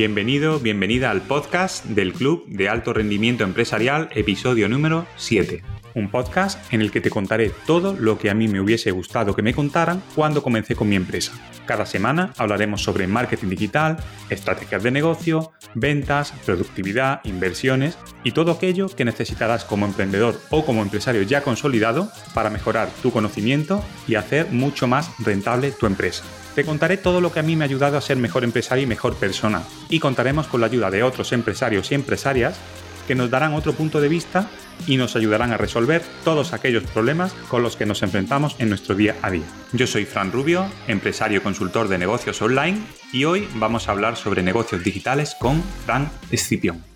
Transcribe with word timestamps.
Bienvenido, 0.00 0.58
bienvenida 0.60 1.10
al 1.10 1.20
podcast 1.20 1.84
del 1.84 2.14
Club 2.14 2.46
de 2.46 2.70
Alto 2.70 2.94
Rendimiento 2.94 3.44
Empresarial, 3.44 4.08
episodio 4.14 4.66
número 4.66 5.04
7. 5.16 5.62
Un 5.94 6.10
podcast 6.10 6.72
en 6.72 6.80
el 6.80 6.90
que 6.90 7.00
te 7.00 7.10
contaré 7.10 7.50
todo 7.66 7.94
lo 7.94 8.18
que 8.18 8.30
a 8.30 8.34
mí 8.34 8.48
me 8.48 8.60
hubiese 8.60 8.90
gustado 8.90 9.34
que 9.34 9.42
me 9.42 9.54
contaran 9.54 10.02
cuando 10.14 10.42
comencé 10.42 10.76
con 10.76 10.88
mi 10.88 10.96
empresa. 10.96 11.32
Cada 11.66 11.86
semana 11.86 12.32
hablaremos 12.36 12.82
sobre 12.82 13.06
marketing 13.06 13.48
digital, 13.48 13.96
estrategias 14.28 14.82
de 14.82 14.90
negocio, 14.90 15.52
ventas, 15.74 16.32
productividad, 16.44 17.20
inversiones 17.24 17.96
y 18.24 18.32
todo 18.32 18.52
aquello 18.52 18.88
que 18.88 19.04
necesitarás 19.04 19.64
como 19.64 19.86
emprendedor 19.86 20.40
o 20.50 20.64
como 20.64 20.82
empresario 20.82 21.22
ya 21.22 21.42
consolidado 21.42 22.10
para 22.34 22.50
mejorar 22.50 22.88
tu 23.02 23.12
conocimiento 23.12 23.84
y 24.06 24.14
hacer 24.14 24.48
mucho 24.50 24.86
más 24.86 25.10
rentable 25.18 25.70
tu 25.70 25.86
empresa. 25.86 26.24
Te 26.54 26.64
contaré 26.64 26.96
todo 26.96 27.20
lo 27.20 27.32
que 27.32 27.40
a 27.40 27.44
mí 27.44 27.56
me 27.56 27.64
ha 27.64 27.68
ayudado 27.68 27.96
a 27.96 28.00
ser 28.00 28.16
mejor 28.16 28.42
empresario 28.42 28.84
y 28.84 28.88
mejor 28.88 29.14
persona. 29.16 29.62
Y 29.88 30.00
contaremos 30.00 30.48
con 30.48 30.60
la 30.60 30.66
ayuda 30.66 30.90
de 30.90 31.02
otros 31.02 31.32
empresarios 31.32 31.90
y 31.90 31.94
empresarias 31.94 32.58
que 33.06 33.14
nos 33.14 33.30
darán 33.30 33.54
otro 33.54 33.72
punto 33.72 34.00
de 34.00 34.08
vista 34.08 34.48
y 34.86 34.96
nos 34.96 35.16
ayudarán 35.16 35.52
a 35.52 35.56
resolver 35.56 36.02
todos 36.24 36.52
aquellos 36.52 36.84
problemas 36.84 37.32
con 37.48 37.62
los 37.62 37.76
que 37.76 37.86
nos 37.86 38.02
enfrentamos 38.02 38.56
en 38.58 38.68
nuestro 38.68 38.94
día 38.94 39.16
a 39.22 39.30
día. 39.30 39.46
Yo 39.72 39.86
soy 39.86 40.04
Fran 40.04 40.32
Rubio, 40.32 40.66
empresario 40.88 41.42
consultor 41.42 41.88
de 41.88 41.98
negocios 41.98 42.40
online 42.42 42.78
y 43.12 43.24
hoy 43.24 43.48
vamos 43.56 43.88
a 43.88 43.92
hablar 43.92 44.16
sobre 44.16 44.42
negocios 44.42 44.82
digitales 44.82 45.36
con 45.38 45.62
Fran 45.84 46.10
Escipión. 46.30 46.90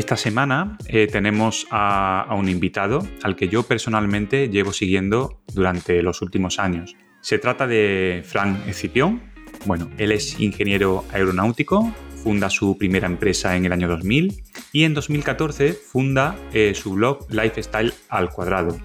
Esta 0.00 0.16
semana 0.16 0.78
eh, 0.86 1.08
tenemos 1.08 1.66
a, 1.70 2.26
un 2.30 2.48
invitado 2.48 3.06
al 3.22 3.36
que 3.36 3.48
yo 3.48 3.64
personalmente 3.64 4.48
llevo 4.48 4.72
siguiendo 4.72 5.42
durante 5.52 6.02
los 6.02 6.22
últimos 6.22 6.58
años. 6.58 6.96
Se 7.20 7.38
trata 7.38 7.66
de 7.66 8.22
Frank 8.24 8.66
Escipión. 8.66 9.29
Bueno, 9.66 9.90
él 9.98 10.12
es 10.12 10.40
ingeniero 10.40 11.04
aeronáutico, 11.12 11.92
funda 12.22 12.48
su 12.48 12.78
primera 12.78 13.06
empresa 13.06 13.56
en 13.56 13.66
el 13.66 13.72
año 13.72 13.88
2000 13.88 14.42
y 14.72 14.84
en 14.84 14.94
2014 14.94 15.74
funda 15.74 16.36
eh, 16.52 16.74
su 16.74 16.92
blog 16.92 17.26
Lifestyle 17.30 17.92
al 18.08 18.30
Cuadrado, 18.30 18.78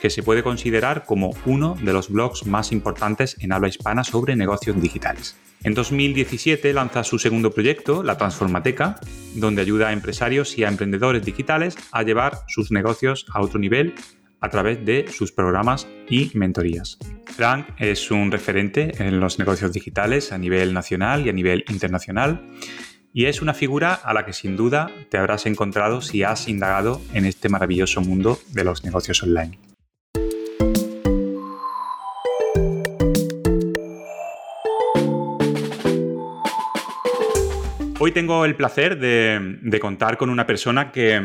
que 0.00 0.10
se 0.10 0.22
puede 0.22 0.42
considerar 0.42 1.04
como 1.04 1.34
uno 1.46 1.76
de 1.82 1.92
los 1.92 2.10
blogs 2.10 2.46
más 2.46 2.72
importantes 2.72 3.36
en 3.40 3.52
habla 3.52 3.68
hispana 3.68 4.04
sobre 4.04 4.36
negocios 4.36 4.80
digitales. 4.80 5.36
En 5.62 5.74
2017 5.74 6.72
lanza 6.72 7.04
su 7.04 7.18
segundo 7.18 7.50
proyecto, 7.50 8.02
La 8.02 8.16
Transformateca, 8.16 8.98
donde 9.34 9.60
ayuda 9.60 9.88
a 9.88 9.92
empresarios 9.92 10.56
y 10.56 10.64
a 10.64 10.68
emprendedores 10.68 11.24
digitales 11.24 11.76
a 11.92 12.02
llevar 12.02 12.38
sus 12.48 12.70
negocios 12.70 13.26
a 13.34 13.42
otro 13.42 13.58
nivel 13.58 13.94
a 14.40 14.48
través 14.48 14.84
de 14.84 15.06
sus 15.10 15.32
programas 15.32 15.86
y 16.08 16.30
mentorías. 16.34 16.98
Frank 17.26 17.68
es 17.78 18.10
un 18.10 18.30
referente 18.30 18.92
en 18.98 19.20
los 19.20 19.38
negocios 19.38 19.72
digitales 19.72 20.32
a 20.32 20.38
nivel 20.38 20.72
nacional 20.72 21.26
y 21.26 21.30
a 21.30 21.32
nivel 21.32 21.64
internacional 21.68 22.42
y 23.12 23.26
es 23.26 23.42
una 23.42 23.54
figura 23.54 23.94
a 23.94 24.14
la 24.14 24.24
que 24.24 24.32
sin 24.32 24.56
duda 24.56 24.90
te 25.08 25.18
habrás 25.18 25.46
encontrado 25.46 26.00
si 26.00 26.22
has 26.22 26.48
indagado 26.48 27.00
en 27.12 27.24
este 27.24 27.48
maravilloso 27.48 28.00
mundo 28.00 28.38
de 28.52 28.64
los 28.64 28.84
negocios 28.84 29.22
online. 29.22 29.58
Hoy 38.02 38.12
tengo 38.12 38.46
el 38.46 38.56
placer 38.56 38.98
de, 38.98 39.78
contar 39.78 40.16
con 40.16 40.30
una 40.30 40.46
persona 40.46 40.90
que, 40.90 41.20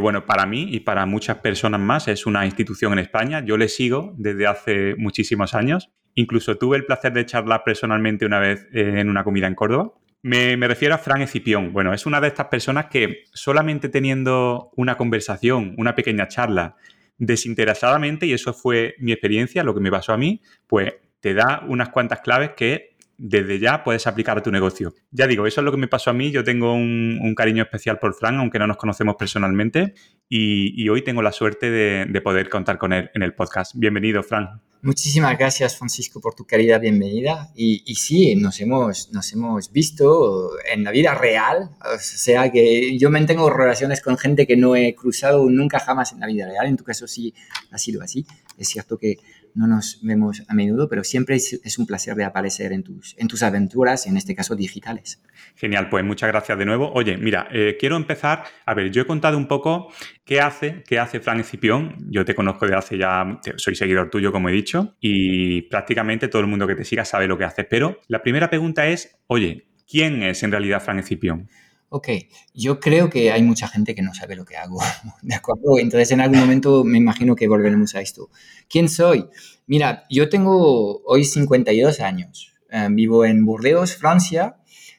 bueno, 0.00 0.26
para 0.26 0.46
mí 0.46 0.66
y 0.68 0.80
para 0.80 1.06
muchas 1.06 1.36
personas 1.36 1.80
más 1.80 2.08
es 2.08 2.26
una 2.26 2.44
institución 2.44 2.92
en 2.94 2.98
España. 2.98 3.44
Yo 3.44 3.56
le 3.56 3.68
sigo 3.68 4.14
desde 4.18 4.48
hace 4.48 4.96
muchísimos 4.96 5.54
años. 5.54 5.92
Incluso 6.16 6.58
tuve 6.58 6.76
el 6.76 6.84
placer 6.84 7.12
de 7.12 7.24
charlar 7.24 7.62
personalmente 7.64 8.26
una 8.26 8.40
vez 8.40 8.66
en 8.72 9.08
una 9.08 9.22
comida 9.22 9.46
en 9.46 9.54
Córdoba. 9.54 9.92
Me, 10.22 10.56
refiero 10.56 10.96
a 10.96 10.98
Fran 10.98 11.22
Escipión. 11.22 11.72
Bueno, 11.72 11.94
es 11.94 12.04
una 12.04 12.20
de 12.20 12.26
estas 12.26 12.48
personas 12.48 12.86
que 12.86 13.26
solamente 13.32 13.88
teniendo 13.88 14.72
una 14.74 14.96
conversación, 14.96 15.76
una 15.78 15.94
pequeña 15.94 16.26
charla, 16.26 16.74
desinteresadamente, 17.16 18.26
y 18.26 18.32
eso 18.32 18.52
fue 18.52 18.96
mi 18.98 19.12
experiencia, 19.12 19.62
lo 19.62 19.72
que 19.72 19.80
me 19.80 19.92
pasó 19.92 20.14
a 20.14 20.18
mí, 20.18 20.42
pues 20.66 20.94
te 21.20 21.32
da 21.34 21.62
unas 21.68 21.90
cuantas 21.90 22.22
claves 22.22 22.54
que 22.56 22.97
desde 23.18 23.58
ya 23.58 23.82
puedes 23.82 24.06
aplicar 24.06 24.38
a 24.38 24.42
tu 24.42 24.52
negocio. 24.52 24.94
Ya 25.10 25.26
digo, 25.26 25.46
eso 25.46 25.60
es 25.60 25.64
lo 25.64 25.72
que 25.72 25.76
me 25.76 25.88
pasó 25.88 26.10
a 26.10 26.12
mí. 26.12 26.30
Yo 26.30 26.44
tengo 26.44 26.72
un, 26.72 27.34
cariño 27.36 27.62
especial 27.64 27.98
por 27.98 28.14
Fran, 28.14 28.36
aunque 28.36 28.58
no 28.58 28.66
nos 28.66 28.76
conocemos 28.76 29.16
personalmente, 29.16 29.94
y, 30.28 30.88
hoy 30.88 31.02
tengo 31.02 31.20
la 31.22 31.32
suerte 31.32 31.70
de, 31.70 32.20
poder 32.20 32.48
contar 32.48 32.78
con 32.78 32.92
él 32.92 33.10
en 33.14 33.22
el 33.22 33.34
podcast. 33.34 33.72
Bienvenido, 33.74 34.22
Fran. 34.22 34.62
Muchísimas 34.80 35.36
gracias, 35.36 35.76
Francisco, 35.76 36.20
por 36.20 36.34
tu 36.34 36.46
querida 36.46 36.78
bienvenida. 36.78 37.50
Y, 37.56 37.82
y, 37.84 37.96
sí, 37.96 38.36
nos 38.36 38.60
hemos, 38.60 39.10
nos 39.12 39.32
hemos 39.32 39.72
visto 39.72 40.52
en 40.72 40.84
la 40.84 40.92
vida 40.92 41.14
real. 41.14 41.70
O 41.80 41.98
sea 41.98 42.52
que 42.52 42.96
yo 42.98 43.10
mantengo 43.10 43.50
relaciones 43.50 44.00
con 44.00 44.16
gente 44.16 44.46
que 44.46 44.56
no 44.56 44.76
he 44.76 44.94
cruzado 44.94 45.50
nunca 45.50 45.80
jamás 45.80 46.12
en 46.12 46.20
la 46.20 46.28
vida 46.28 46.46
real. 46.46 46.66
En 46.66 46.76
tu 46.76 46.84
caso 46.84 47.08
sí 47.08 47.34
ha 47.72 47.78
sido 47.78 48.02
así. 48.02 48.24
Es 48.56 48.68
cierto 48.68 48.98
que 48.98 49.16
no 49.54 49.66
nos 49.66 50.00
vemos 50.02 50.42
a 50.48 50.54
menudo, 50.54 50.88
pero 50.88 51.04
siempre 51.04 51.36
es, 51.36 51.78
un 51.78 51.86
placer 51.86 52.14
de 52.14 52.24
aparecer 52.24 52.72
en 52.72 52.82
tus, 52.82 53.14
en 53.18 53.28
tus 53.28 53.42
aventuras, 53.42 54.06
en 54.06 54.16
este 54.16 54.34
caso 54.34 54.56
digitales. 54.56 55.22
Genial, 55.56 55.88
pues 55.88 56.04
muchas 56.04 56.28
gracias 56.28 56.58
de 56.58 56.64
nuevo. 56.64 56.92
Oye, 56.92 57.16
mira, 57.16 57.48
eh, 57.52 57.76
quiero 57.78 57.96
empezar, 57.96 58.44
a 58.64 58.74
ver, 58.74 58.90
yo 58.90 59.02
he 59.02 59.06
contado 59.06 59.36
un 59.36 59.48
poco 59.48 59.92
qué 60.24 60.40
hace, 60.40 60.82
qué 60.86 60.98
hace 60.98 61.20
Fran 61.20 61.40
Escipión. 61.40 61.96
Yo 62.10 62.24
te 62.24 62.34
conozco 62.34 62.66
de 62.66 62.74
hace 62.74 62.98
ya, 62.98 63.40
soy 63.56 63.74
seguidor 63.74 64.10
tuyo, 64.10 64.32
como 64.32 64.48
he 64.48 64.52
dicho, 64.52 64.96
y 65.00 65.62
prácticamente 65.62 66.28
todo 66.28 66.42
el 66.42 66.48
mundo 66.48 66.66
que 66.66 66.74
te 66.74 66.84
siga 66.84 67.04
sabe 67.04 67.26
lo 67.26 67.38
que 67.38 67.44
haces. 67.44 67.66
Pero 67.68 68.00
la 68.08 68.22
primera 68.22 68.48
pregunta 68.48 68.86
es, 68.86 69.18
oye, 69.26 69.68
¿quién 69.90 70.22
es 70.22 70.42
en 70.42 70.52
realidad 70.52 70.82
Fran 70.82 70.98
Escipión? 70.98 71.48
Ok, 71.90 72.08
yo 72.52 72.80
creo 72.80 73.08
que 73.08 73.32
hay 73.32 73.42
mucha 73.42 73.66
gente 73.66 73.94
que 73.94 74.02
no 74.02 74.12
sabe 74.12 74.36
lo 74.36 74.44
que 74.44 74.56
hago, 74.56 74.78
¿de 75.22 75.34
acuerdo? 75.34 75.78
Entonces 75.78 76.10
en 76.10 76.20
algún 76.20 76.38
momento 76.38 76.84
me 76.84 76.98
imagino 76.98 77.34
que 77.34 77.48
volveremos 77.48 77.94
a 77.94 78.00
esto. 78.00 78.30
¿Quién 78.68 78.88
soy? 78.88 79.26
Mira, 79.66 80.04
yo 80.10 80.28
tengo 80.28 81.02
hoy 81.04 81.24
52 81.24 82.00
años, 82.00 82.52
eh, 82.70 82.88
vivo 82.90 83.24
en 83.24 83.44
Burdeos, 83.44 83.96
Francia, 83.96 84.56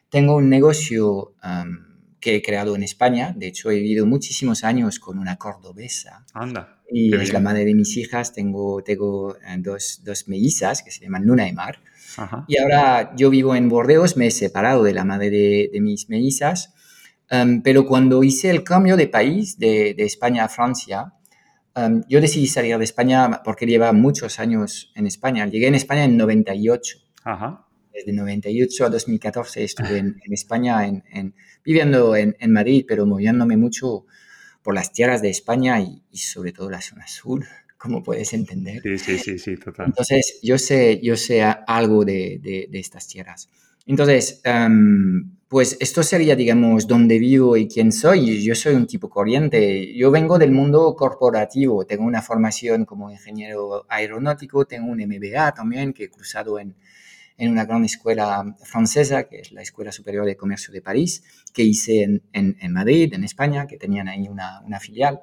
tengo 0.10 0.36
un 0.36 0.50
negocio 0.50 1.36
um, 1.44 1.78
que 2.20 2.36
he 2.36 2.42
creado 2.42 2.76
en 2.76 2.82
España, 2.82 3.34
de 3.38 3.48
hecho 3.48 3.70
he 3.70 3.76
vivido 3.76 4.08
muchísimos 4.08 4.64
años 4.64 5.00
con 5.00 5.20
una 5.20 5.38
cordobesa. 5.38 6.26
Anda. 6.34 6.82
Y 6.92 7.16
es 7.16 7.32
la 7.32 7.40
madre 7.40 7.66
de 7.66 7.76
mis 7.76 7.96
hijas, 7.98 8.34
tengo, 8.34 8.82
tengo 8.84 9.36
eh, 9.36 9.56
dos, 9.60 10.02
dos 10.04 10.28
mellizas 10.28 10.82
que 10.82 10.90
se 10.90 11.02
llaman 11.02 11.26
Luna 11.26 11.48
y 11.48 11.54
Mar. 11.54 11.80
Y 12.48 12.58
ahora 12.58 13.16
yo 13.16 13.30
vivo 13.30 13.56
en 13.56 13.70
Burdeos, 13.70 14.18
me 14.18 14.28
he 14.28 14.32
separado 14.32 14.84
de 14.84 14.94
la 14.94 15.06
madre 15.06 15.30
de, 15.30 15.70
de 15.72 15.80
mis 15.80 16.10
mellizas 16.10 16.74
Um, 17.32 17.62
pero 17.62 17.86
cuando 17.86 18.24
hice 18.24 18.50
el 18.50 18.64
cambio 18.64 18.98
de 18.98 19.08
país, 19.08 19.58
de, 19.60 19.96
España 19.98 20.46
a 20.46 20.50
Francia, 20.50 21.14
um, 21.76 22.02
yo 22.08 22.22
decidí 22.22 22.48
salir 22.48 22.78
de 22.78 22.84
España 22.84 23.42
porque 23.44 23.68
lleva 23.68 23.94
muchos 23.94 24.40
años 24.40 24.92
en 24.96 25.06
España. 25.06 25.46
Llegué 25.46 25.68
en 25.68 25.76
España 25.76 26.06
en 26.06 26.18
98. 26.18 26.98
Ajá. 27.24 27.66
Desde 27.94 28.14
98 28.14 28.86
a 28.86 28.90
2014 28.90 29.64
estuve 29.64 29.98
en, 29.98 30.16
España, 30.32 30.88
en, 30.88 31.36
viviendo 31.64 32.16
en, 32.16 32.36
Madrid, 32.52 32.86
pero 32.88 33.06
moviéndome 33.06 33.58
mucho 33.58 34.06
por 34.64 34.74
las 34.74 34.94
tierras 34.94 35.22
de 35.22 35.30
España 35.30 35.82
y, 35.82 36.02
sobre 36.18 36.54
todo 36.54 36.70
la 36.70 36.82
zona 36.82 37.08
sur, 37.08 37.46
como 37.78 38.02
puedes 38.02 38.34
entender. 38.34 38.82
Sí, 38.82 38.98
sí, 38.98 39.18
sí, 39.18 39.38
sí, 39.38 39.58
total. 39.58 39.88
Entonces, 39.88 40.40
yo 40.42 40.58
sé, 40.58 41.02
yo 41.04 41.18
sé 41.18 41.44
algo 41.44 42.06
de, 42.06 42.40
de 42.42 42.80
estas 42.80 43.08
tierras. 43.08 43.50
Entonces, 43.86 44.42
um, 44.46 45.39
pues 45.50 45.78
esto 45.80 46.04
sería, 46.04 46.36
digamos, 46.36 46.86
dónde 46.86 47.18
vivo 47.18 47.58
y 47.58 47.68
quién 47.68 47.92
soy. 47.92 48.44
Yo 48.44 48.54
soy 48.54 48.76
un 48.76 48.86
tipo 48.86 49.10
corriente. 49.10 49.96
Yo 49.96 50.12
vengo 50.12 50.38
del 50.38 50.52
mundo 50.52 50.96
corporativo. 50.96 51.86
Tengo 51.86 52.04
una 52.04 52.22
formación 52.22 52.86
como 52.86 53.10
ingeniero 53.10 53.84
aeronáutico, 53.90 54.66
tengo 54.66 54.92
un 54.92 55.00
MBA 55.00 55.54
también 55.56 55.92
que 55.92 56.04
he 56.04 56.10
cruzado 56.12 56.60
en, 56.60 56.76
en 57.36 57.52
una 57.52 57.66
gran 57.66 57.84
escuela 57.84 58.56
francesa, 58.64 59.24
que 59.24 59.40
es 59.40 59.52
la 59.52 59.64
Escuela 59.64 59.92
Superior 59.92 60.24
de 60.24 60.38
Comercio 60.38 60.72
de 60.72 60.84
París, 60.84 61.24
que 61.52 61.64
hice 61.64 62.04
en, 62.04 62.22
en, 62.32 62.72
Madrid, 62.72 63.12
en 63.16 63.24
España, 63.24 63.66
que 63.66 63.78
tenían 63.78 64.08
ahí 64.08 64.28
una, 64.28 64.62
una 64.62 64.80
filial. 64.80 65.22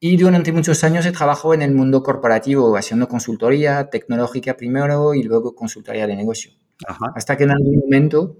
Y 0.00 0.16
durante 0.16 0.50
muchos 0.50 0.82
años 0.82 1.06
he 1.06 1.12
trabajado 1.12 1.54
en 1.54 1.62
el 1.62 1.70
mundo 1.70 2.02
corporativo, 2.02 2.76
haciendo 2.76 3.06
consultoría 3.06 3.88
tecnológica 3.90 4.56
primero 4.56 5.14
y 5.14 5.22
luego 5.22 5.54
consultoría 5.54 6.08
de 6.08 6.16
negocio. 6.16 6.50
Hasta 7.14 7.36
que 7.36 7.44
en 7.44 7.52
algún 7.52 7.76
momento 7.76 8.38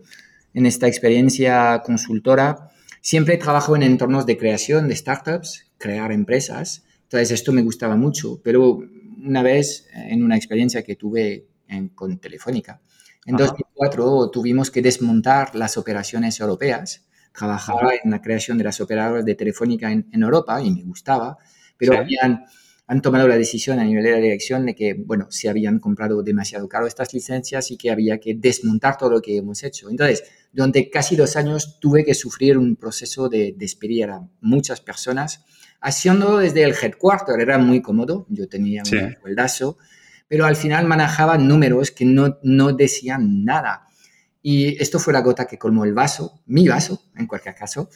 en 0.54 0.66
esta 0.66 0.86
experiencia 0.86 1.82
consultora, 1.84 2.70
siempre 3.00 3.36
trabajo 3.36 3.76
en 3.76 3.82
entornos 3.82 4.26
de 4.26 4.36
creación 4.36 4.88
de 4.88 4.96
startups, 4.96 5.70
crear 5.78 6.12
empresas. 6.12 6.84
Entonces, 7.04 7.30
esto 7.30 7.52
me 7.52 7.62
gustaba 7.62 7.96
mucho, 7.96 8.40
pero 8.42 8.80
una 9.24 9.42
vez 9.42 9.88
en 9.94 10.22
una 10.22 10.36
experiencia 10.36 10.82
que 10.82 10.96
tuve 10.96 11.46
con 11.94 12.18
Telefónica, 12.18 12.80
en 13.24 13.36
2004 13.36 14.30
tuvimos 14.30 14.70
que 14.70 14.82
desmontar 14.82 15.54
las 15.54 15.76
operaciones 15.76 16.40
europeas. 16.40 17.06
Trabajaba 17.32 17.92
en 18.02 18.10
la 18.10 18.20
creación 18.20 18.58
de 18.58 18.64
las 18.64 18.80
operadoras 18.80 19.24
de 19.24 19.34
Telefónica 19.34 19.90
en, 19.90 20.06
Europa 20.12 20.60
y 20.60 20.70
me 20.70 20.82
gustaba, 20.82 21.38
pero 21.78 21.96
habían 21.96 22.44
han 22.92 23.00
tomado 23.00 23.26
la 23.28 23.38
decisión 23.38 23.78
a 23.78 23.84
nivel 23.84 24.04
de 24.04 24.10
la 24.10 24.18
dirección 24.18 24.66
de 24.66 24.74
que, 24.74 24.94
bueno, 24.94 25.26
se 25.30 25.48
habían 25.48 25.78
comprado 25.78 26.22
demasiado 26.22 26.68
caro 26.68 26.86
estas 26.86 27.14
licencias 27.14 27.70
y 27.70 27.78
que 27.78 27.90
había 27.90 28.18
que 28.18 28.34
desmontar 28.34 28.98
todo 28.98 29.08
lo 29.08 29.22
que 29.22 29.36
hemos 29.38 29.62
hecho. 29.62 29.88
Entonces, 29.88 30.24
durante 30.52 30.90
casi 30.90 31.16
dos 31.16 31.36
años 31.36 31.78
tuve 31.80 32.04
que 32.04 32.14
sufrir 32.14 32.58
un 32.58 32.76
proceso 32.76 33.28
de 33.28 33.54
despedir 33.56 34.10
a 34.10 34.28
muchas 34.40 34.80
personas, 34.80 35.44
haciendo 35.80 36.38
desde 36.38 36.62
el 36.62 36.74
headquarter, 36.80 37.40
era 37.40 37.58
muy 37.58 37.80
cómodo, 37.80 38.26
yo 38.28 38.48
tenía 38.48 38.82
un 38.82 39.16
sueldazo, 39.20 39.78
pero 40.28 40.44
al 40.44 40.56
final 40.56 40.86
manejaba 40.86 41.38
números 41.38 41.90
que 41.90 42.04
no, 42.04 42.38
no 42.42 42.72
decían 42.72 43.44
nada. 43.44 43.86
Y 44.42 44.80
esto 44.82 44.98
fue 44.98 45.12
la 45.12 45.20
gota 45.20 45.46
que 45.46 45.58
colmó 45.58 45.84
el 45.84 45.94
vaso, 45.94 46.42
mi 46.46 46.66
vaso, 46.66 47.00
en 47.16 47.26
cualquier 47.26 47.54
caso. 47.54 47.88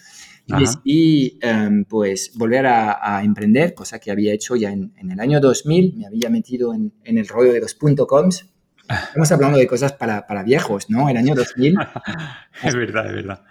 Y 0.47 0.56
decidí, 0.56 1.38
em, 1.43 1.85
pues, 1.85 2.32
volver 2.37 2.67
a, 2.67 3.20
emprender, 3.25 3.75
cosa 3.75 3.99
que 3.99 4.12
había 4.12 4.32
hecho 4.32 4.55
ya 4.55 4.70
en, 4.70 4.93
el 4.97 5.19
año 5.19 5.41
2000. 5.41 5.97
Me 5.97 6.06
había 6.06 6.31
metido 6.31 6.73
en, 6.73 6.93
en 7.03 7.19
el 7.19 7.26
rollo 7.26 7.53
de 7.53 7.61
los 7.61 7.75
.coms. 7.75 8.47
Estamos 8.88 9.33
hablando 9.33 9.59
de 9.59 9.67
cosas 9.67 9.93
para, 9.93 10.27
para 10.27 10.43
viejos, 10.43 10.88
¿no? 10.88 11.09
El 11.09 11.17
año 11.17 11.35
2000. 11.35 11.77
es 12.62 12.75
verdad, 12.75 13.06
es 13.06 13.15
verdad. 13.15 13.43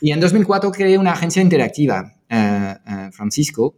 Y 0.00 0.12
en 0.12 0.20
2004 0.20 0.70
creé 0.72 0.98
una 0.98 1.12
agencia 1.12 1.42
interactiva, 1.42 2.14
eh, 2.28 2.74
eh, 2.86 3.10
Francisco, 3.12 3.76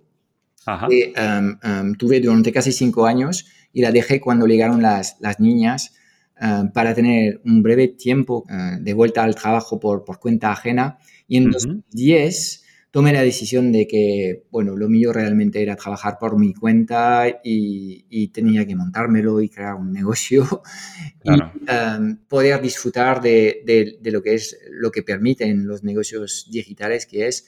que 0.88 1.12
em, 1.16 1.58
em, 1.62 1.94
tuve 1.94 2.20
durante 2.20 2.52
casi 2.52 2.72
cinco 2.72 3.06
años 3.06 3.46
y 3.72 3.80
la 3.80 3.90
dejé 3.90 4.20
cuando 4.20 4.46
llegaron 4.46 4.82
las, 4.82 5.16
las 5.20 5.40
niñas 5.40 5.94
eh, 6.40 6.64
para 6.74 6.94
tener 6.94 7.40
un 7.44 7.62
breve 7.62 7.88
tiempo 7.88 8.44
de 8.80 8.92
vuelta 8.92 9.22
al 9.22 9.34
trabajo 9.34 9.80
por, 9.80 10.04
por 10.04 10.18
cuenta 10.18 10.52
ajena 10.52 10.98
y 11.26 11.38
en 11.38 11.50
2010 11.50 12.64
tomé 12.98 13.12
la 13.12 13.22
decisión 13.22 13.70
de 13.70 13.86
que, 13.86 14.42
bueno, 14.50 14.74
lo 14.74 14.88
mío 14.88 15.12
realmente 15.12 15.62
era 15.62 15.76
trabajar 15.76 16.18
por 16.18 16.36
mi 16.36 16.52
cuenta 16.52 17.28
y, 17.44 18.26
tenía 18.34 18.66
que 18.66 18.74
montármelo 18.74 19.40
y 19.40 19.48
crear 19.48 19.76
un 19.76 19.92
negocio 19.92 20.62
y 21.22 21.30
em, 21.68 22.16
poder 22.26 22.60
disfrutar 22.60 23.20
de, 23.20 23.62
de, 23.64 24.10
lo 24.10 24.20
que 24.20 24.34
es 24.34 24.58
lo 24.72 24.90
que 24.90 25.04
permiten 25.04 25.64
los 25.64 25.84
negocios 25.84 26.48
digitales, 26.50 27.06
que 27.06 27.28
es 27.28 27.46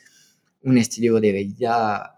un 0.62 0.79
estilo 0.79 1.19
de 1.20 1.32
vida 1.32 2.17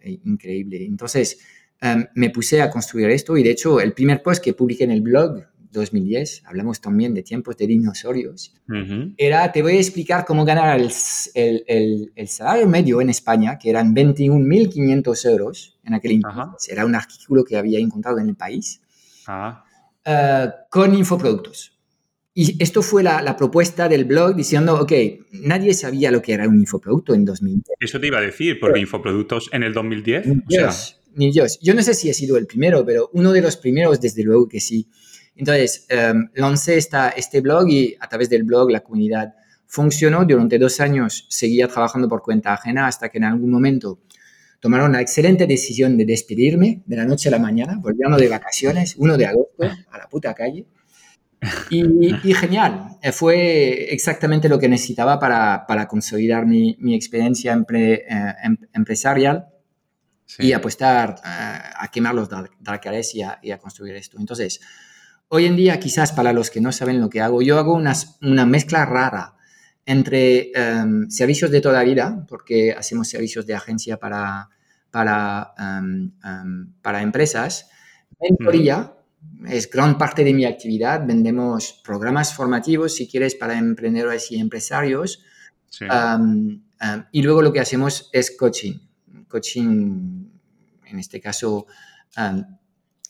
eh, 0.00 0.18
increíble. 0.24 0.82
Entonces, 0.82 1.38
em, 1.82 2.06
me 2.14 2.30
puse 2.30 2.62
a 2.62 2.70
construir 2.70 3.10
esto 3.10 3.36
y 3.36 3.42
de 3.42 3.50
hecho 3.50 3.78
el 3.78 3.92
primer 3.92 4.22
post 4.22 4.42
que 4.42 4.54
publiqué 4.54 4.84
en 4.84 4.92
el 4.92 5.02
blog 5.02 5.49
2010, 5.70 6.42
hablamos 6.46 6.80
también 6.80 7.14
de 7.14 7.22
tiempos 7.22 7.56
de 7.56 7.66
dinosaurios, 7.66 8.54
era, 9.16 9.50
te 9.50 9.62
voy 9.62 9.76
a 9.76 9.80
explicar 9.80 10.24
cómo 10.24 10.44
ganar 10.44 10.78
el, 10.78 10.90
el, 11.34 12.12
el, 12.14 12.28
salario 12.28 12.68
medio 12.68 13.00
en 13.00 13.10
España, 13.10 13.58
que 13.58 13.70
eran 13.70 13.94
21.500 13.94 15.30
euros 15.30 15.78
en 15.84 15.94
aquel 15.94 16.12
entonces, 16.12 16.72
era 16.72 16.84
un 16.84 16.94
artículo 16.94 17.44
que 17.44 17.56
había 17.56 17.78
encontrado 17.78 18.18
en 18.18 18.28
el 18.28 18.36
país, 18.36 18.80
ah. 19.26 19.64
eh, 20.04 20.48
con 20.70 20.94
infoproductos. 20.94 21.76
Y 22.32 22.62
esto 22.62 22.80
fue 22.80 23.02
la, 23.02 23.22
la, 23.22 23.36
propuesta 23.36 23.88
del 23.88 24.04
blog 24.04 24.36
diciendo, 24.36 24.80
ok, 24.80 24.92
nadie 25.32 25.74
sabía 25.74 26.12
lo 26.12 26.22
que 26.22 26.32
era 26.32 26.48
un 26.48 26.60
infoproducto 26.60 27.12
en 27.12 27.24
2010. 27.24 27.76
Eso 27.80 27.98
te 27.98 28.06
iba 28.06 28.18
a 28.18 28.22
decir, 28.22 28.60
porque 28.60 28.78
infoproductos 28.78 29.50
en 29.52 29.64
el 29.64 29.72
2010... 29.72 30.26
Ni 30.26 30.36
ni 31.14 31.30
Dios. 31.30 31.58
Yo 31.60 31.74
no 31.74 31.82
sé 31.82 31.94
si 31.94 32.08
he 32.08 32.14
sido 32.14 32.36
el 32.36 32.46
primero, 32.46 32.84
pero 32.84 33.10
uno 33.12 33.32
de 33.32 33.40
los 33.40 33.56
primeros, 33.56 34.00
desde 34.00 34.22
luego 34.22 34.48
que 34.48 34.60
sí. 34.60 34.88
Entonces, 35.40 35.86
um, 35.90 36.28
lancé 36.34 36.76
esta, 36.76 37.08
este 37.10 37.40
blog 37.40 37.66
y 37.66 37.96
a 37.98 38.08
través 38.08 38.28
del 38.28 38.42
blog 38.42 38.70
la 38.70 38.80
comunidad 38.80 39.34
funcionó. 39.66 40.26
Durante 40.26 40.58
dos 40.58 40.80
años 40.80 41.24
seguía 41.30 41.66
trabajando 41.66 42.08
por 42.10 42.20
cuenta 42.22 42.52
ajena 42.52 42.86
hasta 42.86 43.08
que 43.08 43.16
en 43.16 43.24
algún 43.24 43.50
momento 43.50 44.00
tomaron 44.60 44.92
la 44.92 45.00
excelente 45.00 45.46
decisión 45.46 45.96
de 45.96 46.04
despedirme 46.04 46.82
de 46.84 46.96
la 46.96 47.06
noche 47.06 47.30
a 47.30 47.32
la 47.32 47.38
mañana, 47.38 47.78
volviendo 47.80 48.18
de 48.18 48.28
vacaciones, 48.28 48.96
1 48.98 49.16
de 49.16 49.26
agosto, 49.26 49.62
a 49.90 49.96
la 49.96 50.06
puta 50.10 50.34
calle. 50.34 50.66
Y, 51.70 52.34
genial, 52.34 52.98
fue 53.12 53.94
exactamente 53.94 54.46
lo 54.46 54.58
que 54.58 54.68
necesitaba 54.68 55.18
para, 55.18 55.64
para 55.66 55.88
consolidar 55.88 56.44
mi, 56.44 56.76
mi 56.80 56.94
experiencia 56.94 57.54
eh, 57.72 58.04
em, 58.44 58.58
empresarial 58.74 59.46
y 60.38 60.52
apostar 60.52 61.16
eh, 61.24 61.58
a 61.78 61.88
quemar 61.90 62.14
los 62.14 62.28
dark, 62.28 62.50
y 63.14 63.22
a, 63.22 63.38
y 63.42 63.50
a 63.52 63.58
construir 63.58 63.96
esto. 63.96 64.18
Entonces, 64.18 64.60
hoy 65.32 65.46
en 65.46 65.56
día, 65.56 65.78
quizás 65.78 66.12
para 66.12 66.32
los 66.32 66.50
que 66.50 66.60
no 66.60 66.72
saben 66.72 67.00
lo 67.00 67.08
que 67.08 67.20
hago, 67.20 67.40
yo 67.40 67.58
hago 67.58 67.74
una, 67.74 67.94
una 68.20 68.46
mezcla 68.46 68.84
rara 68.84 69.36
entre 69.86 70.50
em, 70.54 71.08
servicios 71.08 71.50
de 71.50 71.60
toda 71.60 71.74
la 71.76 71.84
vida, 71.84 72.26
porque 72.28 72.72
hacemos 72.72 73.08
servicios 73.08 73.46
de 73.46 73.54
agencia 73.54 73.96
para, 73.96 74.48
para, 74.90 75.54
para 76.82 77.02
empresas, 77.02 77.70
mentoría, 78.20 78.92
es 79.46 79.70
gran 79.70 79.96
parte 79.98 80.24
de 80.24 80.34
mi 80.34 80.44
actividad, 80.44 81.06
vendemos 81.06 81.80
programas 81.84 82.34
formativos, 82.34 82.94
si 82.94 83.08
quieres, 83.08 83.34
para 83.34 83.56
emprendedores 83.56 84.30
y 84.32 84.38
empresarios, 84.38 85.22
y 87.12 87.22
luego 87.22 87.42
lo 87.42 87.52
que 87.52 87.60
hacemos 87.60 88.10
es 88.12 88.36
coaching, 88.36 88.78
coaching, 89.28 90.24
en 90.86 90.98
este 90.98 91.20
caso, 91.20 91.66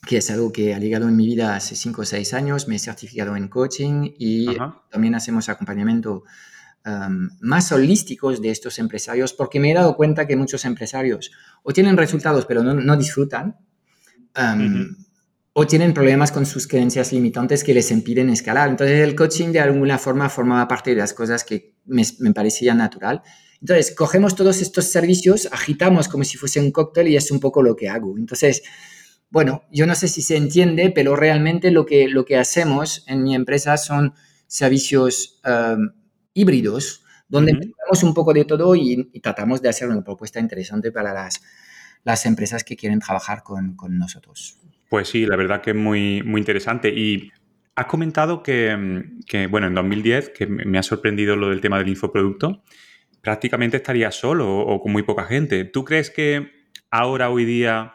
que 0.06 0.19
es 0.19 0.31
algo 0.31 0.50
que 0.52 0.75
ha 0.75 0.79
llegado 0.79 1.08
en 1.08 1.17
mi 1.17 1.26
vida 1.26 1.55
hace 1.55 1.76
5 1.76 2.02
o 2.02 2.05
6 2.05 2.35
años. 2.35 2.69
Me 2.69 2.76
he 2.76 2.79
certificado 2.79 3.37
en 3.37 3.49
coaching 3.49 4.11
y 4.19 4.47
también 4.91 5.14
hacemos 5.14 5.49
acompañamiento 5.49 6.25
um, 6.87 7.29
más 7.41 7.70
holísticos 7.73 8.41
de 8.41 8.50
estos 8.50 8.79
empresarios 8.79 9.32
porque 9.32 9.61
me 9.61 9.70
he 9.70 9.75
dado 9.75 9.97
cuenta 9.97 10.26
que 10.26 10.37
muchos 10.37 10.64
empresarios 10.64 11.31
o 11.62 11.73
tienen 11.73 11.97
resultados 11.97 12.47
pero 12.47 12.62
no, 12.62 12.75
no 12.75 12.97
disfrutan 12.97 13.58
um, 14.37 14.97
o 15.52 15.67
tienen 15.67 15.93
problemas 15.93 16.32
con 16.32 16.47
sus 16.47 16.67
creencias 16.67 17.12
limitantes 17.12 17.62
que 17.62 17.75
les 17.75 17.91
impiden 17.91 18.31
escalar. 18.31 18.70
Entonces 18.70 19.00
el 19.00 19.14
coaching 19.14 19.49
de 19.49 19.61
alguna 19.61 19.99
forma 19.99 20.29
formaba 20.31 20.67
parte 20.67 20.91
de 20.91 20.97
las 20.97 21.12
cosas 21.12 21.44
que 21.44 21.75
me, 21.85 22.05
me 22.20 22.32
parecía 22.32 22.73
natural. 22.73 23.20
Entonces 23.61 23.94
cogemos 23.94 24.35
todos 24.35 24.62
estos 24.62 24.87
servicios, 24.87 25.49
agitamos 25.52 26.08
como 26.08 26.25
si 26.25 26.38
fuese 26.38 26.61
un 26.61 26.70
cóctel 26.70 27.08
y 27.08 27.17
es 27.17 27.31
un 27.31 27.41
poco 27.41 27.62
lo 27.62 27.76
que 27.76 27.91
hago. 27.91 28.17
Entonces 28.17 28.62
bueno, 29.31 29.62
yo 29.71 29.87
no 29.87 29.94
sé 29.94 30.09
si 30.09 30.23
se 30.23 30.37
entiende, 30.37 30.91
pero 30.91 31.15
realmente 31.15 31.71
lo 31.71 31.87
que, 31.87 32.09
lo 32.09 32.25
que 32.25 32.37
hacemos 32.37 33.05
en 33.06 33.23
mi 33.23 33.35
empresa 33.35 33.77
son 33.77 34.15
servicios 34.49 35.41
um, 35.44 35.91
híbridos, 36.35 37.05
donde 37.29 37.53
tenemos 37.53 38.03
un 38.03 38.12
poco 38.12 38.32
de 38.32 38.44
todo 38.44 38.75
y, 38.75 39.09
tratamos 39.23 39.62
de 39.62 39.69
hacer 39.69 39.88
una 39.88 40.03
propuesta 40.03 40.41
interesante 40.41 40.90
para 40.90 41.14
las, 41.14 41.40
las 42.02 42.26
empresas 42.26 42.64
que 42.64 42.76
quieren 42.76 42.99
trabajar 42.99 43.45
con, 43.45 43.76
nosotros. 43.90 44.59
Pues 44.88 45.09
sí, 45.09 45.25
la 45.26 45.37
verdad 45.37 45.62
que 45.62 45.71
es 45.71 45.76
muy, 45.76 46.25
muy 46.25 46.40
interesante. 46.40 46.88
Y 46.88 47.31
has 47.76 47.87
comentado 47.87 48.43
que, 48.43 49.04
que, 49.26 49.47
bueno, 49.47 49.69
en 49.69 49.75
2010, 49.75 50.31
que 50.31 50.49
me 50.49 50.76
ha 50.76 50.83
sorprendido 50.83 51.37
lo 51.37 51.50
del 51.50 51.61
tema 51.61 51.78
del 51.78 51.88
infoproducto, 51.88 52.64
prácticamente 53.21 53.76
estaría 53.76 54.11
solo 54.11 54.59
o 54.59 54.81
con 54.81 54.90
muy 54.90 55.04
poca 55.04 55.25
gente. 55.25 55.64
¿Tú 55.64 55.85
crees 55.85 56.11
que 56.11 56.50
ahora, 56.90 57.31
hoy 57.31 57.45
día, 57.45 57.93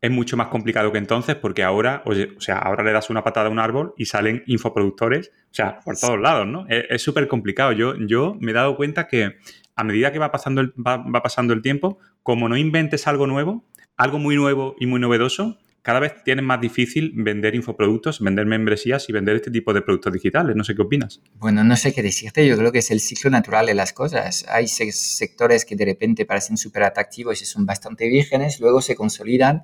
es 0.00 0.10
mucho 0.10 0.36
más 0.36 0.48
complicado 0.48 0.92
que 0.92 0.98
entonces 0.98 1.36
porque 1.36 1.62
ahora, 1.62 2.02
oye, 2.06 2.32
o 2.36 2.40
sea, 2.40 2.58
ahora 2.58 2.82
le 2.82 2.92
das 2.92 3.10
una 3.10 3.22
patada 3.22 3.48
a 3.48 3.50
un 3.50 3.58
árbol 3.58 3.94
y 3.96 4.06
salen 4.06 4.42
infoproductores, 4.46 5.28
o 5.28 5.54
sea, 5.54 5.80
por 5.80 5.98
todos 5.98 6.18
lados, 6.18 6.46
¿no? 6.46 6.66
Es 6.68 7.02
súper 7.02 7.28
complicado. 7.28 7.72
Yo, 7.72 7.94
yo 7.96 8.36
me 8.40 8.52
he 8.52 8.54
dado 8.54 8.76
cuenta 8.76 9.08
que 9.08 9.36
a 9.76 9.84
medida 9.84 10.12
que 10.12 10.18
va 10.18 10.30
pasando, 10.30 10.60
el, 10.60 10.72
va, 10.72 11.22
pasando 11.22 11.52
el 11.52 11.62
tiempo, 11.62 11.98
como 12.22 12.48
no 12.48 12.56
inventes 12.56 13.06
algo 13.06 13.26
nuevo, 13.26 13.64
algo 13.96 14.18
muy 14.18 14.36
nuevo 14.36 14.74
y 14.78 14.86
muy 14.86 15.00
novedoso, 15.00 15.58
cada 15.82 16.00
vez 16.00 16.22
tienes 16.24 16.44
más 16.44 16.60
difícil 16.60 17.12
vender 17.14 17.54
infoproductos, 17.54 18.20
vender 18.20 18.46
membresías 18.46 19.08
y 19.08 19.12
vender 19.12 19.36
este 19.36 19.50
tipo 19.50 19.72
de 19.72 19.80
productos 19.80 20.12
digitales. 20.12 20.54
No 20.54 20.64
sé 20.64 20.74
qué 20.74 20.82
opinas. 20.82 21.22
Bueno, 21.36 21.64
no 21.64 21.76
sé 21.76 21.94
qué 21.94 22.02
decirte. 22.02 22.46
Yo 22.46 22.56
creo 22.56 22.70
que 22.70 22.80
es 22.80 22.90
el 22.90 23.00
ciclo 23.00 23.30
natural 23.30 23.66
de 23.66 23.74
las 23.74 23.92
cosas. 23.92 24.44
Hay 24.48 24.68
sectores 24.68 25.64
que 25.64 25.76
de 25.76 25.86
repente 25.86 26.26
parecen 26.26 26.58
súper 26.58 26.82
atractivos 26.82 27.40
y 27.40 27.46
son 27.46 27.64
bastante 27.64 28.08
vírgenes, 28.08 28.60
luego 28.60 28.82
se 28.82 28.94
consolidan 28.94 29.62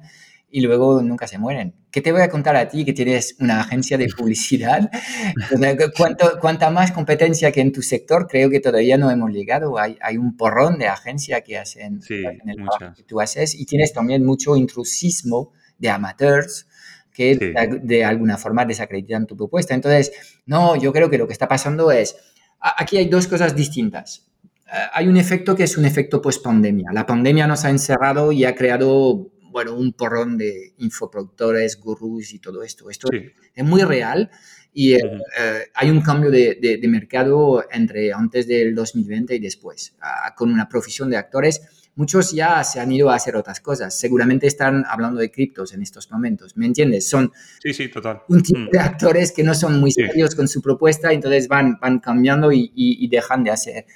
y 0.48 0.60
luego 0.60 1.02
nunca 1.02 1.26
se 1.26 1.38
mueren. 1.38 1.74
¿Qué 1.90 2.00
te 2.00 2.12
voy 2.12 2.22
a 2.22 2.30
contar 2.30 2.56
a 2.56 2.68
ti 2.68 2.84
que 2.84 2.92
tienes 2.92 3.36
una 3.40 3.60
agencia 3.60 3.98
de 3.98 4.06
publicidad? 4.16 4.90
Cuanto, 5.96 6.38
cuanta 6.40 6.70
más 6.70 6.92
competencia 6.92 7.52
que 7.52 7.60
en 7.60 7.72
tu 7.72 7.82
sector, 7.82 8.26
creo 8.26 8.48
que 8.48 8.60
todavía 8.60 8.96
no 8.96 9.10
hemos 9.10 9.32
llegado. 9.32 9.78
Hay, 9.78 9.98
hay 10.00 10.16
un 10.16 10.36
porrón 10.36 10.78
de 10.78 10.86
agencias 10.86 11.42
que 11.44 11.58
hacen 11.58 12.00
en 12.08 12.48
el 12.48 12.56
trabajo 12.56 12.94
que 12.96 13.02
tú 13.02 13.20
haces 13.20 13.54
y 13.54 13.66
tienes 13.66 13.92
también 13.92 14.24
mucho 14.24 14.56
intrusismo 14.56 15.52
de 15.78 15.90
amateurs 15.90 16.66
que 17.12 17.80
de, 17.82 18.04
alguna 18.04 18.36
forma 18.36 18.66
desacreditan 18.66 19.26
tu 19.26 19.36
propuesta. 19.36 19.74
Entonces, 19.74 20.12
no, 20.44 20.76
yo 20.76 20.92
creo 20.92 21.08
que 21.08 21.16
lo 21.16 21.26
que 21.26 21.32
está 21.32 21.48
pasando 21.48 21.90
es, 21.90 22.14
aquí 22.60 22.98
hay 22.98 23.08
dos 23.08 23.26
cosas 23.26 23.56
distintas. 23.56 24.26
Eh, 24.66 24.76
hay 24.92 25.08
un 25.08 25.16
efecto 25.16 25.56
que 25.56 25.62
es 25.62 25.78
un 25.78 25.86
efecto 25.86 26.20
post-pandemia. 26.20 26.90
La 26.92 27.06
pandemia 27.06 27.46
nos 27.46 27.64
ha 27.64 27.70
encerrado 27.70 28.32
y 28.32 28.44
ha 28.44 28.54
creado 28.54 29.30
bueno, 29.50 29.74
un 29.74 29.94
porrón 29.94 30.36
de 30.36 30.74
infoproductores, 30.76 31.80
gurús 31.80 32.34
y 32.34 32.38
todo 32.38 32.62
esto. 32.62 32.90
Esto 32.90 33.08
es 33.10 33.64
muy 33.64 33.82
real 33.82 34.30
y 34.74 34.92
eh, 34.92 35.00
eh, 35.40 35.62
hay 35.72 35.88
un 35.88 36.02
cambio 36.02 36.30
de, 36.30 36.58
de, 36.60 36.88
mercado 36.88 37.64
entre 37.70 38.12
antes 38.12 38.46
del 38.46 38.74
2020 38.74 39.34
y 39.34 39.38
después, 39.38 39.96
ah, 40.02 40.34
con 40.36 40.52
una 40.52 40.68
profesión 40.68 41.08
de 41.08 41.16
actores. 41.16 41.85
Muchos 41.96 42.32
ya 42.32 42.62
se 42.62 42.78
han 42.78 42.92
ido 42.92 43.10
a 43.10 43.16
hacer 43.16 43.36
otras 43.36 43.60
cosas. 43.60 43.98
Seguramente 43.98 44.46
están 44.46 44.84
hablando 44.88 45.20
de 45.20 45.30
criptos 45.30 45.72
en 45.74 45.82
estos 45.82 46.10
momentos. 46.10 46.56
¿Me 46.56 46.66
entiendes? 46.66 47.08
Son 47.08 47.32
sí, 47.62 47.72
sí, 47.72 47.88
total. 47.88 48.22
un 48.28 48.42
tipo 48.42 48.60
mm. 48.60 48.70
de 48.70 48.78
actores 48.78 49.32
que 49.32 49.42
no 49.42 49.54
son 49.54 49.80
muy 49.80 49.90
serios 49.90 50.34
con 50.34 50.46
su 50.46 50.62
propuesta, 50.62 51.12
entonces 51.12 51.48
van, 51.48 51.78
van 51.80 51.98
cambiando 51.98 52.52
y, 52.52 52.70
y, 52.74 53.08
dejan 53.08 53.42
de 53.42 53.50
hacer 53.50 53.86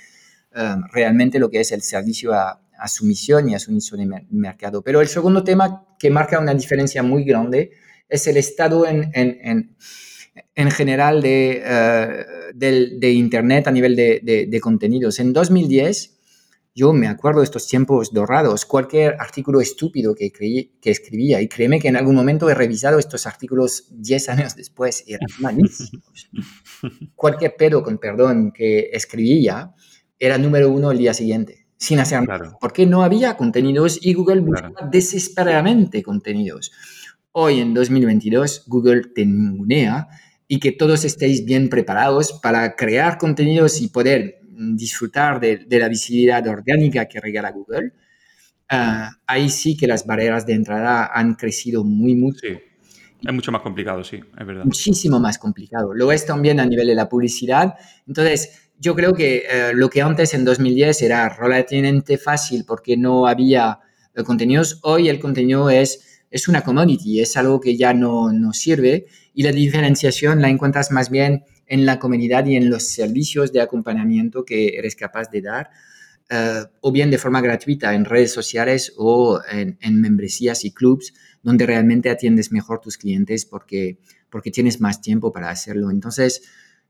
eh, 0.54 0.74
realmente 0.92 1.38
lo 1.38 1.50
que 1.50 1.60
es 1.60 1.72
el 1.72 1.82
servicio 1.82 2.32
a, 2.32 2.60
a, 2.78 2.88
su 2.88 3.04
misión 3.04 3.48
y 3.48 3.54
a 3.54 3.58
su 3.58 3.70
misión 3.70 4.00
de 4.00 4.26
mercado. 4.30 4.82
Pero 4.82 5.00
el 5.00 5.08
segundo 5.08 5.44
tema 5.44 5.86
que 5.98 6.10
marca 6.10 6.38
una 6.38 6.54
diferencia 6.54 7.02
muy 7.02 7.24
grande 7.24 7.72
es 8.08 8.26
el 8.26 8.38
estado 8.38 8.86
en, 8.86 9.10
en, 9.14 9.38
en 9.42 9.76
en 10.54 10.70
general 10.70 11.22
de, 11.22 11.62
eh, 11.64 12.24
de, 12.54 13.10
Internet 13.12 13.66
a 13.66 13.70
nivel 13.70 13.96
de, 13.96 14.20
de, 14.48 14.60
contenidos. 14.60 15.18
En 15.18 15.32
2010, 15.32 16.19
yo 16.74 16.92
me 16.92 17.08
acuerdo 17.08 17.40
de 17.40 17.44
estos 17.44 17.66
tiempos 17.66 18.12
dorados, 18.12 18.64
cualquier 18.64 19.16
artículo 19.18 19.60
estúpido 19.60 20.14
que, 20.14 20.30
creí, 20.30 20.76
que 20.80 20.90
escribía, 20.90 21.40
y 21.40 21.48
créeme 21.48 21.80
que 21.80 21.88
en 21.88 21.96
algún 21.96 22.14
momento 22.14 22.48
he 22.48 22.54
revisado 22.54 22.98
estos 22.98 23.26
artículos 23.26 23.88
10 23.90 24.28
años 24.28 24.56
después, 24.56 25.04
eran 25.06 25.28
malísimos. 25.40 26.30
cualquier 27.14 27.56
pedo, 27.56 27.82
con 27.82 27.98
perdón, 27.98 28.52
que 28.52 28.90
escribía 28.92 29.74
era 30.18 30.38
número 30.38 30.70
uno 30.70 30.92
el 30.92 30.98
día 30.98 31.14
siguiente, 31.14 31.66
sin 31.76 31.98
hacer 31.98 32.26
nada, 32.26 32.56
porque 32.60 32.86
no 32.86 33.02
había 33.02 33.36
contenidos 33.36 33.98
y 34.00 34.14
Google 34.14 34.40
buscaba 34.40 34.88
desesperadamente 34.90 36.02
contenidos. 36.02 36.70
Hoy, 37.32 37.60
en 37.60 37.74
2022, 37.74 38.64
Google 38.66 39.02
te 39.14 39.24
ningunea 39.24 40.08
y 40.46 40.58
que 40.58 40.72
todos 40.72 41.04
estéis 41.04 41.44
bien 41.44 41.68
preparados 41.68 42.32
para 42.42 42.74
crear 42.74 43.18
contenidos 43.18 43.80
y 43.80 43.88
poder 43.88 44.39
disfrutar 44.76 45.40
de, 45.40 45.66
la 45.68 45.88
visibilidad 45.88 46.46
orgánica 46.46 47.06
que 47.06 47.20
regala 47.20 47.50
Google. 47.50 47.92
Ah, 48.68 49.10
ahí 49.26 49.48
sí 49.48 49.76
que 49.76 49.86
las 49.86 50.06
barreras 50.06 50.46
de 50.46 50.54
entrada 50.54 51.10
han 51.12 51.34
crecido 51.34 51.84
muy 51.84 52.14
mucho. 52.14 52.40
Sí. 52.40 52.58
Es 53.22 53.34
mucho 53.34 53.52
más 53.52 53.60
complicado, 53.60 54.02
sí, 54.02 54.16
es 54.16 54.46
verdad. 54.46 54.64
Muchísimo 54.64 55.20
más 55.20 55.38
complicado. 55.38 55.92
Lo 55.92 56.10
es 56.10 56.24
también 56.24 56.58
a 56.58 56.64
nivel 56.64 56.86
de 56.86 56.94
la 56.94 57.08
publicidad. 57.08 57.74
Entonces, 58.06 58.70
yo 58.78 58.94
creo 58.94 59.12
que 59.12 59.44
eh, 59.50 59.72
lo 59.74 59.90
que 59.90 60.00
antes 60.00 60.32
en 60.32 60.44
2010 60.44 61.02
era 61.02 61.28
relativamente 61.28 62.16
fácil 62.16 62.64
porque 62.66 62.96
no 62.96 63.26
había 63.26 63.80
eh, 64.14 64.22
contenidos, 64.22 64.80
hoy 64.82 65.08
el 65.08 65.20
contenido 65.20 65.68
es 65.68 66.06
es 66.30 66.48
una 66.48 66.62
commodity, 66.62 67.20
es 67.20 67.36
algo 67.36 67.60
que 67.60 67.76
ya 67.76 67.92
no, 67.92 68.32
no 68.32 68.52
sirve 68.52 69.06
y 69.34 69.42
la 69.42 69.52
diferenciación 69.52 70.40
la 70.40 70.48
encuentras 70.48 70.90
más 70.90 71.10
bien 71.10 71.44
en 71.70 71.86
la 71.86 72.00
comunidad 72.00 72.44
y 72.46 72.56
en 72.56 72.68
los 72.68 72.88
servicios 72.88 73.52
de 73.52 73.60
acompañamiento 73.60 74.44
que 74.44 74.76
eres 74.76 74.96
capaz 74.96 75.30
de 75.30 75.40
dar, 75.40 75.70
eh, 76.28 76.64
o 76.80 76.90
bien 76.90 77.12
de 77.12 77.18
forma 77.18 77.40
gratuita 77.40 77.94
en 77.94 78.04
redes 78.04 78.32
sociales 78.32 78.92
o 78.96 79.40
en, 79.48 80.00
membresías 80.00 80.64
y 80.64 80.72
clubs, 80.72 81.14
donde 81.42 81.66
realmente 81.66 82.10
atiendes 82.10 82.50
mejor 82.50 82.80
tus 82.80 82.98
clientes 82.98 83.46
porque, 83.46 83.98
porque 84.28 84.50
tienes 84.50 84.80
más 84.80 85.00
tiempo 85.00 85.32
para 85.32 85.48
hacerlo. 85.48 85.92
Entonces, 85.92 86.42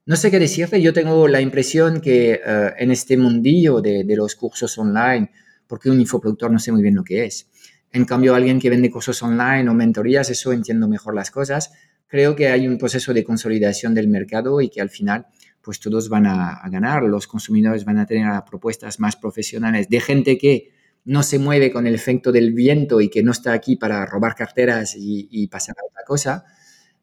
no 0.07 0.17
sé 0.17 0.31
qué 0.31 0.39
decirte, 0.39 0.81
yo 0.81 0.95
tengo 0.95 1.29
la 1.29 1.43
impresión 1.43 2.01
que 2.01 2.41
eh, 2.45 2.73
en 2.79 2.91
este 2.91 3.19
mundillo 3.19 3.83
de, 3.83 4.05
de 4.05 4.17
los 4.17 4.35
cursos 4.35 4.79
online, 4.79 5.31
porque 5.67 5.91
un 5.91 6.01
infoproductor 6.01 6.51
no 6.51 6.59
sé 6.59 6.73
muy 6.73 6.83
bien 6.83 6.95
lo 6.95 7.05
que 7.05 7.27
es, 7.27 7.49
en 7.93 8.05
cambio, 8.05 8.35
alguien 8.35 8.61
que 8.61 8.71
vende 8.71 8.91
cursos 8.91 9.23
online 9.23 9.69
o 9.69 9.75
mentorías, 9.75 10.31
eso 10.31 10.53
entiendo 10.53 10.89
mejor 10.89 11.15
las 11.15 11.31
cosas. 11.31 11.73
Creo 12.11 12.35
que 12.35 12.49
hay 12.49 12.67
un 12.67 12.77
proceso 12.77 13.15
de 13.15 13.23
consolidación 13.23 13.95
del 13.95 14.09
mercado 14.09 14.61
y 14.61 14.69
que 14.69 14.81
al 14.81 14.91
final, 14.91 15.29
pues 15.63 15.79
todos 15.79 16.09
van 16.09 16.27
a, 16.27 16.61
ganar. 16.69 17.05
Los 17.05 17.29
consumidores 17.29 17.85
van 17.85 17.99
a 17.99 18.07
tener 18.07 18.29
propuestas 18.51 18.99
más 18.99 19.15
profesionales 19.15 19.89
de 19.89 20.01
gente 20.01 20.37
que 20.37 20.73
no 21.05 21.23
se 21.23 21.39
mueve 21.39 21.71
con 21.71 21.87
el 21.87 21.95
efecto 21.95 22.33
del 22.33 22.53
viento 22.53 23.01
y 23.01 23.11
que 23.11 23.23
no 23.23 23.31
está 23.31 23.53
aquí 23.53 23.77
para 23.77 24.05
robar 24.07 24.35
carteras 24.35 24.97
y, 24.99 25.47
pasar 25.47 25.77
a 25.79 25.87
otra 25.87 26.03
cosa. 26.05 26.45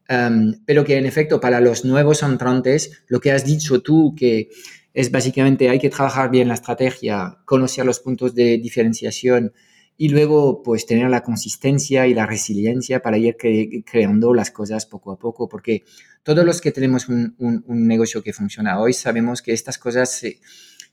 Um, 0.09 0.53
pero 0.65 0.83
que 0.83 0.97
en 0.97 1.05
efecto 1.05 1.39
para 1.39 1.61
los 1.61 1.85
nuevos 1.85 2.21
entrantes, 2.21 3.03
lo 3.07 3.21
que 3.21 3.31
has 3.31 3.45
dicho 3.45 3.81
tú, 3.81 4.13
que 4.13 4.49
es 4.93 5.09
básicamente 5.09 5.69
hay 5.69 5.79
que 5.79 5.89
trabajar 5.89 6.29
bien 6.29 6.49
la 6.49 6.55
estrategia, 6.55 7.37
conocer 7.45 7.85
los 7.85 8.01
puntos 8.01 8.35
de 8.35 8.57
diferenciación, 8.57 9.53
y 9.97 10.09
luego 10.09 10.61
pues 10.61 10.85
tener 10.85 11.09
la 11.09 11.23
consistencia 11.23 12.05
y 12.05 12.13
la 12.13 12.27
resiliencia 12.27 13.01
para 13.01 13.17
ir 13.17 13.35
creando 13.85 14.33
las 14.33 14.51
cosas 14.51 14.85
poco 14.85 15.11
a 15.11 15.17
poco, 15.17 15.49
porque 15.49 15.83
todos 16.21 16.45
los 16.45 16.61
que 16.61 16.71
tenemos 16.71 17.09
un, 17.09 17.35
un, 17.39 17.87
negocio 17.87 18.21
que 18.21 18.31
funciona 18.31 18.79
hoy 18.79 18.93
sabemos 18.93 19.41
que 19.41 19.53
estas 19.53 19.79
cosas 19.79 20.11
se, 20.11 20.39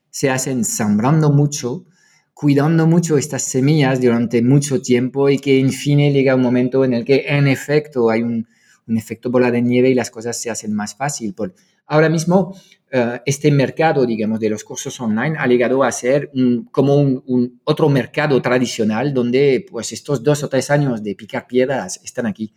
se, 0.08 0.30
hacen 0.30 0.64
sembrando 0.64 1.30
mucho, 1.30 1.84
cuidando 2.32 2.86
mucho 2.86 3.18
estas 3.18 3.42
semillas 3.42 4.00
durante 4.00 4.40
mucho 4.40 4.80
tiempo 4.80 5.28
y 5.28 5.38
que 5.38 5.60
en 5.60 5.70
fin 5.70 5.98
llega 5.98 6.34
un 6.34 6.42
momento 6.42 6.84
en 6.84 6.94
el 6.94 7.04
que 7.04 7.26
en 7.28 7.46
efecto 7.46 8.08
hay 8.08 8.22
un, 8.22 8.48
un 8.86 8.96
efecto 8.96 9.30
bola 9.30 9.50
de 9.50 9.60
nieve 9.60 9.90
y 9.90 9.94
las 9.94 10.10
cosas 10.10 10.40
se 10.40 10.50
hacen 10.50 10.72
más 10.72 10.96
fácil. 10.96 11.34
Por, 11.34 11.54
ahora 11.86 12.08
mismo 12.08 12.54
eh, 12.90 13.20
este 13.26 13.50
mercado, 13.50 14.06
digamos, 14.06 14.38
de 14.38 14.48
los 14.48 14.62
cursos 14.62 15.00
online 15.00 15.36
ha 15.38 15.46
llegado 15.46 15.82
a 15.82 15.90
ser 15.90 16.30
como 16.70 16.96
un, 16.96 17.60
otro 17.64 17.88
mercado 17.88 18.40
tradicional 18.40 19.12
donde 19.12 19.66
pues 19.68 19.92
estos 19.92 20.22
dos 20.22 20.42
o 20.44 20.48
tres 20.48 20.70
años 20.70 21.02
de 21.02 21.14
picar 21.14 21.46
piedras 21.46 22.00
están 22.04 22.26
aquí. 22.26 22.54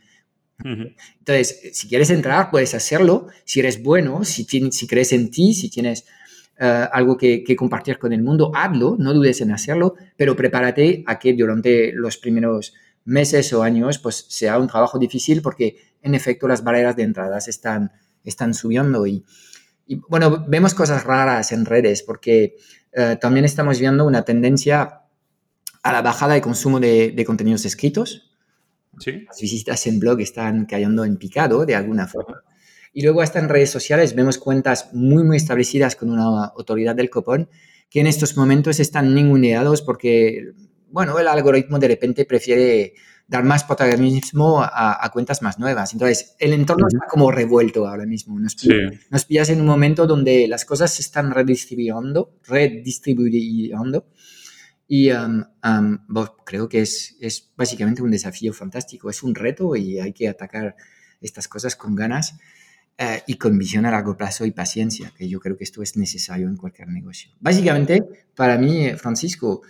Entonces, 0.63 1.69
si 1.73 1.87
quieres 1.87 2.09
entrar, 2.09 2.49
puedes 2.49 2.73
hacerlo. 2.73 3.27
Si 3.45 3.59
eres 3.59 3.81
bueno, 3.81 4.23
si, 4.23 4.43
si 4.43 4.87
crees 4.87 5.13
en 5.13 5.29
ti, 5.29 5.53
si 5.53 5.69
tienes 5.69 6.05
eh, 6.59 6.87
algo 6.91 7.15
que, 7.15 7.43
que, 7.43 7.55
compartir 7.55 7.99
con 7.99 8.11
el 8.11 8.23
mundo, 8.23 8.51
hazlo, 8.55 8.95
no 8.97 9.13
dudes 9.13 9.41
en 9.41 9.51
hacerlo, 9.51 9.95
pero 10.15 10.35
prepárate 10.35 11.03
a 11.05 11.19
que 11.19 11.33
durante 11.33 11.91
los 11.93 12.17
primeros 12.17 12.73
meses 13.05 13.53
o 13.53 13.63
años 13.63 13.99
pues 13.99 14.25
sea 14.27 14.59
un 14.59 14.67
trabajo 14.67 14.99
difícil 14.99 15.41
porque 15.41 15.77
en 16.01 16.13
efecto 16.13 16.47
las 16.47 16.63
barreras 16.63 16.95
de 16.95 17.03
entradas 17.03 17.47
están, 17.47 17.91
están 18.23 18.53
subiendo 18.53 19.05
y, 19.07 19.23
y 19.87 19.95
bueno, 20.09 20.45
vemos 20.47 20.73
cosas 20.73 21.03
raras 21.05 21.51
en 21.51 21.65
redes 21.65 22.03
porque 22.03 22.57
eh, 22.91 23.17
también 23.19 23.45
estamos 23.45 23.79
viendo 23.79 24.05
una 24.05 24.23
tendencia 24.23 25.01
a 25.83 25.93
la 25.93 26.01
bajada 26.01 26.33
de 26.33 26.41
consumo 26.41 26.79
de, 26.79 27.23
contenidos 27.25 27.65
escritos. 27.65 28.31
¿Sí? 28.99 29.23
Las 29.25 29.39
visitas 29.39 29.85
en 29.87 29.99
blog 29.99 30.19
están 30.19 30.65
cayendo 30.65 31.05
en 31.05 31.17
picado 31.17 31.65
de 31.65 31.75
alguna 31.75 32.07
forma. 32.07 32.43
Y 32.93 33.03
luego 33.03 33.21
hasta 33.21 33.39
en 33.39 33.47
redes 33.47 33.69
sociales 33.69 34.15
vemos 34.15 34.39
cuentas 34.39 34.89
muy, 34.93 35.23
muy 35.23 35.37
establecidas 35.37 35.95
con 35.95 36.09
una 36.09 36.45
autoridad 36.45 36.95
del 36.95 37.09
copón 37.09 37.49
que 37.89 38.01
en 38.01 38.07
estos 38.07 38.35
momentos 38.35 38.79
están 38.79 39.13
ninguneados 39.13 39.81
porque, 39.81 40.51
bueno, 40.89 41.17
el 41.19 41.27
algoritmo 41.27 41.79
de 41.79 41.87
repente 41.87 42.25
prefiere 42.25 42.93
dar 43.27 43.43
más 43.43 43.65
protagonismo 43.65 44.61
a, 44.63 45.09
cuentas 45.11 45.41
más 45.41 45.59
nuevas. 45.59 45.93
Entonces, 45.93 46.35
el 46.39 46.53
entorno 46.53 46.87
está 46.87 47.05
como 47.07 47.29
revuelto 47.29 47.87
ahora 47.87 48.05
mismo. 48.05 48.39
Nos, 48.39 48.55
nos, 49.09 49.25
pillas 49.25 49.49
en 49.49 49.59
un 49.59 49.67
momento 49.67 50.07
donde 50.07 50.47
las 50.47 50.63
cosas 50.63 50.93
se 50.93 51.01
están 51.01 51.31
redistribuyendo, 51.31 52.39
redistribuyendo. 52.47 54.07
Y 54.87 55.11
um, 55.11 55.43
um, 55.63 55.97
creo 56.45 56.69
que 56.69 56.81
es, 56.81 57.17
es 57.19 57.51
básicamente 57.57 58.01
un 58.01 58.11
desafío 58.11 58.53
fantástico, 58.53 59.09
es 59.09 59.21
un 59.21 59.35
reto 59.35 59.75
y 59.75 59.99
hay 59.99 60.13
que 60.13 60.29
atacar 60.29 60.77
estas 61.19 61.49
cosas 61.49 61.75
con 61.75 61.93
ganas 61.93 62.35
eh, 62.97 63.21
y 63.27 63.35
con 63.35 63.57
visión 63.57 63.85
a 63.85 63.91
largo 63.91 64.15
plazo 64.15 64.45
y 64.45 64.51
paciencia, 64.51 65.13
que 65.15 65.27
yo 65.27 65.41
creo 65.41 65.57
que 65.57 65.65
esto 65.65 65.83
es 65.83 65.97
necesario 65.97 66.47
en 66.47 66.55
cualquier 66.55 66.87
negocio. 66.87 67.31
Básicamente, 67.41 68.01
para 68.33 68.57
mí, 68.57 68.91
Francisco, 68.97 69.61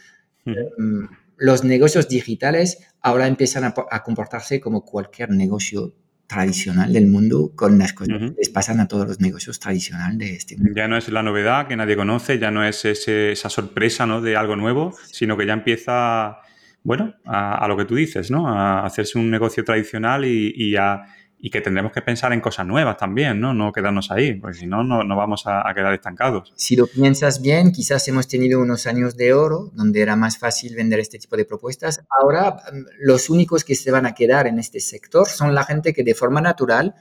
los 1.38 1.64
negocios 1.64 2.10
digitales 2.10 2.94
ahora 3.02 3.28
empiezan 3.28 3.64
a, 3.64 4.04
comportarse 4.04 4.60
como 4.60 4.84
cualquier 4.84 5.30
negocio 5.30 5.94
tradicional 6.28 6.92
del 6.92 7.08
mundo 7.08 7.54
con 7.56 7.78
las 7.80 7.94
cosas 7.94 8.18
que 8.20 8.34
les 8.38 8.50
pasan 8.50 8.82
a 8.82 8.88
todos 8.88 9.08
los 9.08 9.22
negocios 9.22 9.60
tradicionales 9.60 10.18
de 10.18 10.36
este 10.36 10.58
mundo. 10.58 10.74
Ya 10.76 10.88
no 10.88 10.98
es 10.98 11.08
la 11.08 11.24
novedad 11.24 11.68
que 11.68 11.78
nadie 11.78 11.96
conoce, 11.96 12.38
ya 12.38 12.52
no 12.52 12.66
es 12.66 12.84
esa 12.84 13.50
sorpresa 13.50 14.06
¿no? 14.06 14.20
de 14.20 14.36
algo 14.36 14.58
nuevo, 14.58 14.94
sino 15.06 15.38
que 15.38 15.46
ya 15.46 15.54
empieza, 15.54 16.40
bueno, 16.84 17.16
a, 17.24 17.66
lo 17.70 17.78
que 17.78 17.86
tú 17.86 17.96
dices, 17.96 18.30
¿no? 18.30 18.50
A 18.50 18.86
hacerse 18.86 19.18
un 19.18 19.32
negocio 19.32 19.64
tradicional 19.64 20.26
y 20.26 20.76
a 20.76 21.04
y 21.40 21.52
que 21.52 21.62
tendremos 21.62 21.92
que 21.92 22.02
pensar 22.02 22.34
en 22.34 22.42
cosas 22.42 22.66
nuevas 22.66 22.98
también, 22.98 23.40
¿no? 23.40 23.54
No 23.54 23.72
quedarnos 23.72 24.10
ahí, 24.10 24.34
porque 24.34 24.58
si 24.58 24.66
no, 24.66 24.84
no, 24.84 25.16
vamos 25.16 25.44
a, 25.46 25.64
quedar 25.76 25.94
estancados. 25.94 26.52
Si 26.56 26.76
lo 26.76 26.88
piensas 26.88 27.42
bien, 27.42 27.72
quizás 27.72 28.08
hemos 28.08 28.28
tenido 28.28 28.60
unos 28.60 28.88
años 28.88 29.16
de 29.16 29.34
oro 29.34 29.72
donde 29.74 30.02
era 30.02 30.16
más 30.16 30.38
fácil 30.38 30.76
vender 30.76 31.00
este 31.00 31.20
tipo 31.20 31.38
de 31.38 31.46
propuestas. 31.46 32.04
Ahora, 32.22 32.52
mm, 32.52 32.86
los 33.02 33.30
únicos 33.30 33.64
que 33.64 33.76
se 33.76 33.92
van 33.92 34.08
a 34.08 34.16
quedar 34.16 34.48
en 34.48 34.58
este 34.58 34.80
sector 34.80 35.28
son 35.28 35.54
la 35.54 35.64
gente 35.64 35.94
que 35.94 36.04
de 36.04 36.16
forma 36.16 36.42
natural 36.42 36.96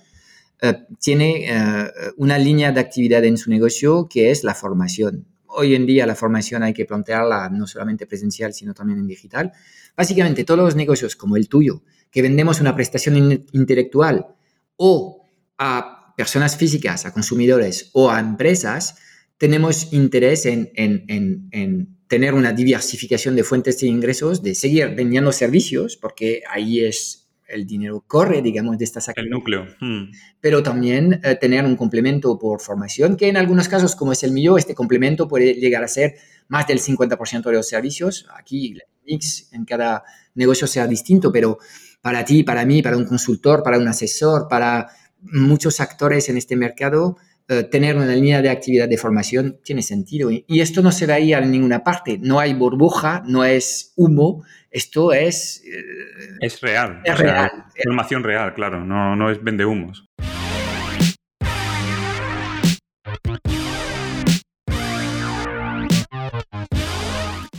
eh, 0.61 0.85
tiene 1.00 1.47
eh, 1.49 1.90
una 2.16 2.38
línea 2.38 2.73
de 2.73 2.81
actividad 2.81 3.25
en 3.25 3.38
su 3.38 3.50
negocio 3.50 4.07
que 4.09 4.31
es 4.31 4.45
la 4.45 4.55
formación. 4.55 5.26
Hoy 5.47 5.75
en 5.75 5.87
día 5.87 6.07
la 6.07 6.14
formación 6.14 6.62
hay 6.62 6.75
que 6.75 6.85
plantearla 6.85 7.49
no 7.49 7.66
solamente 7.66 8.07
presencial, 8.07 8.52
sino 8.52 8.75
también 8.75 8.99
en 8.99 9.07
digital. 9.07 9.52
Básicamente, 9.97 10.45
todos 10.45 10.61
los 10.61 10.76
negocios 10.76 11.16
como 11.16 11.38
el 11.38 11.49
tuyo, 11.49 11.83
que 12.16 12.23
vendemos 12.23 12.62
una 12.62 12.75
prestación 12.75 13.44
intelectual 13.52 14.28
o 14.76 15.23
a 15.58 16.14
personas 16.16 16.56
físicas, 16.56 17.04
a 17.04 17.12
consumidores 17.12 17.90
o 17.92 18.11
a 18.11 18.18
empresas, 18.18 18.96
tenemos 19.37 19.92
interés 19.92 20.46
en, 20.46 21.90
tener 22.08 22.32
una 22.32 22.54
diversificación 22.54 23.37
de 23.37 23.44
fuentes 23.44 23.80
de 23.80 23.88
ingresos, 23.88 24.42
de 24.42 24.54
seguir 24.54 24.94
vendiendo 24.94 25.30
servicios, 25.30 25.99
porque 25.99 26.40
ahí 26.49 26.87
es 26.87 27.28
el 27.49 27.66
dinero 27.66 28.02
corre, 28.06 28.40
digamos, 28.40 28.78
de 28.78 28.85
estas 28.87 29.11
actividades. 29.11 29.26
El 29.26 29.38
núcleo. 29.38 29.66
Hmm. 29.80 30.11
Pero 30.40 30.62
también 30.62 31.20
eh, 31.23 31.37
tener 31.38 31.66
un 31.66 31.76
complemento 31.76 32.38
por 32.38 32.62
formación, 32.62 33.18
que 33.18 33.28
en 33.28 33.37
algunos 33.37 33.68
casos, 33.68 33.94
como 33.94 34.12
es 34.12 34.23
el 34.23 34.32
mío, 34.32 34.56
este 34.56 34.75
complemento 34.75 35.28
puede 35.28 35.52
llegar 35.52 35.85
a 35.85 35.88
ser 35.88 36.14
más 36.49 36.66
del 36.66 36.80
50% 36.80 37.42
de 37.42 37.52
los 37.52 37.68
servicios. 37.68 38.26
Aquí 38.35 38.73
el 38.73 38.82
mix 39.04 39.52
en 39.52 39.66
cada 39.66 40.02
negocio 40.35 40.66
sea 40.66 40.87
distinto, 40.87 41.30
pero 41.30 41.58
para 42.00 42.25
ti, 42.25 42.43
para 42.43 42.65
mí, 42.65 42.83
para 42.83 42.97
un 42.97 43.05
consultor, 43.05 43.62
para 43.62 43.79
un 43.79 43.88
asesor, 43.88 44.49
para 44.49 44.88
muchos 45.21 45.81
actores 45.81 46.29
en 46.29 46.37
este 46.37 46.57
mercado, 46.57 47.17
eh, 47.49 47.62
tener 47.62 47.97
una 47.97 48.07
línea 48.07 48.43
de 48.43 48.50
actividad 48.50 48.88
de 48.88 48.99
formación 48.99 49.61
tiene 49.65 49.83
sentido. 49.83 50.31
Y, 50.31 50.45
esto 50.61 50.83
no 50.83 50.91
se 50.91 51.07
va 51.07 51.15
a 51.15 51.21
ir 51.21 51.37
a 51.37 51.41
ninguna 51.41 51.85
parte. 51.85 52.19
No 52.21 52.41
hay 52.41 52.55
burbuja, 52.55 53.23
no 53.26 53.45
es 53.45 53.93
humo. 53.97 54.45
Esto 54.71 55.12
es... 55.12 55.62
Eh, 55.65 56.38
es 56.41 56.61
real. 56.61 57.03
Es 57.05 57.17
real. 57.17 57.50
Formación 57.85 58.25
real, 58.25 58.53
claro. 58.53 58.85
No, 58.85 59.15
no 59.15 59.31
es 59.31 59.43
vende 59.43 59.65
humos. 59.65 60.09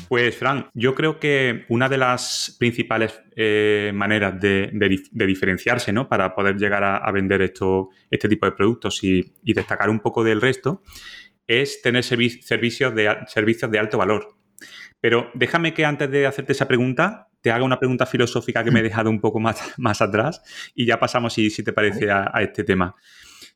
Pues, 0.08 0.38
Fran, 0.38 0.70
yo 0.74 0.96
creo 0.96 1.20
que 1.20 1.66
una 1.70 1.90
de 1.90 1.98
las 1.98 2.56
principales 2.58 3.20
eh, 3.36 3.92
maneras 3.94 4.40
de, 4.40 4.72
diferenciarse 5.12 5.92
¿no? 5.92 6.08
para 6.08 6.34
poder 6.34 6.56
llegar 6.56 6.84
a, 6.84 7.12
vender 7.12 7.42
esto, 7.42 7.90
este 8.10 8.30
tipo 8.30 8.46
de 8.46 8.54
productos 8.54 9.04
y, 9.04 9.34
destacar 9.44 9.90
un 9.90 10.00
poco 10.00 10.24
del 10.24 10.40
resto 10.40 10.82
es 11.46 11.82
tener 11.82 12.04
servicios, 12.04 12.96
de, 12.96 13.18
servicios 13.28 13.70
de 13.72 13.80
alto 13.80 13.98
valor. 13.98 14.38
Pero 15.00 15.30
déjame 15.34 15.74
que 15.74 15.86
antes 15.86 16.10
de 16.10 16.26
hacerte 16.26 16.54
esa 16.54 16.68
pregunta, 16.68 17.30
te 17.42 17.52
haga 17.52 17.64
una 17.64 17.80
pregunta 17.80 18.06
filosófica 18.06 18.64
que 18.64 18.72
me 18.72 18.80
he 18.80 18.84
dejado 18.84 19.10
un 19.10 19.20
poco 19.20 19.40
más, 19.40 19.74
más 19.78 20.02
atrás 20.02 20.42
y 20.74 20.86
ya 20.86 21.00
pasamos, 21.00 21.34
si, 21.34 21.50
si 21.50 21.64
te 21.64 21.74
parece, 21.74 22.10
a, 22.10 22.32
a 22.34 22.42
este 22.42 22.64
tema. 22.64 22.96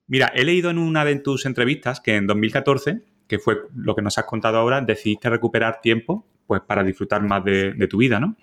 Mira, 0.07 0.31
he 0.35 0.43
leído 0.43 0.69
en 0.69 0.77
una 0.77 1.05
de 1.05 1.15
tus 1.15 1.45
entrevistas 1.45 2.01
que 2.01 2.15
en 2.15 2.27
2014 2.27 3.01
que 3.31 3.39
fue 3.39 3.61
lo 3.73 3.95
que 3.95 4.01
nos 4.01 4.17
has 4.17 4.25
contado 4.25 4.57
ahora, 4.57 4.81
decidiste 4.81 5.29
recuperar 5.29 5.79
tiempo 5.79 6.27
pues 6.51 6.63
para 6.67 6.83
disfrutar 6.83 7.23
más 7.23 7.45
de, 7.45 7.87
tu 7.89 7.99
vida, 7.99 8.19
¿no? 8.19 8.35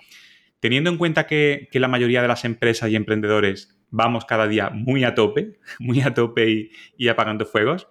Teniendo 0.61 0.89
en 0.89 0.97
cuenta 0.97 1.27
que, 1.27 1.69
la 1.75 1.89
mayoría 1.89 2.23
de 2.23 2.29
las 2.29 2.47
empresas 2.47 2.89
y 2.89 2.97
emprendedores 2.97 3.77
vamos 3.91 4.25
cada 4.25 4.49
día 4.49 4.71
muy 4.71 5.05
a 5.05 5.15
tope, 5.15 5.59
muy 5.79 6.01
a 6.01 6.15
tope 6.15 6.71
y, 6.97 7.09
apagando 7.09 7.45
fuegos, 7.45 7.87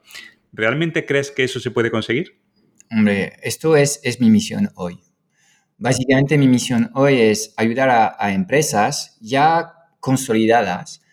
¿realmente 0.51 1.05
crees 1.05 1.29
que 1.29 1.43
eso 1.43 1.59
se 1.59 1.69
puede 1.69 1.91
conseguir? 1.91 2.41
Hombre, 2.89 3.33
esto 3.43 3.75
es, 3.75 4.00
es 4.01 4.19
mi 4.19 4.31
misión 4.31 4.71
hoy. 4.74 5.01
Básicamente 5.77 6.36
mi 6.39 6.47
misión 6.47 6.89
hoy 6.95 7.21
es 7.21 7.53
ayudar 7.55 7.89
a, 7.91 8.15
a 8.17 8.33
empresas 8.33 9.19
ya 9.21 9.71
consolidadas 10.00 11.03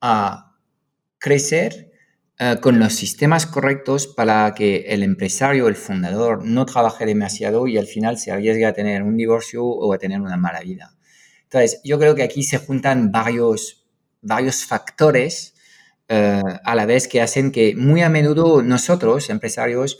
a 0.00 0.56
crecer 1.18 1.92
eh, 2.38 2.58
con 2.60 2.78
los 2.78 2.92
sistemas 2.92 3.46
correctos 3.46 4.06
para 4.06 4.52
que 4.54 4.86
el 4.88 5.02
empresario, 5.02 5.68
el 5.68 5.76
fundador, 5.76 6.44
no 6.44 6.66
trabaje 6.66 7.06
demasiado 7.06 7.66
y 7.66 7.78
al 7.78 7.86
final 7.86 8.18
se 8.18 8.30
arriesgue 8.30 8.66
a 8.66 8.74
tener 8.74 9.02
un 9.02 9.16
divorcio 9.16 9.64
o 9.64 9.92
a 9.92 9.98
tener 9.98 10.20
una 10.20 10.36
mala 10.36 10.60
vida. 10.60 10.94
Entonces, 11.44 11.80
yo 11.82 11.98
creo 11.98 12.14
que 12.14 12.22
aquí 12.22 12.42
se 12.42 12.58
juntan 12.58 13.10
varios, 13.10 13.86
varios 14.20 14.64
factores 14.64 15.54
eh, 16.08 16.42
a 16.62 16.74
la 16.74 16.84
vez 16.86 17.08
que 17.08 17.22
hacen 17.22 17.50
que 17.50 17.74
muy 17.74 18.02
a 18.02 18.10
menudo 18.10 18.62
nosotros, 18.62 19.30
empresarios, 19.30 19.98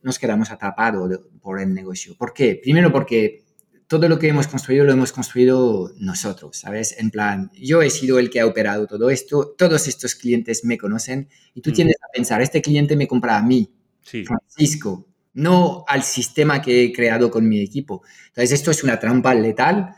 nos 0.00 0.18
quedamos 0.18 0.50
atrapados 0.50 1.20
por 1.42 1.60
el 1.60 1.74
negocio. 1.74 2.16
¿Por 2.16 2.32
qué? 2.32 2.58
Primero 2.62 2.90
porque 2.90 3.44
todo 3.88 4.06
lo 4.08 4.18
que 4.18 4.28
hemos 4.28 4.46
construido 4.46 4.84
lo 4.84 4.92
hemos 4.92 5.12
construido 5.12 5.92
nosotros, 5.96 6.58
¿sabes? 6.58 6.94
En 6.98 7.10
plan, 7.10 7.50
yo 7.54 7.80
he 7.80 7.88
sido 7.88 8.18
el 8.18 8.28
que 8.28 8.40
ha 8.40 8.46
operado 8.46 8.86
todo 8.86 9.08
esto, 9.08 9.54
todos 9.56 9.88
estos 9.88 10.14
clientes 10.14 10.64
me 10.64 10.76
conocen 10.76 11.28
y 11.54 11.62
tú 11.62 11.70
mm. 11.70 11.72
tienes 11.72 11.96
a 11.96 12.12
pensar, 12.12 12.42
este 12.42 12.60
cliente 12.60 12.96
me 12.96 13.08
compra 13.08 13.38
a 13.38 13.42
mí, 13.42 13.72
Francisco, 14.02 15.06
no 15.32 15.84
al 15.88 16.02
sistema 16.02 16.60
que 16.60 16.84
he 16.84 16.92
creado 16.92 17.30
con 17.30 17.48
mi 17.48 17.60
equipo. 17.60 18.02
Entonces, 18.28 18.52
esto 18.52 18.70
es 18.70 18.84
una 18.84 18.98
trampa 18.98 19.34
letal 19.34 19.94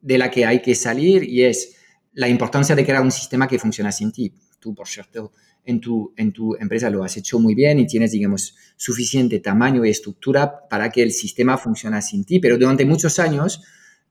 de 0.00 0.18
la 0.18 0.30
que 0.30 0.46
hay 0.46 0.62
que 0.62 0.74
salir 0.74 1.24
y 1.24 1.44
es 1.44 1.76
la 2.12 2.28
importancia 2.28 2.74
de 2.74 2.84
crear 2.84 3.02
un 3.02 3.12
sistema 3.12 3.46
que 3.46 3.58
funciona 3.58 3.92
sin 3.92 4.12
ti. 4.12 4.32
Tú, 4.58 4.74
por 4.74 4.88
cierto, 4.88 5.32
en 5.66 5.80
tu, 5.80 6.14
en 6.16 6.32
tu 6.32 6.54
empresa 6.56 6.88
lo 6.88 7.04
has 7.04 7.16
hecho 7.16 7.38
muy 7.38 7.54
bien 7.54 7.78
y 7.78 7.86
tienes, 7.86 8.12
digamos, 8.12 8.54
suficiente 8.76 9.40
tamaño 9.40 9.84
y 9.84 9.90
estructura 9.90 10.66
para 10.68 10.90
que 10.90 11.02
el 11.02 11.12
sistema 11.12 11.58
funcione 11.58 12.00
sin 12.00 12.24
ti. 12.24 12.38
Pero 12.38 12.56
durante 12.56 12.84
muchos 12.84 13.18
años, 13.18 13.62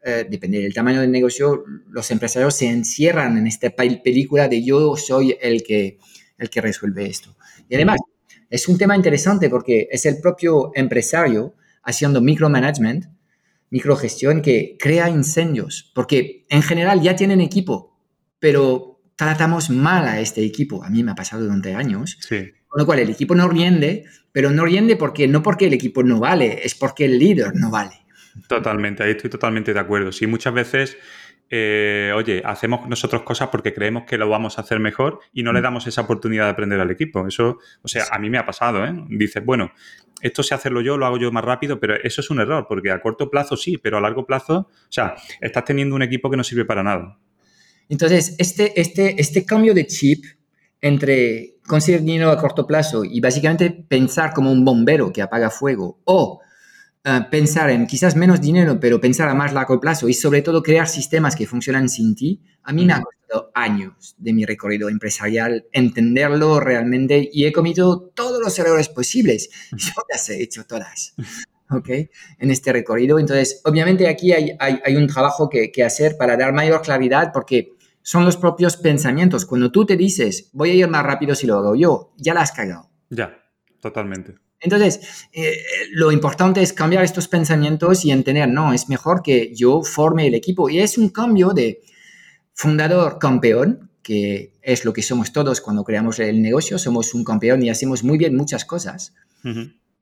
eh, 0.03 0.27
depende 0.29 0.59
del 0.59 0.73
tamaño 0.73 1.01
del 1.01 1.11
negocio, 1.11 1.63
los 1.89 2.11
empresarios 2.11 2.53
se 2.55 2.67
encierran 2.67 3.37
en 3.37 3.47
esta 3.47 3.69
película 3.71 4.47
de 4.47 4.63
yo 4.63 4.95
soy 4.97 5.35
el 5.41 5.63
que, 5.63 5.97
el 6.37 6.49
que 6.49 6.61
resuelve 6.61 7.07
esto. 7.07 7.35
Y 7.69 7.75
además, 7.75 7.99
es 8.49 8.67
un 8.67 8.77
tema 8.77 8.95
interesante 8.95 9.49
porque 9.49 9.87
es 9.89 10.05
el 10.05 10.19
propio 10.19 10.71
empresario 10.75 11.55
haciendo 11.83 12.21
micromanagement, 12.21 13.05
microgestión, 13.69 14.41
que 14.41 14.77
crea 14.79 15.09
incendios, 15.09 15.91
porque 15.95 16.45
en 16.49 16.61
general 16.61 17.01
ya 17.01 17.15
tienen 17.15 17.41
equipo, 17.41 17.97
pero 18.39 18.94
tratamos 19.15 19.69
mal 19.69 20.07
a 20.07 20.19
este 20.19 20.43
equipo. 20.43 20.83
A 20.83 20.89
mí 20.89 21.03
me 21.03 21.11
ha 21.11 21.15
pasado 21.15 21.43
durante 21.43 21.73
años. 21.73 22.17
Con 22.67 22.79
lo 22.79 22.85
cual 22.85 22.99
el 22.99 23.09
equipo 23.09 23.35
no 23.35 23.47
riende, 23.47 24.05
pero 24.31 24.49
no 24.49 24.65
riende 24.65 24.95
porque 24.95 25.27
no 25.27 25.41
porque 25.41 25.67
el 25.67 25.73
equipo 25.73 26.03
no 26.03 26.19
vale, 26.19 26.59
es 26.63 26.75
porque 26.75 27.05
el 27.05 27.17
líder 27.17 27.55
no 27.55 27.71
vale. 27.71 28.05
Totalmente, 28.47 29.03
ahí 29.03 29.11
estoy 29.11 29.29
totalmente 29.29 29.73
de 29.73 29.79
acuerdo. 29.79 30.11
Sí, 30.11 30.27
muchas 30.27 30.53
veces, 30.53 30.97
eh, 31.49 32.11
oye, 32.13 32.41
hacemos 32.43 32.87
nosotros 32.89 33.23
cosas 33.23 33.47
porque 33.47 33.73
creemos 33.73 34.03
que 34.03 34.17
lo 34.17 34.27
vamos 34.27 34.57
a 34.57 34.61
hacer 34.61 34.79
mejor 34.79 35.19
y 35.31 35.43
no 35.43 35.53
le 35.53 35.61
mm. 35.61 35.63
damos 35.63 35.87
esa 35.87 36.01
oportunidad 36.01 36.45
de 36.45 36.49
aprender 36.49 36.81
al 36.81 36.91
equipo. 36.91 37.25
Eso, 37.25 37.59
o 37.81 37.87
sea, 37.87 38.03
a 38.11 38.19
mí 38.19 38.29
me 38.29 38.37
ha 38.37 38.45
pasado, 38.45 38.83
¿eh? 38.85 38.93
Dices, 39.07 39.43
bueno, 39.45 39.71
esto 40.21 40.43
sé 40.43 40.53
hacerlo 40.53 40.81
yo, 40.81 40.97
lo 40.97 41.05
hago 41.05 41.17
yo 41.17 41.31
más 41.31 41.45
rápido, 41.45 41.79
pero 41.79 41.95
eso 41.95 42.19
es 42.19 42.29
un 42.29 42.41
error, 42.41 42.65
porque 42.67 42.91
a 42.91 42.99
corto 42.99 43.29
plazo 43.29 43.55
sí, 43.55 43.77
pero 43.77 43.97
a 43.97 44.01
largo 44.01 44.25
plazo, 44.25 44.67
o 44.69 44.91
sea, 44.91 45.15
estás 45.39 45.63
teniendo 45.63 45.95
un 45.95 46.01
equipo 46.01 46.29
que 46.29 46.35
no 46.35 46.43
sirve 46.43 46.65
para 46.65 46.83
nada. 46.83 47.19
Entonces, 47.89 48.35
este, 48.37 48.79
este, 48.79 49.19
este 49.21 49.45
cambio 49.45 49.73
de 49.73 49.87
chip 49.87 50.25
entre 50.81 51.55
conseguir 51.65 52.01
dinero 52.01 52.31
a 52.31 52.37
corto 52.37 52.67
plazo 52.67 53.03
y 53.03 53.19
básicamente 53.19 53.71
pensar 53.71 54.33
como 54.33 54.51
un 54.51 54.63
bombero 54.63 55.11
que 55.11 55.21
apaga 55.21 55.49
fuego 55.49 55.99
o 56.05 56.41
eh, 57.03 57.21
pensar 57.29 57.69
en 57.69 57.87
quizás 57.87 58.15
menos 58.15 58.41
dinero, 58.41 58.79
pero 58.79 58.99
pensar 58.99 59.29
a 59.29 59.33
más 59.33 59.53
largo 59.53 59.79
plazo 59.79 60.09
y 60.09 60.13
sobre 60.13 60.41
todo 60.41 60.63
crear 60.63 60.87
sistemas 60.87 61.35
que 61.35 61.45
funcionan 61.45 61.89
sin 61.89 62.15
ti, 62.15 62.41
a 62.63 62.73
mí 62.73 62.85
me 62.85 62.93
ha 62.93 63.01
costado 63.01 63.51
años 63.53 64.15
de 64.17 64.33
mi 64.33 64.45
recorrido 64.45 64.89
empresarial 64.89 65.67
entenderlo 65.71 66.59
realmente 66.59 67.29
y 67.31 67.45
he 67.45 67.51
cometido 67.51 68.11
todos 68.15 68.41
los 68.43 68.57
errores 68.57 68.89
posibles. 68.89 69.49
Yo 69.71 69.91
las 70.09 70.29
he 70.29 70.41
hecho 70.41 70.65
todas. 70.65 71.13
¿ok? 71.69 71.89
En 72.39 72.51
este 72.51 72.71
recorrido. 72.73 73.19
Entonces, 73.19 73.61
obviamente 73.65 74.07
aquí 74.07 74.31
hay, 74.31 74.55
hay, 74.59 74.79
hay 74.83 74.95
un 74.95 75.07
trabajo 75.07 75.49
que, 75.49 75.71
que, 75.71 75.83
hacer 75.83 76.17
para 76.17 76.37
dar 76.37 76.53
mayor 76.53 76.81
claridad 76.81 77.31
porque 77.33 77.74
son 78.05 78.23
los 78.23 78.37
propios 78.37 78.77
pensamientos. 78.77 79.47
Cuando 79.47 79.71
tú 79.71 79.83
te 79.83 79.97
dices, 79.97 80.51
voy 80.53 80.69
a 80.69 80.73
ir 80.75 80.87
más 80.87 81.03
rápido 81.03 81.33
si 81.33 81.47
lo 81.47 81.55
hago 81.55 81.75
yo, 81.75 82.13
ya 82.17 82.35
la 82.35 82.41
has 82.41 82.51
cagado. 82.51 82.87
Ya, 83.09 83.35
totalmente. 83.81 84.35
Entonces, 84.59 85.27
eh, 85.33 85.57
lo 85.91 86.11
importante 86.11 86.61
es 86.61 86.71
cambiar 86.71 87.03
estos 87.03 87.27
pensamientos 87.27 88.05
y 88.05 88.11
entender, 88.11 88.47
no, 88.47 88.73
es 88.73 88.89
mejor 88.89 89.23
que 89.23 89.55
yo 89.55 89.81
forme 89.81 90.27
el 90.27 90.35
equipo. 90.35 90.69
Y 90.69 90.81
es 90.81 90.99
un 90.99 91.09
cambio 91.09 91.49
de 91.49 91.81
fundador 92.53 93.17
campeón, 93.17 93.89
que 94.03 94.53
es 94.61 94.85
lo 94.85 94.93
que 94.93 95.01
somos 95.01 95.33
todos 95.33 95.59
cuando 95.59 95.83
creamos 95.83 96.19
el 96.19 96.43
negocio, 96.43 96.77
somos 96.77 97.15
un 97.15 97.23
campeón 97.23 97.63
y 97.63 97.71
hacemos 97.71 98.03
muy 98.03 98.19
bien 98.19 98.35
muchas 98.35 98.65
cosas, 98.65 99.15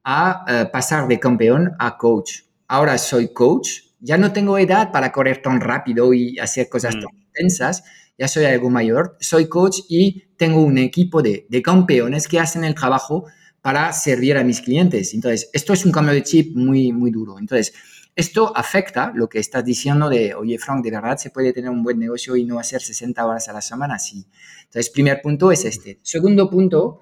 a 0.04 0.46
eh, 0.50 0.66
pasar 0.74 1.08
de 1.08 1.22
campeón 1.22 1.72
a 1.80 1.98
coach. 1.98 2.42
Ahora 2.68 2.98
soy 2.98 3.32
coach, 3.32 3.70
ya 4.02 4.18
no 4.18 4.34
tengo 4.34 4.58
edad 4.58 4.92
para 4.92 5.14
correr 5.14 5.42
tan 5.42 5.62
rápido 5.62 6.14
y 6.14 6.38
hacer 6.38 6.68
cosas 6.68 6.98
mm. 6.98 7.00
tan 7.00 7.23
intensas, 7.34 7.84
ya 8.18 8.28
soy 8.28 8.46
algo 8.46 8.70
mayor, 8.70 9.18
soy 9.20 9.48
coach 9.48 9.80
y 9.90 10.24
tengo 10.38 10.62
un 10.62 10.78
equipo 10.78 11.22
de, 11.22 11.48
campeones 11.64 12.28
que 12.28 12.40
hacen 12.40 12.64
el 12.64 12.76
trabajo 12.76 13.26
para 13.62 13.92
servir 13.94 14.38
a 14.38 14.44
mis 14.44 14.62
clientes. 14.62 15.14
Entonces, 15.14 15.50
esto 15.54 15.74
es 15.74 15.86
un 15.86 15.92
cambio 15.92 16.14
de 16.14 16.24
chip 16.24 16.56
muy, 16.56 16.92
muy 16.92 17.12
duro. 17.12 17.40
Entonces, 17.40 17.74
esto 18.16 18.56
afecta 18.56 19.12
lo 19.16 19.28
que 19.28 19.40
estás 19.40 19.66
diciendo 19.66 20.10
de, 20.10 20.36
oye, 20.36 20.60
Frank, 20.60 20.84
de 20.84 20.92
verdad 20.92 21.18
se 21.18 21.32
puede 21.32 21.54
tener 21.54 21.72
un 21.72 21.82
buen 21.82 21.98
negocio 21.98 22.36
y 22.36 22.44
no 22.44 22.60
hacer 22.60 22.82
60 22.82 23.26
horas 23.26 23.48
a 23.50 23.54
la 23.54 23.62
semana. 23.62 23.98
Sí. 23.98 24.28
Entonces, 24.66 24.92
primer 24.92 25.22
punto 25.22 25.52
es 25.52 25.66
este. 25.66 26.00
Segundo 26.04 26.50
punto, 26.50 27.02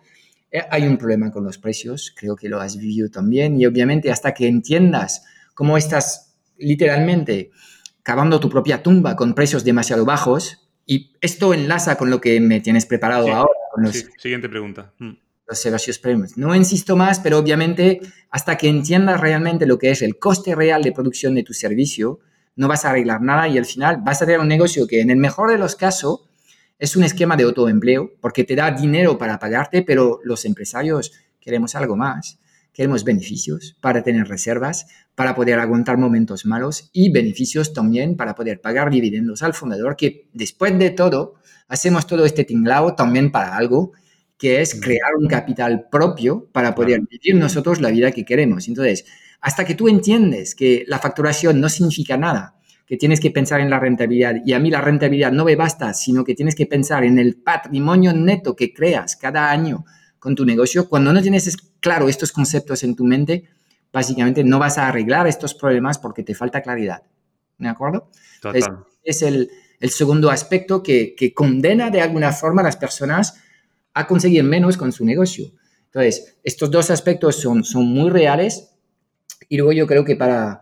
eh, 0.52 0.62
hay 0.70 0.84
un 0.84 0.98
problema 0.98 1.32
con 1.32 1.44
los 1.44 1.58
precios, 1.58 2.14
creo 2.16 2.36
que 2.36 2.48
lo 2.48 2.62
has 2.62 2.78
vivido 2.78 3.10
también, 3.10 3.60
y 3.60 3.66
obviamente 3.66 4.12
hasta 4.12 4.34
que 4.34 4.48
entiendas 4.48 5.26
cómo 5.54 5.78
estás 5.78 6.36
literalmente 6.58 7.52
cavando 8.04 8.40
tu 8.40 8.50
propia 8.50 8.84
tumba 8.84 9.16
con 9.16 9.34
precios 9.34 9.64
demasiado 9.64 10.06
bajos, 10.06 10.70
y 10.86 11.14
esto 11.22 11.54
enlaza 11.54 11.98
con 11.98 12.10
lo 12.10 12.20
que 12.20 12.40
me 12.42 12.60
tienes 12.60 12.86
preparado 12.86 13.34
ahora, 13.34 13.52
siguiente 14.18 14.50
pregunta. 14.50 14.94
Mm. 15.00 15.12
Los 15.48 15.60
servicios 15.60 16.00
premium. 16.00 16.28
No 16.36 16.56
insisto 16.56 16.96
más, 16.96 17.20
pero 17.20 17.38
obviamente 17.38 18.00
hasta 18.30 18.58
que 18.58 18.70
entiendas 18.70 19.20
realmente 19.20 19.66
lo 19.66 19.78
que 19.78 19.92
es 19.92 20.02
el 20.02 20.18
coste 20.18 20.56
real 20.56 20.82
de 20.82 20.94
producción 20.94 21.36
de 21.36 21.44
tu 21.44 21.54
servicio, 21.54 22.20
no 22.56 22.68
vas 22.68 22.86
a 22.86 22.92
arreglar 22.92 23.22
nada 23.22 23.48
y 23.48 23.58
al 23.58 23.66
final 23.66 23.98
vas 24.04 24.22
a 24.22 24.26
tener 24.26 24.40
un 24.40 24.48
negocio 24.48 24.88
que 24.88 25.02
en 25.02 25.10
el 25.10 25.18
mejor 25.18 25.52
de 25.52 25.58
los 25.58 25.76
casos 25.76 26.22
es 26.80 26.96
un 26.96 27.04
esquema 27.04 27.36
de 27.36 27.44
autoempleo 27.44 28.12
porque 28.20 28.44
te 28.44 28.56
da 28.56 28.72
dinero 28.72 29.18
para 29.18 29.40
pagarte, 29.40 29.84
pero 29.84 30.20
los 30.24 30.46
empresarios 30.46 31.12
queremos 31.40 31.76
algo 31.76 31.96
más. 31.96 32.40
Queremos 32.74 33.04
beneficios 33.04 33.76
para 33.82 34.02
tener 34.02 34.28
reservas, 34.28 34.88
para 35.16 35.36
poder 35.36 35.60
aguantar 35.60 35.98
momentos 35.98 36.46
malos 36.46 36.90
y 36.94 37.12
beneficios 37.12 37.74
también 37.74 38.16
para 38.16 38.34
poder 38.34 38.62
pagar 38.62 38.90
dividendos 38.90 39.44
al 39.44 39.54
fundador, 39.54 39.98
que 39.98 40.30
después 40.34 40.78
de 40.80 40.90
todo, 40.92 41.36
hacemos 41.68 42.08
todo 42.08 42.26
este 42.26 42.46
tinglao 42.46 42.96
también 42.96 43.32
para 43.32 43.58
algo, 43.58 43.92
que 44.38 44.62
es 44.62 44.80
crear 44.82 45.16
un 45.20 45.28
capital 45.28 45.88
propio 45.92 46.48
para 46.52 46.74
poder 46.74 47.02
vivir 47.02 47.36
nosotros 47.36 47.82
la 47.82 47.92
vida 47.92 48.12
que 48.12 48.26
queremos. 48.26 48.68
Entonces, 48.68 49.06
hasta 49.42 49.66
que 49.66 49.76
tú 49.76 49.88
entiendes 49.88 50.56
que 50.56 50.84
la 50.88 51.00
facturación 51.00 51.60
no 51.60 51.70
significa 51.70 52.18
nada, 52.18 52.56
que 52.88 52.98
tienes 52.98 53.20
que 53.20 53.32
pensar 53.32 53.60
en 53.62 53.70
la 53.70 53.80
rentabilidad 53.80 54.36
y 54.46 54.54
a 54.54 54.60
mí 54.60 54.70
la 54.70 54.82
rentabilidad 54.82 55.32
no 55.32 55.46
me 55.46 55.56
basta, 55.56 55.94
sino 55.94 56.24
que 56.24 56.36
tienes 56.36 56.56
que 56.56 56.66
pensar 56.66 57.04
en 57.04 57.20
el 57.20 57.36
patrimonio 57.36 58.14
neto 58.14 58.56
que 58.56 58.74
creas 58.74 59.16
cada 59.16 59.52
año 59.52 59.86
con 60.22 60.36
tu 60.36 60.46
negocio, 60.46 60.88
cuando 60.88 61.12
no 61.12 61.20
tienes 61.20 61.58
claro 61.80 62.08
estos 62.08 62.32
conceptos 62.32 62.84
en 62.84 62.96
tu 62.96 63.04
mente, 63.04 63.50
básicamente 63.92 64.44
no 64.44 64.60
vas 64.60 64.78
a 64.78 64.88
arreglar 64.88 65.26
estos 65.26 65.56
problemas 65.56 65.98
porque 65.98 66.22
te 66.22 66.36
falta 66.36 66.62
claridad. 66.62 67.02
¿De 67.58 67.68
acuerdo? 67.68 68.08
Es, 69.04 69.24
el, 69.24 69.50
segundo 69.90 70.30
aspecto 70.30 70.84
que, 70.84 71.34
condena 71.36 71.90
de 71.90 72.02
alguna 72.02 72.32
forma 72.34 72.62
a 72.62 72.66
las 72.66 72.78
personas 72.78 73.42
a 73.96 74.06
conseguir 74.06 74.44
menos 74.44 74.78
con 74.78 74.92
su 74.92 75.04
negocio. 75.04 75.54
Entonces, 75.86 76.38
estos 76.44 76.70
dos 76.70 76.92
aspectos 76.92 77.38
son, 77.38 77.64
son 77.64 77.86
muy 77.86 78.12
reales 78.12 78.70
y 79.50 79.58
luego 79.58 79.72
yo 79.72 79.88
creo 79.88 80.06
que 80.06 80.16
para, 80.16 80.62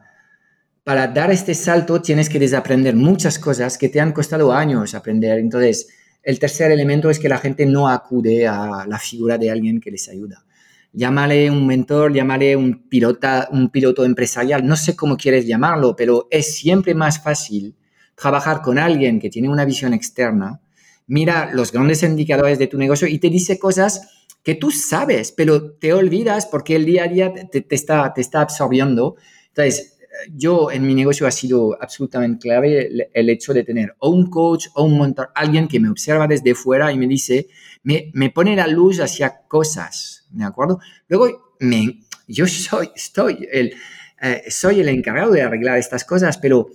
para 0.86 1.08
dar 1.08 1.32
este 1.32 1.54
salto 1.54 2.02
tienes 2.02 2.30
que 2.30 2.40
desaprender 2.40 2.96
muchas 2.96 3.38
cosas 3.38 3.78
que 3.78 3.90
te 3.90 4.00
han 4.00 4.14
costado 4.14 4.54
años 4.54 4.96
aprender. 4.96 5.38
Entonces, 5.38 5.90
el 6.24 6.40
tercer 6.40 6.72
elemento 6.72 7.10
es 7.10 7.20
que 7.20 7.30
la 7.30 7.38
gente 7.38 7.66
no 7.66 7.88
acude 7.88 8.48
a 8.48 8.86
la 8.88 9.00
figura 9.00 9.38
de 9.38 9.52
alguien 9.52 9.80
que 9.80 9.92
les 9.92 10.10
ayuda. 10.10 10.46
Llámale 10.92 11.52
un 11.52 11.68
mentor, 11.68 12.14
llámale 12.14 12.56
un, 12.56 12.88
pilota, 12.90 13.48
un 13.52 13.70
piloto 13.70 14.06
empresarial, 14.06 14.66
no 14.66 14.76
sé 14.76 14.96
cómo 14.96 15.18
quieres 15.18 15.46
llamarlo, 15.46 15.96
pero 15.96 16.28
es 16.32 16.56
siempre 16.56 16.96
más 16.96 17.22
fácil 17.22 17.76
trabajar 18.16 18.62
con 18.62 18.78
alguien 18.78 19.20
que 19.20 19.30
tiene 19.30 19.50
una 19.50 19.66
visión 19.66 19.94
externa, 19.94 20.62
mira 21.08 21.52
los 21.54 21.72
grandes 21.72 22.04
indicadores 22.04 22.60
de 22.60 22.68
tu 22.68 22.78
negocio 22.78 23.08
y 23.08 23.20
te 23.20 23.30
dice 23.30 23.58
cosas 23.58 24.02
que 24.44 24.56
tú 24.56 24.72
sabes, 24.72 25.32
pero 25.32 25.74
te 25.74 25.94
olvidas 25.94 26.46
porque 26.46 26.76
el 26.76 26.86
día 26.86 27.04
a 27.04 27.08
día 27.08 27.34
te, 27.34 27.66
está, 27.70 28.14
te 28.14 28.22
está 28.22 28.42
absorbiendo. 28.42 29.16
Entonces, 29.50 29.99
yo 30.34 30.72
en 30.72 30.86
mi 30.86 30.96
negocio 30.96 31.28
ha 31.28 31.32
sido 31.32 31.78
absolutamente 31.82 32.40
clave 32.40 32.90
el, 33.14 33.30
hecho 33.30 33.54
de 33.54 33.64
tener 33.64 33.96
o 34.00 34.10
un 34.10 34.30
coach 34.30 34.68
o 34.76 34.84
un 34.84 35.00
mentor, 35.00 35.30
alguien 35.36 35.68
que 35.68 35.80
me 35.80 35.90
observa 35.90 36.28
desde 36.28 36.56
fuera 36.56 36.92
y 36.92 36.98
me 36.98 37.08
dice, 37.08 37.48
me, 37.84 38.12
me 38.14 38.30
pone 38.30 38.56
la 38.56 38.68
luz 38.68 39.00
hacia 39.00 39.42
cosas, 39.48 40.28
¿de 40.32 40.44
acuerdo? 40.44 40.80
Luego, 41.08 41.56
me, 41.60 42.02
yo 42.28 42.48
soy, 42.48 42.90
estoy 42.96 43.48
el, 43.52 43.74
eh, 44.22 44.44
soy 44.50 44.80
el 44.80 44.90
encargado 44.90 45.32
de 45.32 45.42
arreglar 45.42 45.78
estas 45.78 46.04
cosas, 46.04 46.38
pero 46.38 46.70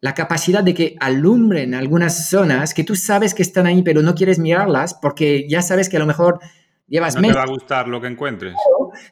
la 0.00 0.14
capacidad 0.14 0.62
de 0.62 0.74
que 0.74 0.96
alumbren 1.00 1.74
algunas 1.74 2.28
zonas 2.28 2.74
que 2.74 2.84
tú 2.84 2.94
sabes 2.94 3.32
que 3.32 3.42
están 3.42 3.66
ahí, 3.66 3.82
pero 3.82 4.02
no 4.02 4.14
quieres 4.14 4.38
mirarlas 4.38 4.94
porque 4.94 5.46
ya 5.48 5.62
sabes 5.62 5.88
que 5.88 5.96
a 5.96 6.00
lo 6.00 6.06
mejor 6.06 6.40
Llevas 6.86 7.14
no 7.14 7.22
meses, 7.22 7.34
te 7.34 7.38
va 7.38 7.44
a 7.44 7.48
gustar 7.48 7.88
lo 7.88 8.00
que 8.00 8.08
encuentres. 8.08 8.54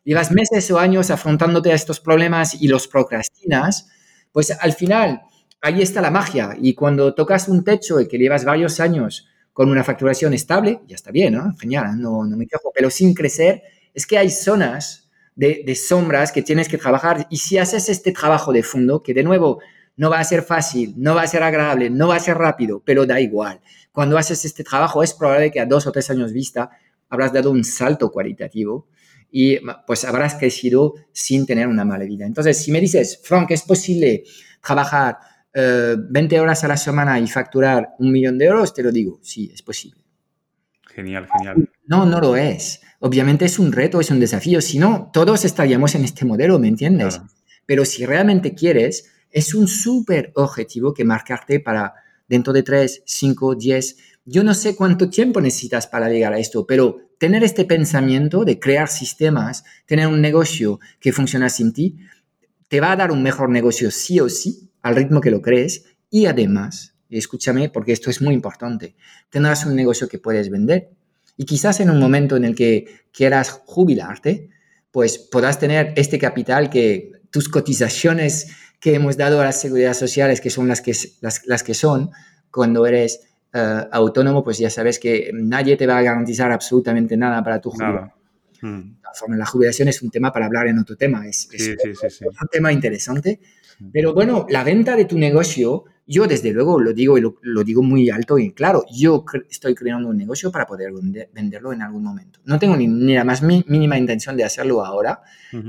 Llevas 0.05 0.31
meses 0.31 0.71
o 0.71 0.79
años 0.79 1.11
afrontándote 1.11 1.73
a 1.73 1.75
estos 1.75 2.01
problemas 2.01 2.61
y 2.61 2.69
los 2.69 2.87
procrastinas, 2.87 3.89
pues 4.31 4.51
al 4.51 4.73
final 4.73 5.23
ahí 5.61 5.81
está 5.81 6.01
la 6.01 6.11
magia. 6.11 6.57
Y 6.61 6.75
cuando 6.75 7.15
tocas 7.15 7.49
un 7.49 7.65
techo 7.65 8.01
y 8.01 8.09
que 8.09 8.19
llevas 8.19 8.45
varios 8.45 8.81
años 8.81 9.29
con 9.53 9.71
una 9.71 9.85
facturación 9.85 10.35
estable, 10.35 10.81
ya 10.87 10.97
está 10.97 11.11
bien, 11.11 11.35
¿no? 11.35 11.55
Genial, 11.59 12.01
no, 12.01 12.25
no 12.25 12.37
me 12.37 12.47
quejo, 12.47 12.73
pero 12.75 12.91
sin 12.91 13.15
crecer, 13.15 13.63
es 13.95 14.07
que 14.07 14.19
hay 14.19 14.31
zonas 14.31 15.11
de, 15.35 15.63
de 15.65 15.75
sombras 15.75 16.33
que 16.33 16.43
tienes 16.43 16.69
que 16.69 16.79
trabajar. 16.79 17.27
Y 17.31 17.39
si 17.39 17.59
haces 17.59 17.89
este 17.89 18.13
trabajo 18.13 18.53
de 18.53 18.63
fondo, 18.63 19.03
que 19.03 19.15
de 19.15 19.23
nuevo 19.23 19.61
no 19.97 20.11
va 20.11 20.19
a 20.19 20.25
ser 20.25 20.43
fácil, 20.43 20.95
no 20.97 21.15
va 21.15 21.23
a 21.23 21.27
ser 21.27 21.43
agradable, 21.43 21.91
no 21.91 22.09
va 22.09 22.17
a 22.17 22.21
ser 22.21 22.39
rápido, 22.39 22.83
pero 22.85 23.07
da 23.07 23.21
igual. 23.21 23.61
Cuando 23.93 24.17
haces 24.17 24.45
este 24.45 24.65
trabajo 24.65 25.03
es 25.03 25.13
probable 25.13 25.51
que 25.51 25.61
a 25.61 25.67
dos 25.67 25.87
o 25.87 25.93
tres 25.93 26.09
años 26.11 26.33
vista 26.33 26.71
habrás 27.13 27.33
dado 27.33 27.51
un 27.51 27.63
salto 27.63 28.11
cualitativo 28.11 28.89
y 29.31 29.59
pues 29.87 30.05
habrás 30.07 30.35
crecido 30.37 30.95
sin 31.13 31.45
tener 31.45 31.69
una 31.69 31.85
mala 31.85 32.05
vida. 32.05 32.25
Entonces, 32.25 32.57
si 32.57 32.73
me 32.73 32.81
dices, 32.81 33.21
Frank, 33.23 33.51
¿es 33.51 33.63
posible 33.63 34.25
trabajar 34.63 35.19
20 35.53 36.35
eh, 36.35 36.41
horas 36.41 36.65
a 36.65 36.69
la 36.69 36.79
semana 36.79 37.21
y 37.21 37.27
facturar 37.29 37.91
un 37.99 38.13
millón 38.13 38.39
de 38.39 38.47
euros? 38.47 38.73
Te 38.73 38.83
lo 38.83 38.91
digo, 38.91 39.21
sí, 39.23 39.51
es 39.53 39.61
posible. 39.61 40.01
Genial, 40.87 41.29
genial. 41.37 41.71
No, 41.87 42.07
no 42.07 42.19
lo 42.19 42.35
es. 42.35 42.81
Obviamente 43.01 43.45
es 43.45 43.59
un 43.59 43.73
reto, 43.73 44.01
es 44.01 44.11
un 44.11 44.19
desafío. 44.19 44.63
Si 44.63 44.79
no, 44.79 45.11
todos 45.13 45.45
estaríamos 45.45 45.95
en 45.95 46.05
este 46.05 46.25
modelo, 46.25 46.59
¿me 46.59 46.69
entiendes? 46.69 47.21
Pero 47.67 47.85
si 47.85 48.07
realmente 48.07 48.55
quieres, 48.55 49.13
es 49.31 49.55
un 49.55 49.69
súper 49.69 50.33
objetivo 50.35 50.95
que 50.95 51.05
marcarte 51.05 51.61
para 51.61 51.93
dentro 52.27 52.55
de 52.55 52.63
3, 52.63 53.03
5, 53.05 53.55
10, 53.57 53.97
yo 54.25 54.45
no 54.45 54.55
sé 54.55 54.77
cuánto 54.77 55.11
tiempo 55.11 55.41
necesitas 55.41 55.87
para 55.87 56.09
llegar 56.09 56.33
a 56.33 56.39
esto, 56.39 56.67
pero 56.67 57.11
tener 57.19 57.43
este 57.45 57.65
pensamiento 57.65 58.45
de 58.45 58.59
crear 58.59 58.89
sistemas, 58.89 59.65
tener 59.87 60.07
un 60.07 60.21
negocio 60.21 60.81
que 61.01 61.13
funciona 61.13 61.49
sin 61.49 61.73
ti, 61.73 61.97
te 62.69 62.81
va 62.81 62.93
a 62.93 62.97
dar 62.97 63.11
un 63.13 63.23
mejor 63.23 63.51
negocio 63.51 63.91
sí 63.91 64.21
o 64.21 64.29
sí, 64.29 64.71
al 64.83 64.97
ritmo 64.97 65.21
que 65.21 65.31
lo 65.31 65.43
crees, 65.43 65.85
y 66.11 66.27
además, 66.27 66.95
escúchame 67.11 67.69
porque 67.69 67.93
esto 67.93 68.11
es 68.11 68.23
muy 68.23 68.35
importante, 68.35 68.95
tendrás 69.31 69.67
un 69.67 69.75
negocio 69.75 70.09
que 70.09 70.19
puedes 70.19 70.51
vender. 70.51 70.91
Y 71.37 71.45
quizás 71.45 71.81
en 71.81 71.91
un 71.91 71.99
momento 71.99 72.37
en 72.37 72.45
el 72.45 72.55
que 72.55 73.07
quieras 73.13 73.51
jubilarte, 73.51 74.51
pues 74.91 75.19
podrás 75.19 75.59
tener 75.59 75.95
este 75.97 76.19
capital 76.19 76.71
que 76.71 77.13
tus 77.31 77.49
cotizaciones 77.49 78.49
que 78.79 78.95
hemos 78.95 79.17
dado 79.17 79.41
a 79.41 79.45
las 79.45 79.61
seguridades 79.61 79.97
sociales, 79.97 80.41
que 80.41 80.51
son 80.51 80.69
las 80.69 80.81
que, 80.81 80.95
las, 81.21 81.47
las 81.47 81.63
que 81.63 81.75
son, 81.75 82.11
cuando 82.51 82.85
eres 82.85 83.21
eh, 83.55 83.89
autónomo, 83.91 84.43
pues 84.43 84.59
ya 84.59 84.71
sabes 84.71 84.99
que 84.99 85.31
nadie 85.35 85.77
te 85.77 85.87
va 85.87 85.99
a 85.99 86.03
garantizar 86.03 86.51
absolutamente 86.53 87.17
nada 87.17 87.43
para 87.45 87.61
tu 87.61 87.71
jubilación. 87.71 88.13
Hmm. 88.63 88.97
La 89.37 89.45
jubilación 89.45 89.89
es 89.89 90.01
un 90.03 90.11
tema 90.11 90.33
para 90.33 90.47
hablar 90.47 90.69
en 90.69 90.79
otro 90.79 90.97
tema, 90.97 91.27
es, 91.27 91.49
un 91.51 92.49
tema 92.51 92.73
interesante. 92.73 93.41
Pero 93.93 94.15
bueno, 94.15 94.47
la 94.49 94.63
venta 94.65 94.97
de 94.97 95.07
tu 95.07 95.19
negocio, 95.19 95.85
yo 96.07 96.27
desde 96.27 96.53
luego 96.53 96.79
lo 96.81 96.93
digo 96.93 97.19
y 97.19 97.21
lo, 97.21 97.65
digo 97.65 97.83
muy 97.83 98.11
alto 98.11 98.39
y 98.39 98.53
claro, 98.53 98.85
yo 98.93 99.25
estoy 99.51 99.75
creando 99.75 100.09
un 100.09 100.17
negocio 100.17 100.53
para 100.53 100.67
poder 100.67 100.93
venderlo 101.33 101.73
en 101.73 101.83
algún 101.83 102.05
momento. 102.05 102.41
No 102.45 102.59
tengo 102.59 102.77
ni, 102.77 102.87
la 103.15 103.25
más 103.25 103.43
mínima 103.43 103.99
intención 103.99 104.37
de 104.37 104.45
hacerlo 104.45 104.85
ahora, 104.85 105.21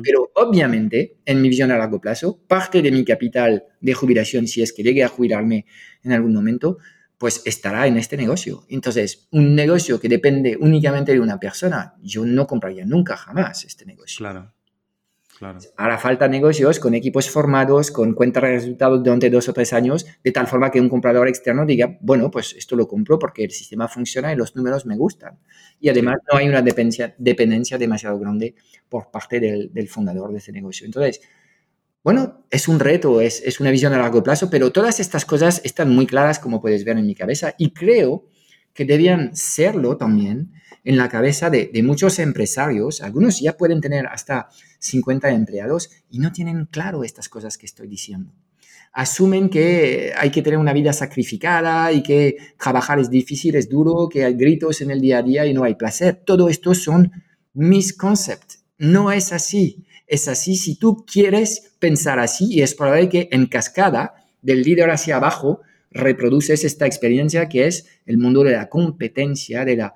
pero 0.04 0.32
obviamente 0.36 1.18
en 1.26 1.42
mi 1.42 1.50
visión 1.50 1.72
a 1.72 1.78
largo 1.78 2.00
plazo, 2.00 2.40
parte 2.48 2.82
de 2.82 2.92
mi 2.92 3.04
capital 3.04 3.66
de 3.82 3.94
jubilación, 3.94 4.48
si 4.48 4.62
es 4.62 4.72
que 4.72 4.84
llegue 4.84 5.04
a 5.04 5.08
jubilarme 5.08 5.66
en 6.04 6.12
algún 6.12 6.34
momento, 6.34 6.78
pues 7.24 7.42
estará 7.46 7.88
en 7.88 7.96
este 7.96 8.18
negocio. 8.18 8.66
Entonces, 8.68 9.30
un 9.32 9.56
negocio 9.56 9.98
que 9.98 10.10
depende 10.10 10.58
únicamente 10.60 11.14
de 11.14 11.22
una 11.22 11.40
persona, 11.40 11.96
yo 12.02 12.26
no 12.26 12.46
compraría 12.46 12.84
nunca 12.84 13.16
jamás 13.16 13.64
este 13.64 13.86
negocio. 13.86 14.18
Claro. 14.18 14.54
Claro. 15.40 15.60
Hará 15.78 15.98
falta 15.98 16.28
negocios 16.28 16.82
con 16.82 16.94
equipos 16.96 17.30
formados, 17.30 17.92
con 17.92 18.14
cuentas 18.14 18.44
de 18.44 18.50
resultados 18.50 19.02
durante 19.02 19.30
dos 19.30 19.48
o 19.48 19.54
tres 19.54 19.72
años, 19.72 20.06
de 20.22 20.32
tal 20.34 20.48
forma 20.48 20.70
que 20.70 20.82
un 20.82 20.90
comprador 20.90 21.30
externo 21.30 21.66
diga, 21.66 21.98
bueno, 22.02 22.30
pues 22.30 22.56
esto 22.58 22.76
lo 22.76 22.90
compro 22.90 23.18
porque 23.18 23.46
el 23.46 23.52
sistema 23.52 23.88
funciona 23.88 24.34
y 24.34 24.36
los 24.36 24.58
números 24.58 24.86
me 24.86 24.98
gustan. 24.98 25.40
Y 25.80 25.88
además 25.88 26.18
no 26.30 26.38
hay 26.38 26.50
una 26.50 26.62
dependencia, 26.62 27.16
dependencia 27.18 27.78
demasiado 27.78 28.20
grande 28.20 28.54
por 28.90 29.12
parte 29.12 29.40
del, 29.40 29.72
del 29.72 29.88
fundador 29.88 30.34
de 30.34 30.40
ese 30.40 30.52
negocio. 30.52 30.86
Entonces, 30.86 31.22
bueno, 32.04 32.46
es 32.50 32.68
un 32.68 32.80
reto, 32.80 33.22
es, 33.22 33.60
una 33.62 33.72
visión 33.72 33.94
a 33.94 33.98
largo 33.98 34.22
plazo, 34.22 34.50
pero 34.50 34.74
todas 34.74 35.00
estas 35.00 35.24
cosas 35.24 35.62
están 35.64 35.90
muy 35.90 36.06
claras, 36.06 36.38
como 36.38 36.62
puedes 36.62 36.84
ver 36.84 36.98
en 36.98 37.06
mi 37.06 37.16
cabeza, 37.16 37.56
y 37.58 37.72
creo 37.72 38.26
que 38.74 38.84
debían 38.84 39.36
serlo 39.36 39.96
también 39.96 40.52
en 40.84 40.98
la 40.98 41.08
cabeza 41.08 41.50
de, 41.50 41.72
muchos 41.82 42.20
empresarios. 42.20 43.02
Algunos 43.02 43.40
ya 43.40 43.56
pueden 43.56 43.80
tener 43.80 44.06
hasta 44.08 44.50
50 44.80 45.30
empleados 45.30 45.92
y 46.10 46.20
no 46.20 46.34
tienen 46.34 46.66
claro 46.66 47.06
estas 47.06 47.30
cosas 47.30 47.58
que 47.58 47.66
estoy 47.66 47.88
diciendo. 47.88 48.34
Asumen 48.92 49.50
que 49.50 50.12
hay 50.18 50.30
que 50.30 50.42
tener 50.42 50.60
una 50.60 50.74
vida 50.74 50.92
sacrificada 50.92 51.92
y 51.94 52.04
que 52.04 52.36
trabajar 52.60 53.00
es 53.00 53.10
difícil, 53.10 53.56
es 53.56 53.70
duro, 53.70 54.10
que 54.10 54.26
hay 54.26 54.34
gritos 54.34 54.82
en 54.82 54.92
el 54.92 55.00
día 55.00 55.20
a 55.20 55.24
día 55.24 55.46
y 55.46 55.54
no 55.54 55.64
hay 55.64 55.76
placer. 55.76 56.22
Todo 56.26 56.50
esto 56.50 56.76
son 56.76 57.12
mis 57.54 57.94
conceptos. 57.94 58.66
No 58.78 59.12
es 59.12 59.32
así 59.32 59.86
es 60.14 60.28
así 60.28 60.56
si 60.56 60.76
tú 60.76 61.06
quieres 61.06 61.76
pensar 61.80 62.20
así 62.20 62.48
y 62.50 62.62
es 62.62 62.76
probable 62.76 63.10
que 63.10 63.30
en 63.32 63.48
cascada 63.48 64.14
del 64.42 64.62
líder 64.62 64.90
hacia 64.90 65.16
abajo 65.18 65.62
reproduces 65.92 66.64
esta 66.64 66.86
experiencia 66.86 67.50
que 67.50 67.68
es 67.68 67.88
el 68.06 68.18
mundo 68.18 68.44
de 68.44 68.54
la 68.54 68.70
competencia, 68.70 69.66
de 69.66 69.78
la 69.78 69.94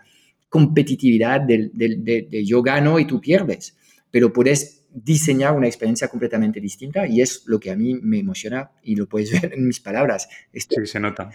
competitividad 0.49 1.41
de, 1.41 1.69
de 1.73 2.45
yo 2.45 2.61
gano 2.61 2.99
y 2.99 3.05
tú 3.05 3.19
pierdes, 3.19 3.75
pero 4.09 4.31
puedes 4.31 4.77
diseñar 4.89 5.55
una 5.55 5.67
experiencia 5.67 6.07
completamente 6.07 6.59
distinta 6.59 7.05
y 7.07 7.21
es 7.21 7.43
lo 7.45 7.59
que 7.59 7.69
a 7.69 7.75
mí 7.75 7.93
me 8.01 8.19
emociona 8.19 8.71
y 8.83 8.95
lo 8.95 9.07
puedes 9.07 9.31
ver 9.41 9.53
en 9.53 9.67
mis 9.67 9.79
palabras. 9.79 10.27
sí, 10.53 10.85
se 10.85 10.99
nota. 10.99 11.29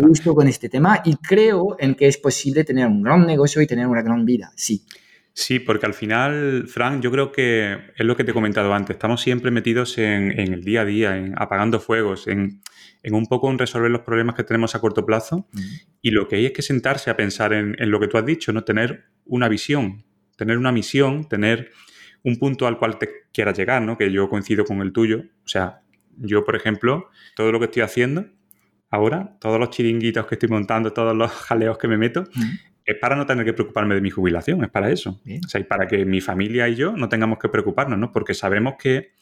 gusto 0.00 0.34
con 0.34 0.48
este 0.48 0.68
tema 0.68 1.02
y 1.04 1.16
creo 1.16 1.76
en 1.78 1.94
que 1.94 2.08
es 2.08 2.18
posible 2.18 2.64
tener 2.64 2.86
un 2.86 3.02
gran 3.02 3.26
negocio 3.26 3.62
y 3.62 3.66
tener 3.66 3.86
una 3.86 4.02
gran 4.02 4.24
vida, 4.24 4.52
sí. 4.56 4.84
Sí, 5.36 5.58
porque 5.58 5.84
al 5.84 5.94
final, 5.94 6.66
Frank, 6.68 7.02
yo 7.02 7.10
creo 7.10 7.32
que 7.32 7.92
es 7.96 8.06
lo 8.06 8.16
que 8.16 8.22
te 8.22 8.30
he 8.30 8.34
comentado 8.34 8.72
antes, 8.72 8.94
estamos 8.94 9.20
siempre 9.20 9.50
metidos 9.50 9.98
en, 9.98 10.30
el 10.38 10.62
día 10.62 10.82
a 10.82 10.84
día, 10.84 11.16
en 11.16 11.34
apagando 11.36 11.80
fuegos, 11.80 12.28
en, 12.28 12.62
un 13.10 13.26
poco 13.26 13.50
en 13.50 13.58
resolver 13.58 13.90
los 13.90 14.02
problemas 14.02 14.36
que 14.36 14.44
tenemos 14.44 14.76
a 14.76 14.80
corto 14.80 15.04
plazo 15.04 15.48
y 16.00 16.12
lo 16.12 16.28
que 16.28 16.36
hay 16.36 16.46
es 16.46 16.52
que 16.52 16.62
sentarse 16.62 17.10
a 17.10 17.16
pensar 17.16 17.52
en, 17.52 17.74
en, 17.80 17.90
lo 17.90 17.98
que 17.98 18.06
tú 18.06 18.16
has 18.16 18.24
dicho, 18.24 18.52
¿no? 18.52 18.62
Tener 18.62 19.06
una 19.24 19.48
visión, 19.48 20.04
tener 20.36 20.56
una 20.56 20.70
misión, 20.70 21.28
tener 21.28 21.72
un 22.22 22.38
punto 22.38 22.68
al 22.68 22.78
cual 22.78 22.98
te 22.98 23.10
quieras 23.32 23.58
llegar, 23.58 23.82
¿no? 23.82 23.98
Que 23.98 24.10
yo 24.12 24.28
coincido 24.28 24.64
con 24.64 24.80
el 24.82 24.92
tuyo. 24.92 25.24
O 25.44 25.48
sea, 25.48 25.82
yo, 26.16 26.44
por 26.44 26.56
ejemplo, 26.56 27.10
todo 27.34 27.52
lo 27.52 27.58
que 27.58 27.66
estoy 27.66 27.82
haciendo 27.82 28.26
ahora, 28.90 29.36
todos 29.40 29.58
los 29.58 29.70
chiringuitos 29.70 30.26
que 30.26 30.36
estoy 30.36 30.48
montando, 30.48 30.92
todos 30.92 31.16
los 31.16 31.30
jaleos 31.48 31.76
que 31.78 31.88
me 31.88 31.98
meto, 31.98 32.24
es 32.84 32.96
para 33.00 33.16
no 33.16 33.26
tener 33.26 33.44
que 33.44 33.52
preocuparme 33.52 33.94
de 33.94 34.00
mi 34.00 34.10
jubilación, 34.10 34.62
es 34.64 34.70
para 34.70 34.90
eso. 34.90 35.20
O 35.44 35.48
sea, 35.48 35.60
y 35.60 35.64
para 35.64 35.86
que 35.86 36.04
mi 36.04 36.20
familia 36.20 36.68
y 36.68 36.74
yo 36.74 36.92
no 36.92 37.08
tengamos 37.08 37.38
que 37.38 37.48
preocuparnos, 37.48 37.98
¿no? 37.98 38.12
Porque 38.12 38.34
sabemos 38.34 38.74
que 38.78 39.12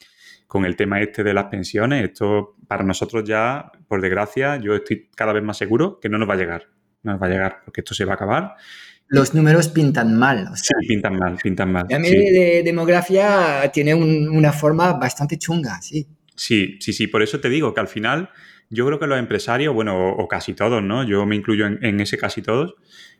con 0.46 0.64
el 0.64 0.76
tema 0.76 1.00
este 1.00 1.22
de 1.24 1.32
las 1.32 1.46
pensiones, 1.46 2.04
esto 2.04 2.56
para 2.66 2.84
nosotros 2.84 3.24
ya, 3.24 3.72
por 3.88 4.00
desgracia, 4.00 4.56
yo 4.56 4.74
estoy 4.74 5.08
cada 5.14 5.32
vez 5.32 5.42
más 5.42 5.56
seguro 5.56 5.98
que 6.00 6.08
no 6.08 6.18
nos 6.18 6.28
va 6.28 6.34
a 6.34 6.36
llegar. 6.36 6.68
No 7.02 7.12
nos 7.12 7.22
va 7.22 7.26
a 7.26 7.30
llegar, 7.30 7.62
porque 7.64 7.80
esto 7.80 7.94
se 7.94 8.04
va 8.04 8.12
a 8.12 8.14
acabar 8.16 8.56
los 9.12 9.34
números 9.34 9.68
pintan 9.68 10.18
mal. 10.18 10.48
sí, 10.54 10.72
pintan 10.88 11.18
mal, 11.18 11.36
pintan 11.36 11.70
mal. 11.70 11.86
La 11.90 11.98
media 11.98 12.32
de 12.32 12.62
demografía 12.64 13.70
tiene 13.70 13.94
una 13.94 14.52
forma 14.52 14.94
bastante 14.94 15.36
chunga, 15.36 15.82
sí. 15.82 16.06
Sí, 16.34 16.78
sí, 16.80 16.94
sí. 16.94 17.08
Por 17.08 17.22
eso 17.22 17.38
te 17.38 17.50
digo 17.50 17.74
que 17.74 17.80
al 17.80 17.88
final 17.88 18.30
yo 18.70 18.86
creo 18.86 18.98
que 18.98 19.06
los 19.06 19.18
empresarios, 19.18 19.74
bueno, 19.74 20.12
o, 20.12 20.28
casi 20.28 20.54
todos, 20.54 20.82
¿no? 20.82 21.04
Yo 21.04 21.26
me 21.26 21.36
incluyo 21.36 21.66
en, 21.66 22.00
ese 22.00 22.16
casi 22.16 22.40
todos, 22.40 22.74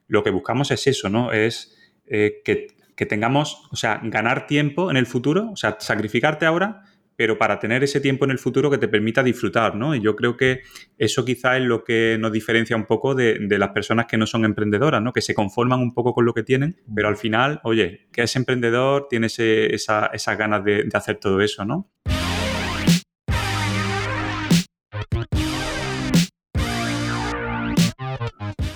lo 0.09 0.23
que 0.23 0.31
buscamos 0.31 0.71
es 0.71 0.87
eso, 0.87 1.09
¿no? 1.09 1.33
Es 1.33 1.77
eh, 2.07 2.41
que, 2.45 2.69
que 2.97 3.07
tengamos, 3.07 3.69
o 3.71 3.77
sea, 3.77 4.01
ganar 4.03 4.47
tiempo 4.47 4.91
en 4.91 4.97
el 4.97 5.07
futuro, 5.07 5.51
o 5.53 5.57
sea, 5.57 5.77
sacrificarte 5.81 6.47
ahora 6.47 6.85
pero 7.17 7.39
para 7.39 7.59
tener 7.59 7.85
ese 7.85 8.01
tiempo 8.01 8.25
en 8.25 8.31
el 8.31 8.39
futuro 8.39 8.71
que 8.71 8.79
te 8.79 8.89
permita 8.89 9.23
disfrutar, 9.23 9.75
¿no? 9.75 9.95
Y 9.95 10.01
yo 10.01 10.17
creo 10.17 10.37
que 10.37 10.63
eso 10.99 11.25
quizá 11.25 11.57
es 11.57 11.63
lo 11.63 11.85
que 11.85 12.17
nos 12.19 12.33
diferencia 12.33 12.77
un 12.77 12.87
poco 12.87 13.15
de, 13.15 13.39
las 13.49 13.71
personas 13.71 14.07
que 14.07 14.17
no 14.17 14.27
son 14.27 14.45
emprendedoras, 14.45 15.03
¿no? 15.03 15.13
Que 15.13 15.21
se 15.21 15.35
conforman 15.35 15.81
un 15.81 15.95
poco 15.95 16.15
con 16.15 16.25
lo 16.25 16.35
que 16.35 16.43
tienen, 16.43 16.81
pero 16.95 17.09
al 17.09 17.17
final, 17.17 17.61
oye, 17.65 18.09
que 18.13 18.23
es 18.23 18.37
emprendedor, 18.37 19.07
tiene 19.09 19.27
esas 19.29 20.39
ganas 20.39 20.65
de, 20.65 20.89
hacer 20.93 21.17
todo 21.17 21.41
eso, 21.41 21.65
¿no? 21.65 21.91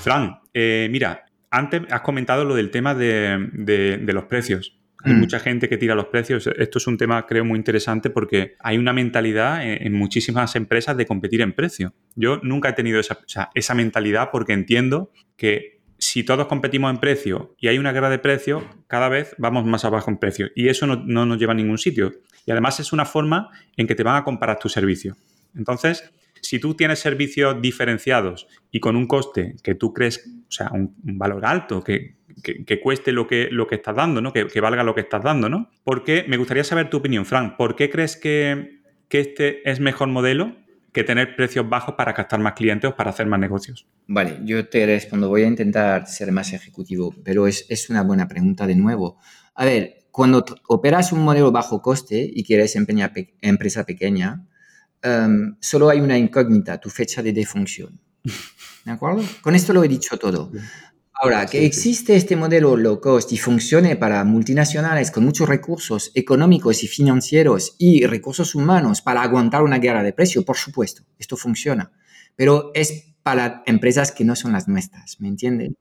Fran, 0.06 0.38
eh, 0.54 0.86
mira, 0.88 1.24
antes 1.50 1.82
has 1.90 2.02
comentado 2.02 2.44
lo 2.44 2.54
del 2.54 2.70
tema 2.70 2.94
de 2.94 3.98
los 4.06 4.24
precios. 4.26 4.78
Hay 5.02 5.14
mm. 5.14 5.18
mucha 5.18 5.40
gente 5.40 5.68
que 5.68 5.78
tira 5.78 5.96
los 5.96 6.06
precios. 6.06 6.46
Esto 6.46 6.78
es 6.78 6.86
un 6.86 6.96
tema, 6.96 7.26
creo, 7.26 7.44
muy 7.44 7.58
interesante 7.58 8.08
porque 8.08 8.54
hay 8.60 8.78
una 8.78 8.92
mentalidad 8.92 9.60
en, 9.64 9.92
muchísimas 9.94 10.54
empresas 10.54 10.96
de 10.96 11.06
competir 11.06 11.40
en 11.40 11.54
precio. 11.54 11.92
Yo 12.14 12.38
nunca 12.44 12.68
he 12.68 12.72
tenido 12.72 13.00
esa, 13.00 13.18
esa 13.54 13.74
mentalidad 13.74 14.30
porque 14.30 14.52
entiendo 14.52 15.10
que 15.36 15.80
si 15.98 16.22
todos 16.22 16.46
competimos 16.46 16.88
en 16.92 16.98
precio 17.00 17.56
y 17.58 17.66
hay 17.66 17.78
una 17.78 17.90
guerra 17.90 18.08
de 18.08 18.20
precios, 18.20 18.62
cada 18.86 19.08
vez 19.08 19.34
vamos 19.38 19.64
más 19.64 19.84
abajo 19.84 20.08
en 20.08 20.18
precio. 20.18 20.50
Y 20.54 20.68
eso 20.68 20.86
no, 20.86 21.02
no 21.04 21.26
nos 21.26 21.36
lleva 21.36 21.50
a 21.50 21.56
ningún 21.56 21.78
sitio. 21.78 22.12
Y 22.46 22.52
además 22.52 22.78
es 22.78 22.92
una 22.92 23.06
forma 23.06 23.50
en 23.76 23.88
que 23.88 23.96
te 23.96 24.04
van 24.04 24.14
a 24.14 24.22
comparar 24.22 24.60
tu 24.60 24.68
servicio. 24.68 25.16
Entonces, 25.56 26.12
si 26.40 26.58
tú 26.58 26.74
tienes 26.74 26.98
servicios 26.98 27.60
diferenciados 27.60 28.46
y 28.70 28.80
con 28.80 28.96
un 28.96 29.06
coste 29.06 29.56
que 29.62 29.74
tú 29.74 29.92
crees, 29.92 30.26
o 30.48 30.52
sea, 30.52 30.70
un, 30.72 30.94
valor 31.02 31.44
alto, 31.46 31.82
que, 31.82 32.16
cueste 32.82 33.12
lo 33.12 33.26
que, 33.26 33.48
lo 33.50 33.66
que 33.66 33.76
estás 33.76 33.96
dando, 33.96 34.20
¿no? 34.20 34.32
Que, 34.32 34.60
valga 34.60 34.82
lo 34.82 34.94
que 34.94 35.00
estás 35.00 35.22
dando, 35.22 35.48
¿no? 35.48 35.70
Porque 35.84 36.24
me 36.28 36.36
gustaría 36.36 36.64
saber 36.64 36.90
tu 36.90 36.98
opinión, 36.98 37.24
Frank. 37.24 37.56
¿Por 37.56 37.76
qué 37.76 37.90
crees 37.90 38.16
que, 38.16 38.80
este 39.10 39.68
es 39.70 39.80
mejor 39.80 40.08
modelo 40.08 40.56
que 40.92 41.02
tener 41.02 41.36
precios 41.36 41.66
bajos 41.68 41.94
para 41.94 42.12
captar 42.12 42.38
más 42.40 42.52
clientes 42.52 42.90
o 42.90 42.96
para 42.96 43.10
hacer 43.10 43.26
más 43.26 43.40
negocios? 43.40 43.86
Vale, 44.06 44.38
yo 44.44 44.68
te 44.68 44.84
respondo. 44.84 45.28
Voy 45.28 45.42
a 45.42 45.46
intentar 45.46 46.06
ser 46.06 46.32
más 46.32 46.52
ejecutivo, 46.52 47.14
pero 47.24 47.46
es, 47.46 47.64
es 47.70 47.88
una 47.88 48.02
buena 48.02 48.28
pregunta 48.28 48.66
de 48.66 48.76
nuevo. 48.76 49.18
A 49.54 49.64
ver, 49.64 50.06
cuando 50.16 50.44
operas 50.68 51.12
un 51.12 51.24
modelo 51.24 51.52
bajo 51.52 51.82
coste 51.82 52.26
y 52.32 52.42
quieres 52.44 52.74
empeñar 52.74 53.12
empresa 53.42 53.84
pequeña, 53.84 54.46
Em, 55.06 55.56
solo 55.60 55.88
hay 55.88 56.00
una 56.00 56.18
incógnita, 56.18 56.80
tu 56.80 56.90
fecha 56.90 57.22
de 57.22 57.32
defunción. 57.32 58.00
¿De 58.84 58.90
acuerdo? 58.90 59.22
Con 59.40 59.54
esto 59.54 59.72
lo 59.72 59.84
he 59.84 59.88
dicho 59.88 60.18
todo. 60.18 60.50
Ahora, 61.12 61.46
que 61.46 61.64
existe 61.64 62.16
este 62.16 62.34
modelo 62.34 62.76
low 62.76 63.00
cost 63.00 63.32
y 63.32 63.38
funcione 63.38 63.94
para 63.94 64.24
multinacionales 64.24 65.12
con 65.12 65.24
muchos 65.24 65.48
recursos 65.48 66.10
económicos 66.14 66.82
y 66.82 66.88
financieros 66.88 67.76
y 67.78 68.04
recursos 68.04 68.56
humanos 68.56 69.00
para 69.00 69.22
aguantar 69.22 69.62
una 69.62 69.78
guerra 69.78 70.02
de 70.02 70.12
precio, 70.12 70.44
por 70.44 70.56
supuesto, 70.56 71.04
esto 71.18 71.36
funciona. 71.36 71.92
Pero 72.34 72.72
es 72.74 73.14
para 73.22 73.62
empresas 73.64 74.10
que 74.10 74.24
no 74.24 74.34
son 74.34 74.52
las 74.52 74.66
nuestras, 74.66 75.20
¿me 75.20 75.28
entienden? 75.28 75.76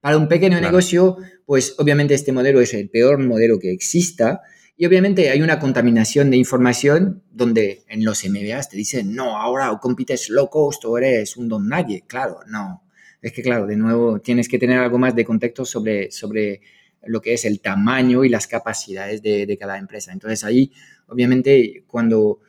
Para 0.00 0.16
un 0.16 0.26
pequeño 0.26 0.58
negocio, 0.60 1.18
pues 1.44 1.74
obviamente 1.78 2.14
este 2.14 2.32
modelo 2.32 2.62
es 2.62 2.72
el 2.72 2.88
peor 2.88 3.18
modelo 3.18 3.58
que 3.58 3.72
exista 3.72 4.40
y 4.80 4.86
obviamente 4.86 5.28
hay 5.28 5.42
una 5.42 5.58
contaminación 5.58 6.30
de 6.30 6.38
información 6.38 7.22
donde 7.30 7.82
en 7.86 8.02
los 8.02 8.24
MBAs 8.26 8.70
te 8.70 8.78
dicen, 8.78 9.14
no, 9.14 9.36
ahora 9.36 9.78
compites 9.78 10.30
low 10.30 10.48
cost 10.48 10.86
o 10.86 10.96
eres 10.96 11.36
un 11.36 11.50
don 11.50 11.68
nadie. 11.68 12.04
Claro, 12.06 12.38
no. 12.46 12.82
Es 13.20 13.34
que, 13.34 13.42
claro, 13.42 13.66
de 13.66 13.76
nuevo 13.76 14.20
tienes 14.22 14.48
que 14.48 14.58
tener 14.58 14.78
algo 14.78 14.96
más 14.96 15.14
de 15.14 15.22
contexto 15.22 15.66
sobre, 15.66 16.10
sobre 16.10 16.62
lo 17.04 17.20
que 17.20 17.34
es 17.34 17.44
el 17.44 17.60
tamaño 17.60 18.24
y 18.24 18.30
las 18.30 18.46
capacidades 18.46 19.20
de, 19.20 19.54
cada 19.60 19.76
empresa. 19.76 20.12
Entonces 20.12 20.44
ahí, 20.44 20.72
obviamente, 21.08 21.84
cuando 21.86 22.40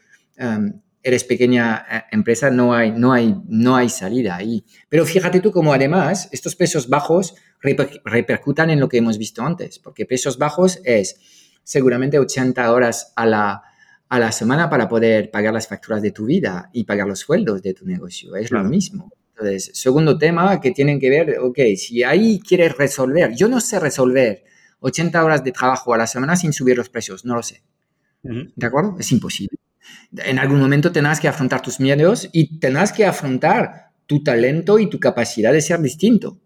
eres 1.04 1.26
pequeña 1.26 1.86
eh, 1.91 2.04
empresa, 2.13 2.50
no 2.50 2.74
hay, 2.74 2.91
no, 2.91 3.12
hay, 3.12 3.36
no 3.50 3.76
hay 3.76 3.89
salida 3.89 4.38
ahí. 4.38 4.63
Pero 4.88 5.06
fíjate 5.06 5.41
tú 5.41 5.52
como 5.52 5.74
además 5.74 6.30
estos 6.32 6.56
pesos 6.56 6.88
bajos 6.88 7.36
repercutan 7.60 8.70
en 8.70 8.80
lo 8.80 8.88
que 8.88 9.00
hemos 9.00 9.17
visto 9.17 9.44
antes, 9.44 9.80
porque 9.80 10.06
pesos 10.06 10.38
bajos 10.38 10.80
es 10.86 11.40
seguramente 11.63 12.19
80 12.19 12.71
horas 12.71 13.13
a 13.15 13.26
la, 13.26 13.63
a 14.10 14.19
la 14.19 14.32
semana 14.32 14.69
para 14.69 14.89
poder 14.89 15.32
pagar 15.32 15.54
las 15.54 15.67
facturas 15.67 16.02
de 16.02 16.12
tu 16.12 16.26
vida 16.26 16.69
y 16.74 16.84
pagar 16.84 17.08
los 17.08 17.19
sueldos 17.19 17.62
de 17.62 17.74
tu 17.74 17.86
negocio. 17.86 18.36
Es 18.36 18.52
lo 18.52 18.63
mismo. 18.63 19.12
Entonces, 19.30 19.71
segundo 19.74 20.17
tema 20.17 20.60
que 20.60 20.71
tienen 20.71 21.00
que 21.00 21.10
ver, 21.10 21.39
ok, 21.39 21.60
si 21.78 22.04
ahí 22.04 22.39
quieres 22.39 22.78
resolver, 22.78 23.34
yo 23.36 23.47
no 23.47 23.60
sé 23.60 23.80
resolver 23.80 24.43
80 24.82 25.24
horas 25.24 25.43
de 25.43 25.52
trabajo 25.52 25.93
a 25.93 25.97
la 25.97 26.08
semana 26.08 26.36
sin 26.36 26.54
subir 26.54 26.78
los 26.78 26.89
precios, 26.89 27.26
no 27.26 27.36
lo 27.36 27.43
sé. 27.43 27.63
¿De 28.21 28.65
acuerdo? 28.65 28.97
Es 29.00 29.12
imposible. 29.12 29.58
En 30.17 30.38
algún 30.38 30.60
momento 30.60 30.91
tendrás 30.91 31.19
que 31.19 31.28
afrontar 31.28 31.62
tus 31.62 31.80
miedos 31.80 32.30
y 32.32 32.60
tendrás 32.60 32.91
que 32.91 33.06
afrontar 33.06 33.91
tu 34.06 34.24
talento 34.24 34.78
y 34.78 34.89
tu 34.89 35.00
capacidad 35.00 35.54
de 35.54 35.62
ser 35.62 35.80
distinto. 35.80 36.38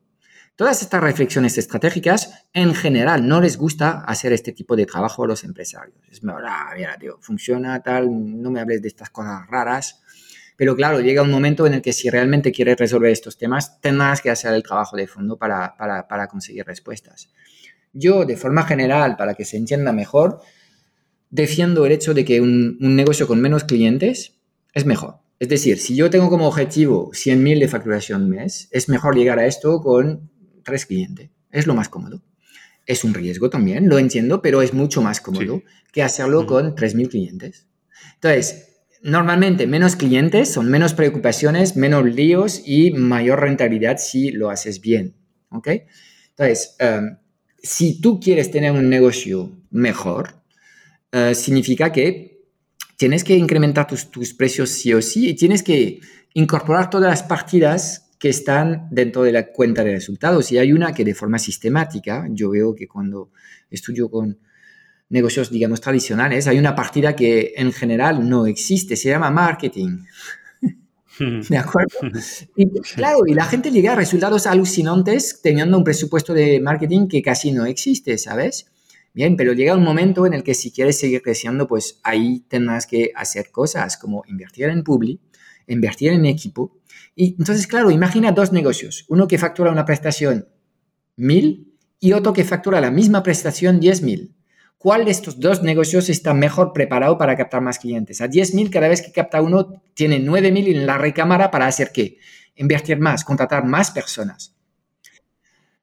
Todas 0.55 0.81
estas 0.81 1.03
reflexiones 1.03 1.57
estratégicas, 1.57 2.45
en 2.53 2.73
general, 2.73 3.27
no 3.27 3.41
les 3.41 3.57
gusta 3.57 4.05
hacer 4.05 4.31
este 4.31 4.53
tipo 4.53 4.77
de 4.77 4.85
trabajo 4.85 5.25
a 5.25 5.27
los 5.27 5.43
empresarios. 5.43 5.97
Es 6.09 6.23
mejor, 6.23 6.43
ah, 6.47 6.71
mira, 6.73 6.97
tío, 6.97 7.17
funciona 7.19 7.81
tal, 7.83 8.07
no 8.41 8.51
me 8.51 8.61
hables 8.61 8.81
de 8.81 8.87
estas 8.87 9.09
cosas 9.09 9.45
raras. 9.49 10.01
Pero 10.55 10.77
claro, 10.77 11.01
llega 11.01 11.23
un 11.23 11.31
momento 11.31 11.67
en 11.67 11.73
el 11.73 11.81
que 11.81 11.91
si 11.91 12.09
realmente 12.09 12.53
quieres 12.53 12.77
resolver 12.77 13.11
estos 13.11 13.37
temas, 13.37 13.81
tendrás 13.81 14.21
que 14.21 14.29
hacer 14.29 14.53
el 14.53 14.63
trabajo 14.63 14.95
de 14.95 15.07
fondo 15.07 15.37
para, 15.37 15.75
para, 15.75 16.27
conseguir 16.27 16.65
respuestas. 16.65 17.29
Yo, 17.91 18.23
de 18.23 18.37
forma 18.37 18.63
general, 18.63 19.17
para 19.17 19.33
que 19.33 19.43
se 19.43 19.57
entienda 19.57 19.91
mejor, 19.91 20.39
defiendo 21.29 21.85
el 21.85 21.91
hecho 21.91 22.13
de 22.13 22.23
que 22.23 22.39
un, 22.39 22.77
negocio 22.79 23.27
con 23.27 23.41
menos 23.41 23.65
clientes 23.65 24.37
es 24.73 24.85
mejor. 24.85 25.17
Es 25.37 25.49
decir, 25.49 25.79
si 25.79 25.97
yo 25.97 26.09
tengo 26.09 26.29
como 26.29 26.47
objetivo 26.47 27.11
100.000 27.11 27.59
de 27.59 27.67
facturación 27.67 28.29
mes, 28.29 28.69
es 28.71 28.87
mejor 28.87 29.17
llegar 29.17 29.37
a 29.39 29.45
esto 29.45 29.81
con 29.81 30.31
tres 30.65 30.85
clientes. 30.85 31.29
Es 31.51 31.67
lo 31.67 31.73
más 31.73 31.87
cómodo. 31.87 32.21
Es 32.85 33.05
un 33.05 33.13
riesgo 33.13 33.49
también, 33.49 33.87
lo 33.87 33.97
entiendo, 33.97 34.41
pero 34.41 34.61
es 34.61 34.73
mucho 34.73 35.01
más 35.01 35.21
cómodo 35.21 35.63
que 35.93 36.03
hacerlo 36.03 36.45
con 36.45 36.75
3.000 36.75 37.09
clientes. 37.09 37.67
Entonces, 38.15 38.83
normalmente 39.01 39.65
menos 39.65 39.95
clientes 39.95 40.51
son 40.51 40.69
menos 40.69 40.93
preocupaciones, 40.93 41.77
menos 41.77 42.03
líos 42.05 42.61
y 42.65 42.91
mayor 42.91 43.39
rentabilidad 43.39 43.97
si 43.97 44.31
lo 44.31 44.49
haces 44.49 44.81
bien. 44.81 45.15
¿Ok? 45.49 45.69
Entonces, 46.31 46.75
em, 46.79 47.17
si 47.61 48.01
tú 48.01 48.19
quieres 48.19 48.51
tener 48.51 48.71
un 48.71 48.89
negocio 48.89 49.51
mejor, 49.71 50.41
eh, 51.11 51.33
significa 51.33 51.91
que 51.91 52.43
tienes 52.97 53.23
que 53.23 53.35
incrementar 53.35 53.87
tus, 53.87 54.11
tus, 54.11 54.33
precios 54.33 54.69
sí 54.69 54.93
o 54.93 55.01
sí 55.01 55.29
y 55.29 55.35
tienes 55.35 55.63
que 55.63 56.01
incorporar 56.33 56.89
todas 56.89 57.09
las 57.09 57.23
partidas 57.23 58.04
que 58.25 58.29
están 58.29 58.87
dentro 58.89 59.21
de 59.21 59.31
la 59.31 59.51
cuenta 59.51 59.83
de 59.83 59.91
resultados 59.91 60.51
y 60.51 60.57
hay 60.57 60.73
una 60.73 60.95
que 60.95 61.05
de 61.05 61.13
forma 61.13 61.37
sistemática, 61.37 62.25
yo 62.31 62.49
veo 62.49 62.73
que 62.73 62.87
cuando 62.87 63.29
estudio 63.69 64.09
con 64.09 64.39
negocios, 65.09 65.51
digamos, 65.51 65.79
tradicionales, 65.79 66.47
hay 66.47 66.57
una 66.57 66.73
partida 66.73 67.15
que 67.15 67.53
en 67.55 67.71
general 67.71 68.27
no 68.27 68.47
existe, 68.47 68.95
se 68.95 69.09
llama 69.09 69.29
marketing. 69.29 69.99
¿De 71.49 71.55
acuerdo? 71.55 71.99
Y 72.55 72.67
claro, 72.95 73.19
y 73.27 73.35
la 73.35 73.45
gente 73.45 73.69
llega 73.69 73.91
a 73.91 73.95
resultados 73.95 74.47
alucinantes 74.47 75.39
teniendo 75.43 75.77
un 75.77 75.83
presupuesto 75.83 76.33
de 76.33 76.59
marketing 76.59 77.07
que 77.07 77.21
casi 77.21 77.51
no 77.51 77.67
existe, 77.67 78.17
¿sabes? 78.17 78.65
Bien, 79.13 79.35
pero 79.37 79.53
llega 79.53 79.75
un 79.75 79.83
momento 79.83 80.25
en 80.25 80.33
el 80.33 80.41
que 80.41 80.55
si 80.55 80.71
quieres 80.71 80.97
seguir 80.97 81.21
creciendo, 81.21 81.67
pues 81.67 81.99
ahí 82.01 82.43
tendrás 82.47 82.87
que 82.87 83.11
hacer 83.15 83.51
cosas 83.51 83.97
como 83.97 84.23
invertir 84.25 84.65
en 84.65 84.83
publi, 84.83 85.19
invertir 85.67 86.11
en 86.11 86.25
equipo. 86.25 86.81
Y 87.15 87.35
entonces, 87.39 87.65
claro, 87.65 87.91
imagina 87.91 88.33
dos 88.33 88.51
negocios, 88.51 89.05
uno 89.07 89.27
que 89.27 89.37
factura 89.37 89.71
una 89.71 89.85
prestación 89.85 90.49
mil 91.15 91.73
y 91.99 92.11
otro 92.11 92.33
que 92.33 92.43
factura 92.43 92.81
la 92.81 92.91
misma 92.91 93.23
prestación 93.23 93.79
diez 93.79 94.01
mil. 94.01 94.35
¿Cuál 94.77 95.05
de 95.05 95.11
estos 95.11 95.39
dos 95.39 95.63
negocios 95.63 96.09
está 96.09 96.35
mejor 96.35 96.71
preparado 96.71 97.17
para 97.17 97.35
captar 97.35 97.59
más 97.59 97.79
clientes? 97.79 98.21
A 98.21 98.29
10.000 98.29 98.69
cada 98.69 98.87
vez 98.87 99.01
que 99.01 99.11
capta 99.11 99.41
uno 99.41 99.81
tiene 99.95 100.19
9.000 100.19 100.75
en 100.75 100.85
la 100.85 100.99
recámara 100.99 101.49
para 101.49 101.65
hacer 101.65 101.91
qué? 101.91 102.19
Invertir 102.55 102.99
más, 102.99 103.23
contratar 103.23 103.65
más 103.65 103.89
personas. 103.89 104.53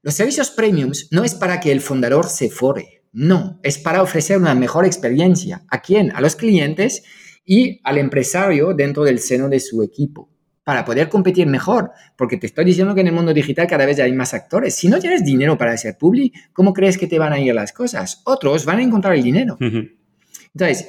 Los 0.03 0.15
servicios 0.15 0.51
premiums 0.51 1.09
no 1.11 1.25
es 1.25 1.35
para 1.35 1.59
que 1.59 1.73
el 1.73 1.81
fundador 1.81 2.29
se 2.29 2.49
fore, 2.49 3.03
no, 3.11 3.59
es 3.65 3.77
para 3.79 4.03
ofrecer 4.03 4.39
una 4.39 4.55
mejor 4.55 4.85
experiencia. 4.85 5.65
¿A 5.69 5.83
quién? 5.83 6.13
A 6.15 6.21
los 6.21 6.37
clientes 6.37 7.03
y 7.45 7.81
al 7.83 7.99
empresario 7.99 8.73
dentro 8.73 9.03
del 9.03 9.19
seno 9.19 9.49
de 9.49 9.59
su 9.59 9.83
equipo 9.83 10.32
para 10.65 10.85
poder 10.85 11.09
competir 11.09 11.47
mejor, 11.47 11.91
porque 12.17 12.37
te 12.37 12.47
estoy 12.47 12.65
diciendo 12.65 12.95
que 12.95 13.01
en 13.01 13.09
el 13.09 13.13
mundo 13.13 13.35
digital 13.35 13.67
cada 13.67 13.85
vez 13.85 13.99
hay 13.99 14.13
más 14.13 14.33
actores. 14.33 14.75
Si 14.75 14.89
no 14.89 14.99
tienes 14.99 15.25
dinero 15.25 15.59
para 15.59 15.73
hacer 15.73 15.99
publi, 15.99 16.33
¿cómo 16.53 16.73
crees 16.73 16.99
que 16.99 17.07
te 17.07 17.19
van 17.19 17.33
a 17.33 17.41
ir 17.41 17.55
las 17.55 17.73
cosas? 17.73 18.23
Otros 18.25 18.65
van 18.65 18.79
a 18.79 18.83
encontrar 18.83 19.15
el 19.15 19.23
dinero. 19.23 19.59
Entonces, 19.61 20.89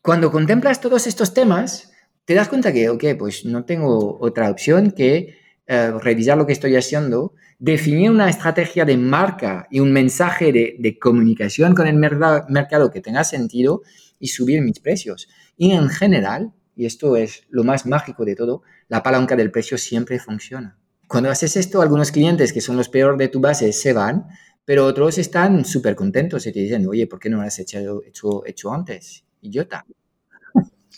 cuando 0.00 0.30
contemplas 0.30 0.80
todos 0.80 1.06
estos 1.06 1.34
temas, 1.34 1.92
te 2.24 2.34
das 2.34 2.48
cuenta 2.48 2.72
que, 2.72 2.88
ok, 2.88 3.04
pues 3.18 3.44
no 3.44 3.64
tengo 3.64 4.18
otra 4.20 4.50
opción 4.50 4.92
que 4.92 5.36
eh, 5.66 5.92
revisar 6.00 6.38
lo 6.38 6.46
que 6.46 6.52
estoy 6.52 6.76
haciendo, 6.76 7.34
definir 7.58 8.10
una 8.10 8.28
estrategia 8.28 8.84
de 8.84 8.96
marca 8.96 9.66
y 9.70 9.80
un 9.80 9.92
mensaje 9.92 10.52
de, 10.52 10.76
de 10.78 10.98
comunicación 10.98 11.74
con 11.74 11.86
el 11.86 11.96
mercado 11.96 12.90
que 12.90 13.00
tenga 13.00 13.24
sentido 13.24 13.82
y 14.18 14.28
subir 14.28 14.62
mis 14.62 14.80
precios. 14.80 15.28
Y 15.56 15.72
en 15.72 15.88
general, 15.88 16.52
y 16.76 16.86
esto 16.86 17.16
es 17.16 17.44
lo 17.50 17.64
más 17.64 17.86
mágico 17.86 18.24
de 18.24 18.34
todo, 18.34 18.62
la 18.92 19.02
palanca 19.02 19.36
del 19.36 19.50
precio 19.50 19.78
siempre 19.78 20.18
funciona. 20.18 20.76
Cuando 21.08 21.30
haces 21.30 21.56
esto, 21.56 21.80
algunos 21.80 22.12
clientes 22.12 22.52
que 22.52 22.60
son 22.60 22.76
los 22.76 22.90
peores 22.90 23.16
de 23.16 23.28
tu 23.28 23.40
base 23.40 23.72
se 23.72 23.94
van, 23.94 24.26
pero 24.66 24.84
otros 24.84 25.16
están 25.16 25.64
súper 25.64 25.94
contentos 25.94 26.46
y 26.46 26.52
te 26.52 26.60
dicen, 26.60 26.86
oye, 26.86 27.06
¿por 27.06 27.18
qué 27.18 27.30
no 27.30 27.38
lo 27.38 27.44
has 27.44 27.58
hecho, 27.58 28.02
hecho, 28.04 28.44
hecho 28.44 28.70
antes? 28.70 29.24
Idiota. 29.40 29.86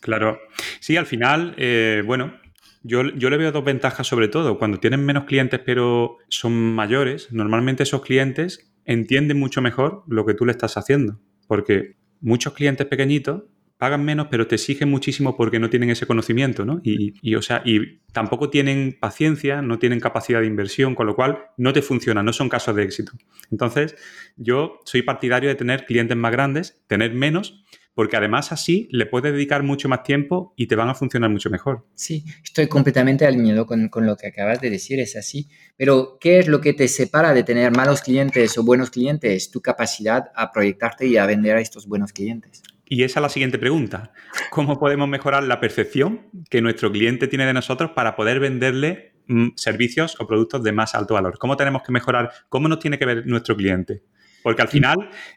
Claro. 0.01 0.41
Sí, 0.81 0.97
al 0.97 1.07
final, 1.07 1.55
eh, 1.57 2.03
bueno, 2.05 2.35
yo, 2.83 3.05
yo, 3.15 3.31
le 3.31 3.37
veo 3.37 3.53
dos 3.53 3.65
ventajas 3.65 4.09
sobre 4.09 4.27
todo. 4.27 4.59
Cuando 4.59 4.81
tienen 4.81 5.05
menos 5.05 5.23
clientes 5.23 5.61
pero 5.65 6.19
son 6.29 6.53
mayores, 6.75 7.29
normalmente 7.31 7.85
esos 7.85 8.03
clientes 8.03 8.73
entienden 8.85 9.39
mucho 9.39 9.63
mejor 9.63 10.03
lo 10.09 10.27
que 10.27 10.35
tú 10.35 10.45
le 10.45 10.51
estás 10.51 10.77
haciendo. 10.77 11.21
Porque 11.47 11.95
muchos 12.21 12.55
clientes 12.55 12.89
pequeñitos 12.89 13.45
pagan 13.79 14.05
menos, 14.05 14.29
pero 14.31 14.47
te 14.47 14.55
exigen 14.55 14.91
muchísimo 14.91 15.37
porque 15.37 15.59
no 15.59 15.69
tienen 15.69 15.91
ese 15.91 16.07
conocimiento, 16.07 16.65
¿no? 16.65 16.81
Y, 16.83 17.35
o 17.35 17.43
sea, 17.43 17.63
y 17.65 17.99
tampoco 18.13 18.51
tienen 18.51 18.97
paciencia, 18.99 19.63
no 19.63 19.79
tienen 19.79 20.01
capacidad 20.01 20.41
de 20.41 20.47
inversión, 20.47 20.95
con 20.95 21.07
lo 21.07 21.15
cual 21.17 21.39
no 21.57 21.73
te 21.73 21.83
funciona, 21.83 22.23
no 22.23 22.33
son 22.33 22.49
casos 22.49 22.77
de 22.77 22.85
éxito. 22.85 23.13
Entonces, 23.51 23.97
yo 24.37 24.81
soy 24.85 25.03
partidario 25.03 25.49
de 25.49 25.55
tener 25.55 25.87
clientes 25.87 26.17
más 26.17 26.33
grandes, 26.33 26.83
tener 26.87 27.13
menos, 27.15 27.65
porque 27.95 28.17
además 28.17 28.53
así 28.53 28.89
le 28.91 29.07
puedes 29.07 29.33
dedicar 29.33 29.63
mucho 29.63 29.89
más 29.89 30.03
tiempo 30.03 30.53
y 30.57 30.67
te 30.67 30.75
van 30.75 30.89
a 30.89 30.95
funcionar 30.95 31.31
mucho 31.31 31.49
mejor. 31.49 31.87
Sí, 31.95 32.25
estoy 32.43 32.67
completamente 32.67 33.25
alineado 33.25 33.67
con, 33.67 33.89
con, 33.89 34.05
lo 34.05 34.17
que 34.17 34.29
acabas 34.29 34.61
de 34.61 34.71
decir, 34.71 34.99
es 34.99 35.17
así. 35.17 35.49
Pero, 35.77 36.19
¿qué 36.21 36.41
es 36.41 36.49
lo 36.49 36.61
que 36.61 36.73
te 36.73 36.89
separa 36.89 37.33
de 37.33 37.45
tener 37.45 37.71
malos 37.71 38.03
clientes 38.03 38.59
o 38.59 38.65
buenos 38.65 38.91
clientes? 38.91 39.51
Tu 39.51 39.61
capacidad 39.61 40.25
a 40.35 40.51
proyectarte 40.51 41.07
y 41.07 41.17
a 41.17 41.27
vender 41.27 41.57
a 41.57 41.61
estos 41.61 41.87
buenos 41.87 42.13
clientes. 42.13 42.63
Y 42.87 43.03
esa 43.03 43.20
es 43.20 43.23
la 43.23 43.29
siguiente 43.29 43.59
pregunta. 43.59 44.12
¿Cómo 44.51 44.79
podemos 44.79 45.09
mejorar 45.09 45.44
la 45.44 45.61
percepción 45.61 46.27
que 46.51 46.61
nuestro 46.61 46.92
cliente 46.92 47.29
tiene 47.29 47.47
de 47.47 47.55
nosotros 47.55 47.92
para 47.92 48.14
poder 48.14 48.40
venderle 48.40 49.14
mm, 49.27 49.49
servicios 49.57 50.20
o 50.20 50.27
productos 50.27 50.62
de 50.62 50.73
más 50.73 50.94
alto 50.94 51.14
valor? 51.14 51.38
¿Cómo 51.38 51.57
tenemos 51.57 51.83
que 51.83 51.92
mejorar? 51.92 52.31
¿Cómo 52.49 52.68
nos 52.68 52.79
tiene 52.79 52.99
que 52.99 53.07
ver 53.07 53.27
nuestro 53.27 53.57
cliente? 53.57 54.03
Porque 54.42 54.62
al 54.62 54.68
final 54.68 54.97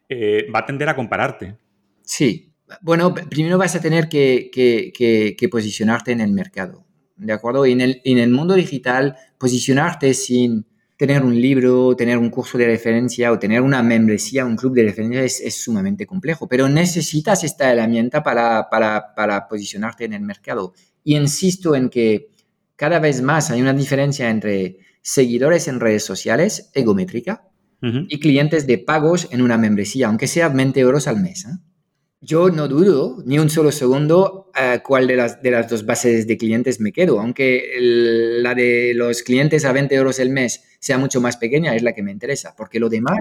eh, 0.09 0.47
va 0.53 0.59
a 0.59 0.65
tender 0.65 0.89
a 0.89 0.95
compararte. 0.95 1.55
Sí. 2.01 2.53
Bueno, 2.81 3.13
primero 3.13 3.57
vas 3.57 3.75
a 3.75 3.81
tener 3.81 4.09
que, 4.09 5.47
posicionarte 5.49 6.11
en 6.11 6.19
el 6.19 6.33
mercado. 6.33 6.85
¿De 7.15 7.31
acuerdo? 7.31 7.65
Y 7.65 7.71
en 7.71 7.81
el, 7.81 8.01
en 8.03 8.17
el 8.17 8.29
mundo 8.29 8.53
digital, 8.53 9.15
posicionarte 9.37 10.13
sin 10.13 10.67
tener 10.97 11.23
un 11.23 11.39
libro, 11.39 11.95
tener 11.95 12.17
un 12.17 12.31
curso 12.31 12.57
de 12.57 12.65
referencia 12.65 13.31
o 13.31 13.37
tener 13.37 13.61
una 13.61 13.83
membresía, 13.83 14.45
un 14.45 14.55
club 14.55 14.73
de 14.73 14.83
referencia 14.83 15.23
es, 15.23 15.61
sumamente 15.61 16.07
complejo, 16.07 16.47
pero 16.47 16.67
necesitas 16.67 17.43
esta 17.43 17.71
herramienta 17.71 18.23
para, 18.23 18.67
para, 18.69 19.47
posicionarte 19.47 20.05
en 20.05 20.13
el 20.13 20.21
mercado. 20.21 20.73
Y 21.03 21.15
insisto 21.15 21.75
en 21.75 21.89
que 21.89 22.29
cada 22.75 22.99
vez 22.99 23.21
más 23.21 23.51
hay 23.51 23.61
una 23.61 23.73
diferencia 23.73 24.29
entre 24.29 24.79
seguidores 25.01 25.67
en 25.67 25.79
redes 25.79 26.03
sociales, 26.03 26.71
egométrica, 26.73 27.43
y 27.79 28.19
clientes 28.19 28.65
de 28.65 28.79
pagos 28.79 29.27
en 29.29 29.43
una 29.43 29.55
membresía, 29.55 30.07
aunque 30.07 30.25
sea 30.25 30.49
20 30.49 30.79
euros 30.79 31.07
al 31.07 31.21
mes. 31.21 31.45
¿eh? 31.45 31.59
Yo 32.19 32.49
no 32.49 32.67
dudo 32.67 33.21
ni 33.25 33.37
un 33.37 33.49
solo 33.49 33.71
segundo 33.71 34.49
a 34.55 34.81
cuál 34.81 35.05
de 35.05 35.15
las, 35.15 35.41
de 35.41 35.51
las 35.51 35.69
dos 35.69 35.85
bases 35.85 36.25
de 36.25 36.35
clientes 36.35 36.79
me 36.79 36.91
quedo, 36.91 37.19
aunque 37.19 37.75
la 37.79 38.55
de 38.55 38.93
los 38.95 39.21
clientes 39.21 39.65
a 39.65 39.71
20 39.71 39.93
euros 39.93 40.19
el 40.19 40.31
mes 40.31 40.63
sea 40.79 40.97
mucho 40.97 41.21
más 41.21 41.37
pequeña, 41.37 41.75
es 41.75 41.83
la 41.83 41.93
que 41.93 42.01
me 42.01 42.11
interesa, 42.11 42.55
porque 42.57 42.79
lo 42.79 42.89
demás 42.89 43.17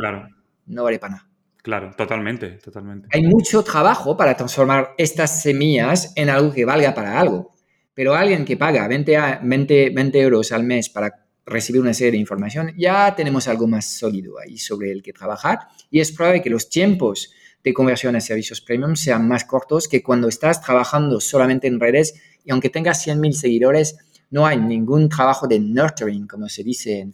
no 0.66 0.85
vale 0.85 0.98
para 0.98 1.16
nada. 1.16 1.28
Claro, 1.62 1.90
totalmente, 1.94 2.52
totalmente. 2.52 3.09
Hay 3.12 3.22
mucho 3.24 3.62
trabajo 3.62 4.16
para 4.16 4.35
transformar 4.35 4.94
estas 4.96 5.42
semillas 5.42 6.12
en 6.16 6.30
algo 6.30 6.54
que 6.54 6.64
valga 6.64 6.94
para 6.94 7.20
algo, 7.20 7.50
pero 7.92 8.14
alguien 8.14 8.46
que 8.46 8.56
paga 8.56 8.88
20, 8.88 9.40
20, 9.42 9.90
20 9.90 10.20
euros 10.20 10.52
al 10.52 10.64
mes 10.64 10.88
para 10.88 11.26
recibir 11.44 11.82
una 11.82 11.92
serie 11.92 12.12
de 12.12 12.18
información, 12.18 12.72
ya 12.76 13.14
tenemos 13.14 13.46
algo 13.46 13.66
más 13.66 13.85
sólido 13.85 14.38
ahí 14.38 14.59
sobre 14.59 14.90
el 14.90 15.02
que 15.02 15.12
trabajar 15.12 15.61
y 15.90 16.00
es 16.00 16.12
probable 16.12 16.42
que 16.42 16.50
los 16.50 16.68
tiempos 16.68 17.32
de 17.66 17.74
conversión 17.74 18.14
a 18.14 18.20
servicios 18.20 18.61
premium 18.61 18.94
sean 18.94 19.26
más 19.26 19.44
cortos 19.44 19.88
que 19.88 20.00
cuando 20.00 20.29
estás 20.29 20.62
trabajando 20.62 21.20
solamente 21.20 21.66
en 21.66 21.81
redes 21.81 22.14
y 22.44 22.52
aunque 22.52 22.70
tengas 22.70 23.05
100.000 23.05 23.33
seguidores, 23.33 23.96
no 24.31 24.46
hay 24.46 24.57
ningún 24.57 25.09
trabajo 25.09 25.48
de 25.48 25.59
nurturing, 25.59 26.29
como 26.29 26.48
se 26.48 26.62
dice 26.62 27.11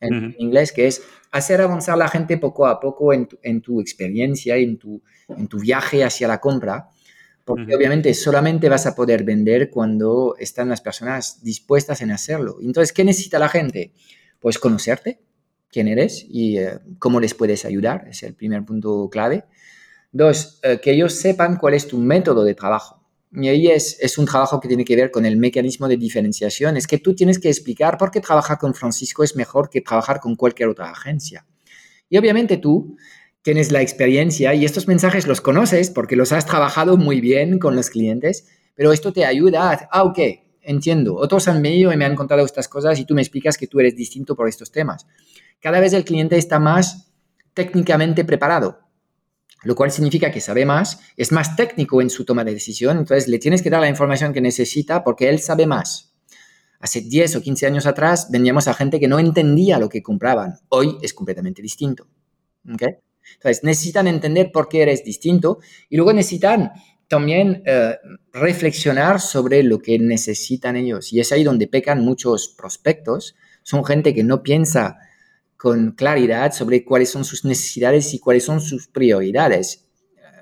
en, 0.00 0.34
inglés, 0.38 0.72
que 0.72 0.88
es 0.88 1.00
hacer 1.30 1.60
avanzar 1.60 1.96
la 1.96 2.08
gente 2.08 2.38
poco 2.38 2.66
a 2.66 2.80
poco 2.80 3.12
en 3.12 3.60
tu, 3.62 3.80
experiencia, 3.80 4.56
en 4.56 4.78
tu, 4.78 5.00
en 5.28 5.46
tu 5.46 5.60
viaje 5.60 6.02
hacia 6.02 6.26
la 6.26 6.40
compra, 6.40 6.88
porque 7.44 7.76
obviamente 7.76 8.12
solamente 8.14 8.68
vas 8.68 8.86
a 8.86 8.96
poder 8.96 9.22
vender 9.22 9.70
cuando 9.70 10.34
están 10.40 10.70
las 10.70 10.80
personas 10.80 11.40
dispuestas 11.44 12.02
en 12.02 12.10
hacerlo. 12.10 12.56
Entonces, 12.60 12.92
¿qué 12.92 13.04
necesita 13.04 13.38
la 13.38 13.48
gente? 13.48 13.92
Pues 14.40 14.58
conocerte, 14.58 15.20
quién 15.70 15.86
eres 15.86 16.26
y 16.28 16.58
eh, 16.58 16.80
cómo 16.98 17.20
les 17.20 17.34
puedes 17.34 17.64
ayudar, 17.64 18.08
es 18.10 18.24
el 18.24 18.34
primer 18.34 18.64
punto 18.64 19.08
clave. 19.08 19.44
Dos, 20.14 20.60
eh, 20.62 20.78
que 20.80 20.92
ellos 20.92 21.12
sepan 21.12 21.56
cuál 21.56 21.74
es 21.74 21.88
tu 21.88 21.98
método 21.98 22.44
de 22.44 22.54
trabajo. 22.54 23.04
Y 23.32 23.48
ahí 23.48 23.66
es, 23.66 23.98
es, 23.98 24.16
un 24.16 24.26
trabajo 24.26 24.60
que 24.60 24.68
tiene 24.68 24.84
que 24.84 24.94
ver 24.94 25.10
con 25.10 25.26
el 25.26 25.36
mecanismo 25.36 25.88
de 25.88 25.96
diferenciación. 25.96 26.76
Es 26.76 26.86
que 26.86 26.98
tú 26.98 27.16
tienes 27.16 27.40
que 27.40 27.48
explicar 27.48 27.98
por 27.98 28.12
qué 28.12 28.20
trabajar 28.20 28.58
con 28.58 28.74
Francisco 28.74 29.24
es 29.24 29.34
mejor 29.34 29.68
que 29.68 29.80
trabajar 29.80 30.20
con 30.20 30.36
cualquier 30.36 30.68
otra 30.68 30.88
agencia. 30.88 31.44
Y 32.08 32.16
obviamente 32.16 32.58
tú 32.58 32.96
tienes 33.42 33.72
la 33.72 33.82
experiencia 33.82 34.54
y 34.54 34.64
estos 34.64 34.86
mensajes 34.86 35.26
los 35.26 35.40
conoces 35.40 35.90
porque 35.90 36.14
los 36.14 36.30
has 36.30 36.46
trabajado 36.46 36.96
muy 36.96 37.20
bien 37.20 37.58
con 37.58 37.74
los 37.74 37.90
clientes, 37.90 38.46
pero 38.76 38.92
esto 38.92 39.12
te 39.12 39.24
ayuda 39.24 39.72
a, 39.72 39.88
ah, 39.90 40.04
ok, 40.04 40.18
entiendo, 40.62 41.16
otros 41.16 41.48
han 41.48 41.60
venido 41.60 41.92
y 41.92 41.96
me 41.96 42.04
han 42.04 42.14
contado 42.14 42.44
estas 42.44 42.68
cosas 42.68 43.00
y 43.00 43.04
tú 43.04 43.16
me 43.16 43.20
explicas 43.20 43.58
que 43.58 43.66
tú 43.66 43.80
eres 43.80 43.96
distinto 43.96 44.36
por 44.36 44.48
estos 44.48 44.70
temas. 44.70 45.08
Cada 45.58 45.80
vez 45.80 45.92
el 45.92 46.04
cliente 46.04 46.38
está 46.38 46.60
más 46.60 47.12
técnicamente 47.52 48.24
preparado 48.24 48.83
lo 49.64 49.74
cual 49.74 49.90
significa 49.90 50.30
que 50.30 50.40
sabe 50.40 50.64
más, 50.64 51.00
es 51.16 51.32
más 51.32 51.56
técnico 51.56 52.00
en 52.00 52.10
su 52.10 52.24
toma 52.24 52.44
de 52.44 52.54
decisión, 52.54 52.98
entonces 52.98 53.28
le 53.28 53.38
tienes 53.38 53.62
que 53.62 53.70
dar 53.70 53.80
la 53.80 53.88
información 53.88 54.32
que 54.32 54.40
necesita 54.40 55.02
porque 55.02 55.28
él 55.28 55.40
sabe 55.40 55.66
más. 55.66 56.14
Hace 56.80 57.00
10 57.00 57.36
o 57.36 57.42
15 57.42 57.66
años 57.66 57.86
atrás 57.86 58.28
vendíamos 58.30 58.68
a 58.68 58.74
gente 58.74 59.00
que 59.00 59.08
no 59.08 59.18
entendía 59.18 59.78
lo 59.78 59.88
que 59.88 60.02
compraban, 60.02 60.60
hoy 60.68 60.98
es 61.02 61.14
completamente 61.14 61.62
distinto. 61.62 62.06
Entonces 62.66 63.64
necesitan 63.64 64.06
entender 64.06 64.52
por 64.52 64.68
qué 64.68 64.82
eres 64.82 65.04
distinto 65.04 65.58
y 65.88 65.96
luego 65.96 66.12
necesitan 66.12 66.72
también 67.08 67.62
eh, 67.66 67.96
reflexionar 68.32 69.20
sobre 69.20 69.62
lo 69.62 69.78
que 69.78 69.98
necesitan 69.98 70.76
ellos. 70.76 71.12
Y 71.12 71.20
es 71.20 71.32
ahí 71.32 71.44
donde 71.44 71.66
pecan 71.66 72.02
muchos 72.02 72.48
prospectos. 72.48 73.36
Son 73.62 73.84
gente 73.84 74.14
que 74.14 74.24
no 74.24 74.42
piensa 74.42 74.98
con 75.64 75.92
claridad 75.92 76.52
sobre 76.52 76.84
cuáles 76.84 77.08
son 77.08 77.24
sus 77.24 77.46
necesidades 77.46 78.12
y 78.12 78.18
cuáles 78.18 78.44
son 78.44 78.60
sus 78.60 78.86
prioridades. 78.86 79.86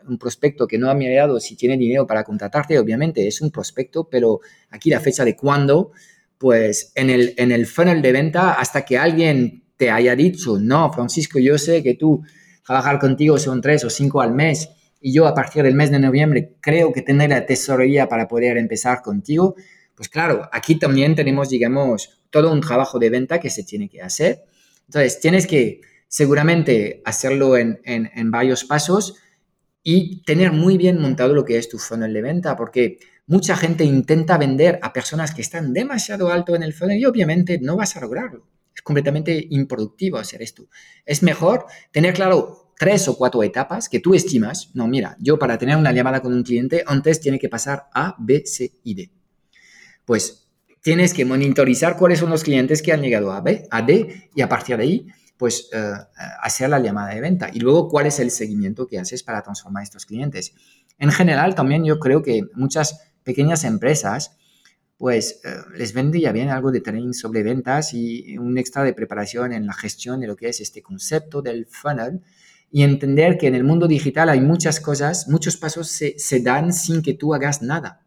Un 0.08 0.18
prospecto 0.18 0.66
que 0.66 0.78
no 0.78 0.90
ha 0.90 0.94
mirado 0.94 1.38
si 1.38 1.54
tiene 1.54 1.76
dinero 1.76 2.08
para 2.08 2.24
contratarte, 2.24 2.76
obviamente 2.76 3.28
es 3.28 3.40
un 3.40 3.52
prospecto, 3.52 4.08
pero 4.10 4.40
aquí 4.70 4.90
la 4.90 4.98
fecha 4.98 5.24
de 5.24 5.36
cuándo, 5.36 5.92
pues 6.38 6.90
en 6.96 7.08
el, 7.08 7.34
en 7.36 7.52
el 7.52 7.66
funnel 7.66 8.02
de 8.02 8.10
venta, 8.10 8.54
hasta 8.54 8.84
que 8.84 8.98
alguien 8.98 9.62
te 9.76 9.92
haya 9.92 10.16
dicho, 10.16 10.58
no, 10.58 10.92
Francisco, 10.92 11.38
yo 11.38 11.56
sé 11.56 11.84
que 11.84 11.94
tú 11.94 12.24
trabajar 12.66 12.98
contigo 12.98 13.38
son 13.38 13.60
tres 13.60 13.84
o 13.84 13.90
cinco 13.90 14.22
al 14.22 14.34
mes 14.34 14.70
y 15.00 15.14
yo 15.14 15.28
a 15.28 15.34
partir 15.34 15.62
del 15.62 15.76
mes 15.76 15.92
de 15.92 16.00
noviembre 16.00 16.56
creo 16.60 16.92
que 16.92 17.02
tendré 17.02 17.28
la 17.28 17.46
tesorería 17.46 18.08
para 18.08 18.26
poder 18.26 18.56
empezar 18.56 19.02
contigo, 19.02 19.54
pues 19.94 20.08
claro, 20.08 20.48
aquí 20.50 20.80
también 20.80 21.14
tenemos, 21.14 21.48
digamos, 21.48 22.24
todo 22.30 22.52
un 22.52 22.60
trabajo 22.60 22.98
de 22.98 23.08
venta 23.08 23.38
que 23.38 23.50
se 23.50 23.62
tiene 23.62 23.88
que 23.88 24.02
hacer. 24.02 24.42
Entonces, 24.92 25.20
tienes 25.20 25.46
que 25.46 25.80
seguramente 26.06 27.00
hacerlo 27.06 27.56
en, 27.56 27.80
en, 27.84 28.30
varios 28.30 28.64
pasos 28.64 29.16
y 29.82 30.22
tener 30.24 30.52
muy 30.52 30.76
bien 30.76 31.00
montado 31.00 31.32
lo 31.32 31.46
que 31.46 31.56
es 31.56 31.70
tu 31.70 31.78
funnel 31.78 32.12
de 32.12 32.20
venta, 32.20 32.56
porque 32.56 32.98
mucha 33.26 33.56
gente 33.56 33.84
intenta 33.84 34.36
vender 34.36 34.78
a 34.82 34.92
personas 34.92 35.32
que 35.32 35.40
están 35.40 35.72
demasiado 35.72 36.30
alto 36.30 36.54
en 36.54 36.62
el 36.62 36.74
funnel 36.74 36.98
y 36.98 37.06
obviamente 37.06 37.58
no 37.58 37.74
vas 37.74 37.96
a 37.96 38.02
lograrlo. 38.02 38.46
Es 38.76 38.82
completamente 38.82 39.46
improductivo 39.48 40.18
hacer 40.18 40.42
esto. 40.42 40.68
Es 41.06 41.22
mejor 41.22 41.64
tener 41.90 42.12
claro 42.12 42.74
tres 42.78 43.08
o 43.08 43.16
cuatro 43.16 43.42
etapas 43.42 43.88
que 43.88 44.00
tú 44.00 44.14
estimas, 44.14 44.72
no, 44.74 44.86
mira, 44.88 45.16
yo 45.20 45.38
para 45.38 45.56
tener 45.56 45.78
una 45.78 45.92
llamada 45.92 46.20
con 46.20 46.34
un 46.34 46.42
cliente 46.42 46.84
antes 46.86 47.18
tiene 47.18 47.38
que 47.38 47.48
pasar 47.48 47.86
A, 47.94 48.14
B, 48.18 48.42
C 48.44 48.74
y 48.84 48.94
D. 48.94 49.10
Pues 50.04 50.41
tienes 50.82 51.14
que 51.14 51.24
monitorizar 51.24 51.96
cuáles 51.96 52.18
son 52.18 52.30
los 52.30 52.42
clientes 52.42 52.82
que 52.82 52.92
han 52.92 53.00
llegado 53.00 53.32
a 53.32 53.40
B, 53.40 53.66
a 53.70 53.82
D 53.82 54.30
y 54.34 54.42
a 54.42 54.48
partir 54.48 54.76
de 54.76 54.82
ahí, 54.82 55.06
pues 55.38 55.70
eh, 55.72 55.92
hacer 56.40 56.68
la 56.68 56.78
llamada 56.78 57.14
de 57.14 57.20
venta. 57.20 57.50
Y 57.52 57.60
luego, 57.60 57.88
¿cuál 57.88 58.06
es 58.06 58.20
el 58.20 58.30
seguimiento 58.30 58.86
que 58.86 58.98
haces 58.98 59.22
para 59.22 59.42
transformar 59.42 59.82
estos 59.82 60.06
clientes? 60.06 60.54
En 60.98 61.10
general, 61.10 61.54
también 61.54 61.84
yo 61.84 61.98
creo 61.98 62.22
que 62.22 62.42
muchas 62.54 63.00
pequeñas 63.22 63.64
empresas, 63.64 64.36
pues 64.98 65.40
eh, 65.44 65.56
les 65.76 65.94
vendría 65.94 66.32
bien 66.32 66.50
algo 66.50 66.70
de 66.70 66.80
training 66.80 67.12
sobre 67.12 67.42
ventas 67.42 67.94
y 67.94 68.36
un 68.38 68.58
extra 68.58 68.84
de 68.84 68.92
preparación 68.92 69.52
en 69.52 69.66
la 69.66 69.72
gestión 69.72 70.20
de 70.20 70.26
lo 70.26 70.36
que 70.36 70.48
es 70.48 70.60
este 70.60 70.82
concepto 70.82 71.42
del 71.42 71.66
funnel 71.66 72.20
y 72.70 72.82
entender 72.82 73.36
que 73.36 73.48
en 73.48 73.54
el 73.54 73.64
mundo 73.64 73.86
digital 73.86 74.28
hay 74.28 74.40
muchas 74.40 74.80
cosas, 74.80 75.28
muchos 75.28 75.56
pasos 75.56 75.88
se, 75.88 76.18
se, 76.18 76.40
dan 76.40 76.72
sin 76.72 77.02
que 77.02 77.14
tú 77.14 77.34
hagas 77.34 77.62
nada. 77.62 78.01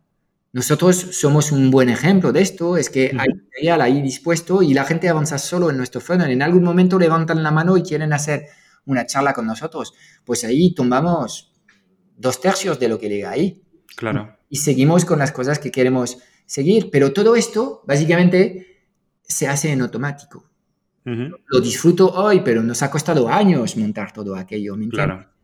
Nosotros 0.56 0.95
somos 1.12 1.51
un 1.51 1.70
buen 1.70 1.89
ejemplo 1.89 2.32
de 2.32 2.39
esto, 2.39 2.78
es 2.78 2.89
que 2.89 3.08
hay 3.08 3.28
material 3.28 3.82
ahí 3.82 4.01
dispuesto 4.01 4.64
y 4.64 4.74
la 4.74 4.86
gente 4.86 5.10
avanza 5.10 5.38
solo 5.38 5.70
en 5.70 5.76
nuestro 5.76 5.99
funnel. 5.99 6.32
En 6.32 6.41
algún 6.41 6.64
momento 6.64 6.97
levantan 6.97 7.43
la 7.43 7.51
mano 7.51 7.76
y 7.76 7.84
quieren 7.84 8.14
hacer 8.14 8.45
una 8.86 9.06
charla 9.06 9.34
con 9.34 9.45
nosotros. 9.45 9.93
Pues 10.24 10.45
ahí 10.45 10.74
tomamos 10.74 11.51
dos 12.16 12.39
tercios 12.39 12.80
de 12.80 12.88
lo 12.88 12.97
que 12.97 13.10
llega 13.10 13.32
ahí. 13.32 13.64
Claro. 13.97 14.38
Y 14.47 14.56
seguimos 14.56 15.03
con 15.03 15.20
las 15.20 15.34
cosas 15.34 15.60
que 15.60 15.72
queremos 15.72 16.20
seguir. 16.45 16.89
Pero 16.89 17.12
todo 17.12 17.36
esto, 17.36 17.82
básicamente, 17.86 18.86
se 19.24 19.49
hace 19.49 19.74
en 19.74 19.82
automático. 19.82 20.49
Lo 21.03 21.60
disfruto 21.60 22.14
hoy, 22.14 22.43
pero 22.45 22.64
nos 22.64 22.82
ha 22.82 22.89
costado 22.89 23.28
años 23.28 23.76
montar 23.76 24.14
todo 24.14 24.38
aquello. 24.38 24.78
claro. 24.89 25.34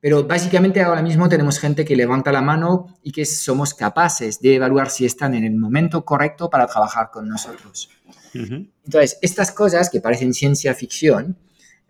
Pero 0.00 0.24
básicamente 0.24 0.80
ahora 0.80 1.02
mismo 1.02 1.28
tenemos 1.28 1.58
gente 1.58 1.84
que 1.84 1.94
levanta 1.94 2.32
la 2.32 2.40
mano 2.40 2.98
y 3.02 3.12
que 3.12 3.26
somos 3.26 3.74
capaces 3.74 4.40
de 4.40 4.54
evaluar 4.54 4.88
si 4.88 5.04
están 5.04 5.34
en 5.34 5.44
el 5.44 5.56
momento 5.56 6.04
correcto 6.04 6.48
para 6.48 6.66
trabajar 6.66 7.10
con 7.10 7.28
nosotros. 7.28 7.90
Entonces, 8.32 9.18
estas 9.20 9.52
cosas 9.52 9.90
que 9.90 10.00
parecen 10.00 10.32
ciencia 10.32 10.74
ficción, 10.74 11.36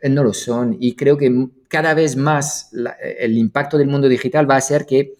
eh, 0.00 0.08
no 0.08 0.24
lo 0.24 0.32
son. 0.32 0.76
Y 0.80 0.96
creo 0.96 1.16
que 1.16 1.48
cada 1.68 1.94
vez 1.94 2.16
más 2.16 2.70
el 3.18 3.36
impacto 3.36 3.78
del 3.78 3.88
mundo 3.88 4.08
digital 4.08 4.50
va 4.50 4.56
a 4.56 4.60
ser 4.60 4.86
que 4.86 5.14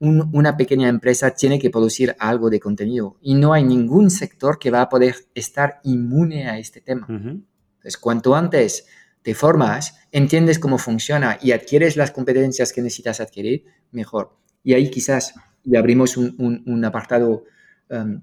una 0.00 0.56
pequeña 0.56 0.88
empresa 0.88 1.30
tiene 1.30 1.58
que 1.58 1.70
producir 1.70 2.14
algo 2.18 2.50
de 2.50 2.60
contenido. 2.60 3.16
Y 3.22 3.34
no 3.34 3.54
hay 3.54 3.64
ningún 3.64 4.10
sector 4.10 4.58
que 4.58 4.70
va 4.70 4.82
a 4.82 4.88
poder 4.88 5.14
estar 5.34 5.80
inmune 5.84 6.48
a 6.48 6.58
este 6.58 6.82
tema. 6.82 7.06
Entonces, 7.08 7.96
cuanto 7.96 8.34
antes 8.34 8.86
te 9.24 9.34
formas, 9.34 9.96
entiendes 10.12 10.58
cómo 10.58 10.76
funciona 10.76 11.38
y 11.40 11.52
adquieres 11.52 11.96
las 11.96 12.10
competencias 12.10 12.74
que 12.74 12.82
necesitas 12.82 13.20
adquirir, 13.20 13.64
mejor. 13.90 14.36
Y 14.62 14.74
ahí 14.74 14.90
quizás, 14.90 15.34
y 15.64 15.76
abrimos 15.76 16.18
un, 16.18 16.84
apartado 16.84 17.44
um, 17.88 18.20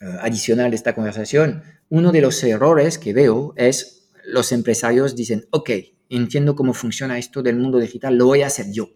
eh, 0.00 0.18
adicional 0.20 0.70
de 0.70 0.76
esta 0.76 0.94
conversación, 0.94 1.62
uno 1.88 2.12
de 2.12 2.20
los 2.20 2.44
errores 2.44 2.98
que 2.98 3.14
veo 3.14 3.54
es 3.56 4.10
los 4.26 4.52
empresarios 4.52 5.16
dicen, 5.16 5.46
ok, 5.50 5.70
entiendo 6.10 6.54
cómo 6.54 6.74
funciona 6.74 7.16
esto 7.16 7.42
del 7.42 7.56
mundo 7.56 7.78
digital, 7.78 8.14
lo 8.16 8.26
voy 8.26 8.42
a 8.42 8.48
hacer 8.48 8.66
yo. 8.70 8.90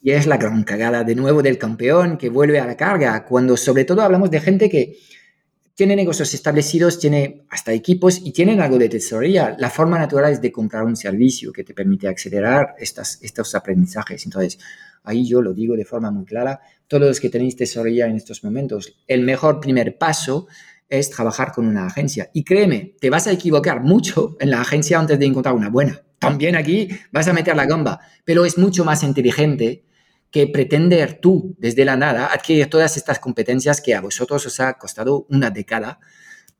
Y 0.00 0.12
es 0.12 0.28
la 0.28 0.36
gran 0.36 0.62
cagada 0.62 1.02
de 1.02 1.16
nuevo 1.16 1.42
del 1.42 1.58
campeón 1.58 2.18
que 2.18 2.28
vuelve 2.28 2.60
a 2.60 2.66
la 2.66 2.76
carga, 2.76 3.24
cuando 3.24 3.56
sobre 3.56 3.84
todo 3.84 4.02
hablamos 4.02 4.30
de 4.30 4.38
gente 4.38 4.70
que 4.70 4.96
tiene 5.76 5.94
negocios 5.94 6.32
establecidos, 6.32 6.98
tiene 6.98 7.44
hasta 7.50 7.70
equipos 7.70 8.22
y 8.24 8.32
tienen 8.32 8.62
algo 8.62 8.78
de 8.78 8.88
tesorería. 8.88 9.54
La 9.58 9.68
forma 9.68 9.98
natural 9.98 10.32
es 10.32 10.40
de 10.40 10.50
comprar 10.50 10.84
un 10.84 10.96
servicio 10.96 11.52
que 11.52 11.64
te 11.64 11.74
permite 11.74 12.08
acelerar 12.08 12.74
estos 12.78 13.54
aprendizajes. 13.54 14.24
Entonces, 14.24 14.58
ahí 15.04 15.28
yo 15.28 15.42
lo 15.42 15.52
digo 15.52 15.76
de 15.76 15.84
forma 15.84 16.10
muy 16.10 16.24
clara, 16.24 16.60
todos 16.88 17.06
los 17.06 17.20
que 17.20 17.28
tenéis 17.28 17.56
tesorería 17.56 18.06
en 18.06 18.16
estos 18.16 18.42
momentos, 18.42 18.96
el 19.06 19.20
mejor 19.20 19.60
primer 19.60 19.98
paso 19.98 20.46
es 20.88 21.10
trabajar 21.10 21.52
con 21.52 21.66
una 21.66 21.86
agencia. 21.86 22.30
Y 22.32 22.42
créeme, 22.42 22.94
te 22.98 23.10
vas 23.10 23.26
a 23.26 23.32
equivocar 23.32 23.82
mucho 23.82 24.38
en 24.40 24.50
la 24.50 24.62
agencia 24.62 24.98
antes 24.98 25.18
de 25.18 25.26
encontrar 25.26 25.54
una 25.54 25.68
buena. 25.68 26.02
También 26.18 26.56
aquí 26.56 26.88
vas 27.12 27.28
a 27.28 27.34
meter 27.34 27.54
la 27.54 27.66
gamba, 27.66 28.00
pero 28.24 28.46
es 28.46 28.56
mucho 28.56 28.82
más 28.86 29.02
inteligente 29.02 29.84
que 30.30 30.46
pretender 30.46 31.18
tú 31.20 31.54
desde 31.58 31.84
la 31.84 31.96
nada 31.96 32.26
adquirir 32.32 32.68
todas 32.68 32.96
estas 32.96 33.18
competencias 33.18 33.80
que 33.80 33.94
a 33.94 34.00
vosotros 34.00 34.44
os 34.46 34.60
ha 34.60 34.74
costado 34.74 35.26
una 35.30 35.50
década 35.50 35.98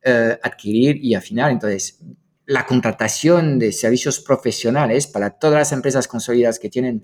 eh, 0.03 0.37
adquirir 0.41 1.03
y 1.03 1.15
afinar. 1.15 1.51
Entonces, 1.51 1.99
la 2.45 2.65
contratación 2.65 3.59
de 3.59 3.71
servicios 3.73 4.21
profesionales 4.21 5.05
para 5.05 5.31
todas 5.31 5.59
las 5.59 5.71
empresas 5.73 6.07
consolidadas 6.07 6.59
que 6.59 6.69
tienen 6.69 7.03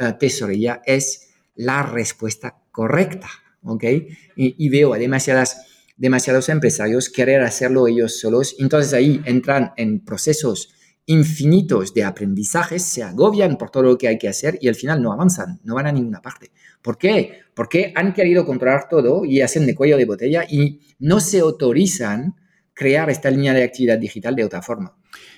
uh, 0.00 0.18
tesorería 0.18 0.82
es 0.84 1.30
la 1.54 1.84
respuesta 1.84 2.58
correcta, 2.72 3.28
¿ok? 3.62 3.84
Y, 3.84 4.10
y, 4.36 4.68
veo 4.70 4.92
a 4.92 4.98
demasiadas, 4.98 5.66
demasiados 5.96 6.48
empresarios 6.48 7.10
querer 7.10 7.42
hacerlo 7.42 7.86
ellos 7.86 8.18
solos, 8.18 8.56
entonces 8.58 8.92
ahí 8.92 9.22
entran 9.24 9.72
en 9.76 10.04
procesos 10.04 10.74
infinitos 11.06 11.94
de 11.94 12.04
aprendizajes, 12.04 12.84
se 12.84 13.02
agobian 13.02 13.56
por 13.56 13.70
todo 13.70 13.82
lo 13.82 13.98
que 13.98 14.08
hay 14.08 14.18
que 14.18 14.28
hacer 14.28 14.58
y 14.60 14.68
al 14.68 14.74
final 14.74 15.02
no 15.02 15.12
avanzan, 15.12 15.60
no 15.64 15.74
van 15.74 15.86
a 15.86 15.92
ninguna 15.92 16.22
parte. 16.22 16.50
¿Por 16.80 16.98
qué? 16.98 17.40
Porque 17.54 17.92
han 17.94 18.12
querido 18.12 18.44
controlar 18.44 18.88
todo 18.88 19.24
y 19.24 19.40
hacen 19.40 19.66
de 19.66 19.74
cuello 19.74 19.96
de 19.96 20.04
botella 20.04 20.44
y 20.48 20.80
no 20.98 21.20
se 21.20 21.40
autorizan 21.40 22.34
crear 22.74 23.10
esta 23.10 23.30
línea 23.30 23.52
de 23.52 23.64
actividad 23.64 23.98
digital 23.98 24.34
de 24.34 24.44
otra 24.44 24.62
forma. 24.62 24.96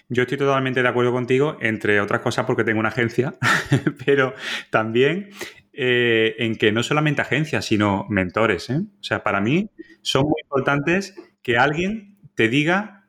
Yo 0.08 0.22
estoy 0.22 0.38
totalmente 0.38 0.82
de 0.82 0.88
acuerdo 0.88 1.12
contigo, 1.12 1.56
entre 1.60 2.00
otras 2.00 2.20
cosas 2.20 2.44
porque 2.44 2.64
tengo 2.64 2.80
una 2.80 2.90
agencia, 2.90 3.34
pero 4.06 4.34
también 4.70 5.30
eh, 5.72 6.36
en 6.38 6.56
que 6.56 6.72
no 6.72 6.82
solamente 6.82 7.22
agencias, 7.22 7.64
sino 7.64 8.06
mentores. 8.08 8.70
¿eh? 8.70 8.76
O 8.78 9.02
sea, 9.02 9.22
para 9.22 9.40
mí 9.40 9.70
son 10.02 10.24
muy 10.24 10.40
importantes 10.42 11.14
que 11.42 11.56
alguien 11.56 12.18
te 12.34 12.48
diga 12.48 13.03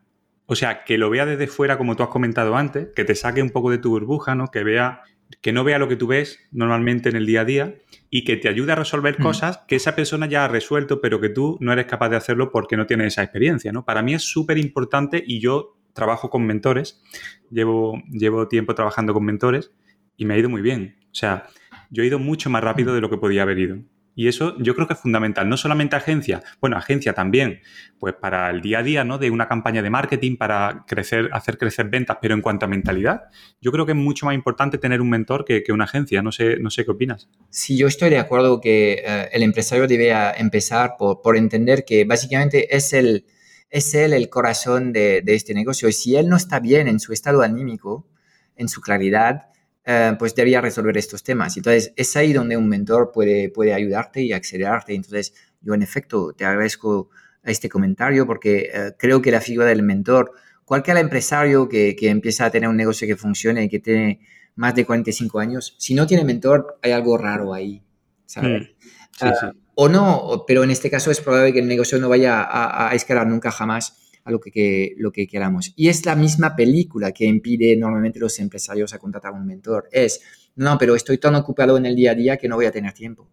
o 0.46 0.54
sea, 0.54 0.84
que 0.84 0.96
lo 0.96 1.10
vea 1.10 1.26
desde 1.26 1.48
fuera, 1.48 1.76
como 1.76 1.96
tú 1.96 2.04
has 2.04 2.08
comentado 2.08 2.56
antes, 2.56 2.88
que 2.94 3.04
te 3.04 3.14
saque 3.14 3.42
un 3.42 3.50
poco 3.50 3.70
de 3.70 3.78
tu 3.78 3.90
burbuja, 3.90 4.34
¿no? 4.34 4.46
Que 4.48 4.62
vea, 4.62 5.02
que 5.40 5.52
no 5.52 5.64
vea 5.64 5.78
lo 5.78 5.88
que 5.88 5.96
tú 5.96 6.06
ves 6.06 6.38
normalmente 6.52 7.08
en 7.08 7.16
el 7.16 7.26
día 7.26 7.40
a 7.40 7.44
día 7.44 7.74
y 8.10 8.24
que 8.24 8.36
te 8.36 8.48
ayude 8.48 8.72
a 8.72 8.76
resolver 8.76 9.18
mm. 9.18 9.22
cosas 9.22 9.60
que 9.66 9.76
esa 9.76 9.96
persona 9.96 10.26
ya 10.26 10.44
ha 10.44 10.48
resuelto, 10.48 11.00
pero 11.00 11.20
que 11.20 11.28
tú 11.28 11.58
no 11.60 11.72
eres 11.72 11.86
capaz 11.86 12.10
de 12.10 12.16
hacerlo 12.16 12.52
porque 12.52 12.76
no 12.76 12.86
tienes 12.86 13.08
esa 13.08 13.24
experiencia, 13.24 13.72
¿no? 13.72 13.84
Para 13.84 14.02
mí 14.02 14.14
es 14.14 14.22
súper 14.22 14.58
importante 14.58 15.22
y 15.26 15.40
yo 15.40 15.76
trabajo 15.92 16.30
con 16.30 16.46
mentores, 16.46 17.02
llevo, 17.50 18.00
llevo 18.10 18.46
tiempo 18.46 18.74
trabajando 18.74 19.14
con 19.14 19.24
mentores 19.24 19.72
y 20.16 20.26
me 20.26 20.34
ha 20.34 20.38
ido 20.38 20.48
muy 20.48 20.62
bien. 20.62 20.96
O 21.10 21.14
sea, 21.14 21.46
yo 21.90 22.04
he 22.04 22.06
ido 22.06 22.18
mucho 22.18 22.50
más 22.50 22.62
rápido 22.62 22.94
de 22.94 23.00
lo 23.00 23.10
que 23.10 23.16
podía 23.16 23.42
haber 23.42 23.58
ido. 23.58 23.78
Y 24.18 24.28
eso 24.28 24.56
yo 24.58 24.74
creo 24.74 24.86
que 24.86 24.94
es 24.94 24.98
fundamental, 24.98 25.46
no 25.46 25.58
solamente 25.58 25.94
agencia, 25.94 26.42
bueno, 26.58 26.78
agencia 26.78 27.12
también, 27.12 27.60
pues 28.00 28.14
para 28.14 28.48
el 28.48 28.62
día 28.62 28.78
a 28.78 28.82
día, 28.82 29.04
¿no? 29.04 29.18
De 29.18 29.30
una 29.30 29.46
campaña 29.46 29.82
de 29.82 29.90
marketing 29.90 30.38
para 30.38 30.86
crecer, 30.88 31.28
hacer 31.32 31.58
crecer 31.58 31.90
ventas, 31.90 32.16
pero 32.22 32.32
en 32.32 32.40
cuanto 32.40 32.64
a 32.64 32.68
mentalidad, 32.68 33.24
yo 33.60 33.70
creo 33.72 33.84
que 33.84 33.92
es 33.92 33.98
mucho 33.98 34.24
más 34.24 34.34
importante 34.34 34.78
tener 34.78 35.02
un 35.02 35.10
mentor 35.10 35.44
que, 35.44 35.62
una 35.68 35.84
agencia. 35.84 36.22
No 36.22 36.32
sé, 36.32 36.56
no 36.58 36.70
sé 36.70 36.86
qué 36.86 36.92
opinas. 36.92 37.28
Sí, 37.50 37.76
yo 37.76 37.86
estoy 37.86 38.08
de 38.08 38.18
acuerdo 38.18 38.58
que 38.58 39.02
eh, 39.06 39.28
el 39.32 39.42
empresario 39.42 39.86
debe 39.86 40.10
empezar 40.38 40.94
por, 40.98 41.20
por, 41.20 41.36
entender 41.36 41.84
que 41.84 42.04
básicamente 42.04 42.74
es 42.74 42.94
el, 42.94 43.26
es 43.68 43.94
él 43.94 44.14
el 44.14 44.30
corazón 44.30 44.94
de, 44.94 45.20
de 45.20 45.34
este 45.34 45.52
negocio. 45.52 45.90
Y 45.90 45.92
si 45.92 46.16
él 46.16 46.30
no 46.30 46.36
está 46.36 46.58
bien 46.58 46.88
en 46.88 47.00
su 47.00 47.12
estado 47.12 47.42
anímico, 47.42 48.08
en 48.56 48.68
su 48.70 48.80
claridad, 48.80 49.50
eh, 49.86 50.12
pues 50.18 50.34
debería 50.34 50.60
resolver 50.60 50.96
estos 50.98 51.22
temas. 51.22 51.56
Entonces, 51.56 51.92
es 51.96 52.16
ahí 52.16 52.32
donde 52.32 52.56
un 52.56 52.68
mentor 52.68 53.12
puede, 53.12 53.48
puede 53.50 53.72
ayudarte 53.72 54.20
y 54.20 54.32
acelerarte. 54.32 54.94
Entonces, 54.94 55.32
yo 55.60 55.74
en 55.74 55.82
efecto 55.82 56.32
te 56.32 56.44
agradezco 56.44 57.08
este 57.44 57.68
comentario 57.68 58.26
porque 58.26 58.70
eh, 58.74 58.92
creo 58.98 59.22
que 59.22 59.30
la 59.30 59.40
figura 59.40 59.68
del 59.68 59.84
mentor, 59.84 60.32
cualquier 60.64 60.96
empresario 60.96 61.68
que, 61.68 61.94
que, 61.94 62.10
empieza 62.10 62.46
a 62.46 62.50
tener 62.50 62.68
un 62.68 62.76
negocio 62.76 63.06
que 63.06 63.16
funcione 63.16 63.62
y 63.62 63.68
que 63.68 63.78
tiene 63.78 64.20
más 64.56 64.74
de 64.74 64.84
45 64.84 65.38
años, 65.38 65.76
si 65.78 65.94
no 65.94 66.06
tiene 66.06 66.24
mentor, 66.24 66.78
hay 66.82 66.90
algo 66.90 67.16
raro 67.16 67.54
ahí, 67.54 67.82
¿sabes? 68.26 68.62
Mm. 68.62 68.64
Sí, 69.12 69.28
sí. 69.40 69.46
Ah, 69.46 69.52
o 69.78 69.88
no, 69.90 70.44
pero 70.46 70.64
en 70.64 70.70
este 70.70 70.90
caso 70.90 71.10
es 71.10 71.20
probable 71.20 71.52
que 71.52 71.58
el 71.58 71.68
negocio 71.68 71.98
no 71.98 72.08
vaya 72.08 72.46
a, 72.48 72.94
escalar 72.94 73.26
nunca 73.26 73.50
jamás 73.50 74.05
a 74.26 74.32
lo 74.32 74.40
que, 74.40 74.94
lo 74.98 75.12
que 75.12 75.28
queramos. 75.28 75.72
Y 75.76 75.88
es 75.88 76.04
la 76.04 76.16
misma 76.16 76.56
película 76.56 77.12
que 77.12 77.24
impide 77.24 77.76
normalmente 77.76 78.18
a 78.18 78.22
los 78.22 78.38
empresarios 78.40 78.92
a 78.92 78.98
contratar 78.98 79.32
un 79.32 79.46
mentor. 79.46 79.88
Es, 79.92 80.20
no, 80.56 80.76
pero 80.78 80.96
estoy 80.96 81.18
tan 81.18 81.36
ocupado 81.36 81.76
en 81.76 81.86
el 81.86 81.94
día 81.94 82.10
a 82.10 82.14
día 82.16 82.36
que 82.36 82.48
no 82.48 82.56
voy 82.56 82.66
a 82.66 82.72
tener 82.72 82.92
tiempo. 82.92 83.30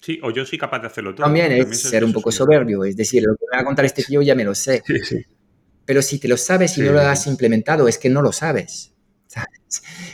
Sí, 0.00 0.20
o 0.22 0.30
yo 0.30 0.46
soy 0.46 0.56
capaz 0.56 0.78
de 0.78 0.86
hacerlo 0.86 1.14
todo. 1.14 1.24
También, 1.24 1.50
es 1.50 1.82
ser 1.82 2.04
un 2.04 2.12
poco 2.12 2.30
soberbio, 2.30 2.84
es 2.84 2.96
decir, 2.96 3.24
lo 3.24 3.34
que 3.34 3.44
me 3.50 3.56
va 3.56 3.62
a 3.62 3.64
contar 3.64 3.84
este 3.84 4.04
tío 4.04 4.22
ya 4.22 4.36
me 4.36 4.44
lo 4.44 4.54
sé. 4.54 4.82
Sí, 4.86 4.98
sí. 5.02 5.16
Pero 5.84 6.00
si 6.00 6.20
te 6.20 6.28
lo 6.28 6.36
sabes 6.36 6.78
y 6.78 6.82
no 6.82 6.92
lo 6.92 7.00
has 7.00 7.26
implementado, 7.26 7.88
es 7.88 7.98
que 7.98 8.08
no 8.08 8.22
lo 8.22 8.30
sabes. 8.30 8.94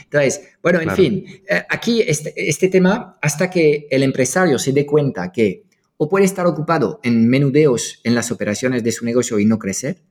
Entonces, 0.03 0.41
bueno, 0.63 0.81
en 0.81 0.91
fin, 0.91 1.25
eh, 1.47 1.63
aquí 1.69 2.01
este, 2.01 2.33
este, 2.35 2.69
tema, 2.69 3.17
hasta 3.21 3.49
que 3.49 3.87
el 3.89 4.03
empresario 4.03 4.57
se 4.57 4.71
dé 4.73 4.85
cuenta 4.85 5.31
que 5.31 5.67
o 5.97 6.07
puede 6.07 6.25
estar 6.25 6.45
ocupado 6.45 6.99
en 7.03 7.27
menudeos 7.27 7.99
en 8.03 8.13
las 8.13 8.31
operaciones 8.31 8.83
de 8.83 8.91
su 8.91 9.03
negocio 9.03 9.39
y 9.39 9.45
no 9.45 9.57
crecer, 9.57 10.03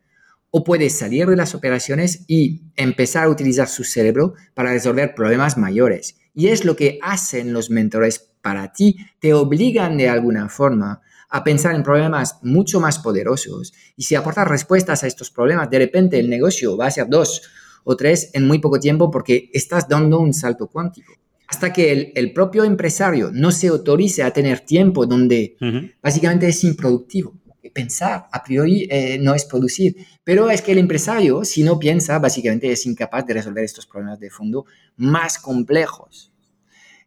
o 0.57 0.65
puede 0.65 0.89
salir 0.89 1.27
de 1.27 1.37
las 1.37 1.55
operaciones 1.55 2.25
y 2.29 2.63
empezar 2.77 3.25
a 3.25 3.29
utilizar 3.29 3.69
su 3.69 3.85
cerebro 3.85 4.33
para 4.55 4.73
resolver 4.73 5.15
problemas 5.15 5.59
mayores. 5.59 6.17
Y 6.33 6.49
es 6.49 6.65
lo 6.65 6.77
que 6.77 6.99
hacen 7.03 7.53
los 7.53 7.69
mentores 7.69 8.31
para 8.41 8.73
ti, 8.73 8.97
te 9.19 9.35
obligan 9.35 9.99
de 9.99 10.09
alguna 10.09 10.49
forma 10.49 11.03
a 11.29 11.45
pensar 11.45 11.75
en 11.75 11.83
problemas 11.83 12.39
mucho 12.41 12.81
más 12.81 12.99
poderosos. 13.01 13.75
Y 13.99 14.05
si 14.05 14.15
aportas 14.15 14.49
respuestas 14.49 15.05
a 15.05 15.07
estos 15.07 15.31
problemas, 15.31 15.69
de 15.69 15.79
repente 15.79 16.19
el 16.19 16.31
negocio 16.31 16.75
va 16.75 16.87
a 16.87 16.91
ser 16.91 17.07
dos 17.11 17.43
o 17.85 17.95
tres 17.95 18.31
en 18.33 18.47
muy 18.47 18.59
poco 18.59 18.81
tiempo 18.81 19.11
porque 19.11 19.51
estás 19.53 19.87
dando 19.91 20.21
un 20.21 20.33
salto 20.33 20.69
cuántico. 20.69 21.13
Hasta 21.49 21.71
que 21.71 22.13
el, 22.15 22.33
propio 22.33 22.65
empresario 22.65 23.31
no 23.31 23.51
se 23.51 23.69
autorice 23.69 24.23
a 24.23 24.33
tener 24.33 24.61
tiempo 24.61 25.05
donde 25.05 25.59
básicamente 26.03 26.49
es 26.49 26.65
improductivo. 26.65 27.35
Pensar 27.73 28.27
a 28.33 28.43
priori 28.43 28.87
eh, 28.91 29.19
no 29.21 29.35
es 29.35 29.45
producir, 29.45 29.97
pero 30.25 30.51
es 30.51 30.63
que 30.63 30.73
el 30.73 30.79
empresario, 30.79 31.45
si 31.45 31.63
no 31.63 31.79
piensa, 31.79 32.19
básicamente 32.19 32.71
es 32.71 32.87
incapaz 32.87 33.27
de 33.27 33.35
resolver 33.35 33.65
estos 33.65 33.87
problemas 33.87 34.21
de 34.21 34.31
fondo 34.31 34.67
más 34.97 35.39
complejos. 35.39 36.33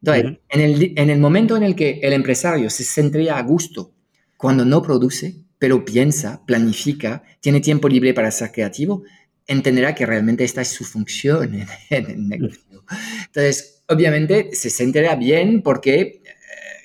Entonces, 0.01 0.39
en, 0.49 0.62
el, 0.62 0.93
en 0.95 1.10
el 1.10 1.20
momento 1.20 1.57
en 1.57 1.64
el 1.64 1.76
que 1.76 1.99
el 2.01 2.14
empresario 2.14 2.70
se 2.70 2.84
sentiría 2.84 3.38
a 3.38 3.41
gusto 3.43 3.91
cuando 4.38 4.64
no 4.64 4.82
produce, 4.82 5.36
pero 5.57 5.84
piensa, 5.84 6.41
planifica, 6.45 7.24
tiene 7.41 7.60
tiempo 7.60 7.89
libre 7.89 8.14
para 8.14 8.32
ser 8.32 8.51
creativo, 8.51 9.03
entenderá 9.45 9.93
que 9.93 10.05
realmente 10.05 10.43
esta 10.43 10.62
es 10.62 10.70
su 10.70 10.86
función 10.86 11.53
en, 11.89 12.07
el 12.07 12.30
negocio. 12.30 12.86
Entonces, 13.26 13.84
obviamente 13.88 14.51
se 14.53 14.70
sentirá 14.70 15.16
bien 15.16 15.62
porque 15.62 15.99
eh, 15.99 16.24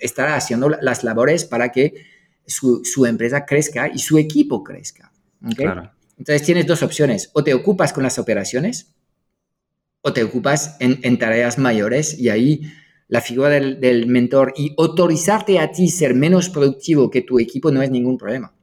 estará 0.01 0.35
haciendo 0.35 0.69
las 0.69 1.05
labores 1.05 1.45
para 1.45 1.71
que 1.71 1.95
su, 2.47 2.85
su 2.85 3.07
empresa 3.07 3.45
crezca 3.45 3.89
y 3.89 3.99
su 3.99 4.19
equipo 4.19 4.63
crezca. 4.63 5.13
Entonces 6.19 6.43
tienes 6.45 6.67
dos 6.67 6.83
opciones, 6.83 7.31
o 7.33 7.43
te 7.43 7.55
ocupas 7.55 7.93
con 7.93 8.03
las 8.03 8.19
operaciones 8.19 8.95
o 10.07 10.13
te 10.13 10.23
ocupas 10.23 10.77
en, 10.81 11.01
en 11.03 11.19
tareas 11.19 11.59
mayores 11.59 12.19
y 12.19 12.29
ahí 12.29 12.63
la 13.09 13.23
figura 13.23 13.49
del, 13.49 13.81
del, 13.81 14.07
mentor 14.07 14.53
y 14.57 14.75
autorizarte 14.77 15.59
a 15.59 15.73
ti 15.73 15.89
ser 15.89 16.15
menos 16.15 16.51
productivo 16.51 17.11
que 17.11 17.23
tu 17.23 17.39
equipo 17.39 17.71
no 17.71 17.83
es 17.83 17.91
ningún 17.91 18.19
problema. 18.19 18.55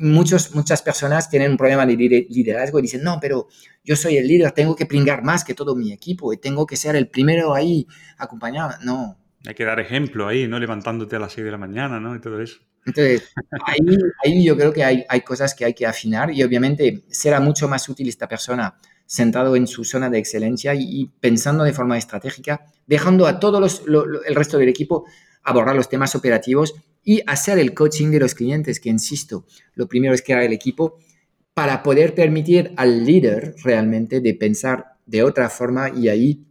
Muchos, 0.00 0.54
muchas 0.54 0.82
personas 0.82 1.30
tienen 1.30 1.52
un 1.52 1.56
problema 1.56 1.86
de 1.86 1.96
liderazgo 2.28 2.78
y 2.78 2.82
dicen, 2.82 3.04
no, 3.04 3.18
pero 3.20 3.46
yo 3.84 3.94
soy 3.94 4.16
el 4.16 4.26
líder, 4.26 4.50
tengo 4.50 4.74
que 4.74 4.84
pringar 4.84 5.22
más 5.22 5.44
que 5.44 5.54
todo 5.54 5.76
mi 5.76 5.92
equipo 5.92 6.32
y 6.32 6.38
tengo 6.38 6.66
que 6.66 6.76
ser 6.76 6.96
el 6.96 7.08
primero 7.08 7.54
ahí 7.54 7.86
acompañado. 8.18 8.72
No. 8.82 9.16
Hay 9.48 9.54
que 9.54 9.64
dar 9.64 9.80
ejemplo 9.80 10.28
ahí, 10.28 10.46
¿no? 10.46 10.58
Levantándote 10.58 11.16
a 11.16 11.18
las 11.18 11.32
6 11.32 11.46
de 11.46 11.50
la 11.50 11.56
mañana, 11.56 11.98
¿no? 11.98 12.14
Y 12.14 12.20
todo 12.20 12.38
eso. 12.38 12.58
Entonces, 12.84 13.30
ahí, 13.64 13.78
ahí 14.22 14.44
yo 14.44 14.54
creo 14.54 14.74
que 14.74 14.84
hay, 14.84 15.06
hay, 15.08 15.22
cosas 15.22 15.54
que 15.54 15.64
hay 15.64 15.72
que 15.72 15.86
afinar 15.86 16.30
y 16.30 16.42
obviamente 16.42 17.04
será 17.08 17.40
mucho 17.40 17.66
más 17.66 17.88
útil 17.88 18.10
esta 18.10 18.28
persona 18.28 18.78
sentado 19.06 19.56
en 19.56 19.66
su 19.66 19.84
zona 19.84 20.10
de 20.10 20.18
excelencia 20.18 20.74
y, 20.74 21.10
pensando 21.18 21.64
de 21.64 21.72
forma 21.72 21.96
estratégica, 21.96 22.66
dejando 22.86 23.26
a 23.26 23.40
todo 23.40 23.58
los, 23.58 23.84
el 24.26 24.34
resto 24.34 24.58
del 24.58 24.68
equipo 24.68 25.06
abordar 25.42 25.74
los 25.74 25.88
temas 25.88 26.14
operativos 26.14 26.74
y 27.02 27.22
hacer 27.26 27.58
el 27.58 27.72
coaching 27.72 28.10
de 28.10 28.20
los 28.20 28.34
clientes, 28.34 28.80
que 28.80 28.90
insisto, 28.90 29.46
lo 29.72 29.88
primero 29.88 30.12
es 30.12 30.20
crear 30.20 30.42
el 30.42 30.52
equipo 30.52 30.98
para 31.54 31.82
poder 31.82 32.14
permitir 32.14 32.74
al 32.76 33.06
líder 33.06 33.54
realmente 33.64 34.20
de 34.20 34.34
pensar 34.34 34.98
de 35.06 35.22
otra 35.22 35.48
forma 35.48 35.88
y 35.88 36.10
ahí 36.10 36.44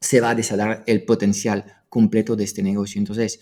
se 0.00 0.20
va 0.20 0.30
a 0.30 0.34
desatar 0.36 0.84
el 0.86 1.04
potencial 1.04 1.77
completo 1.88 2.36
de 2.36 2.44
este 2.44 2.62
negocio. 2.62 2.98
Entonces, 2.98 3.40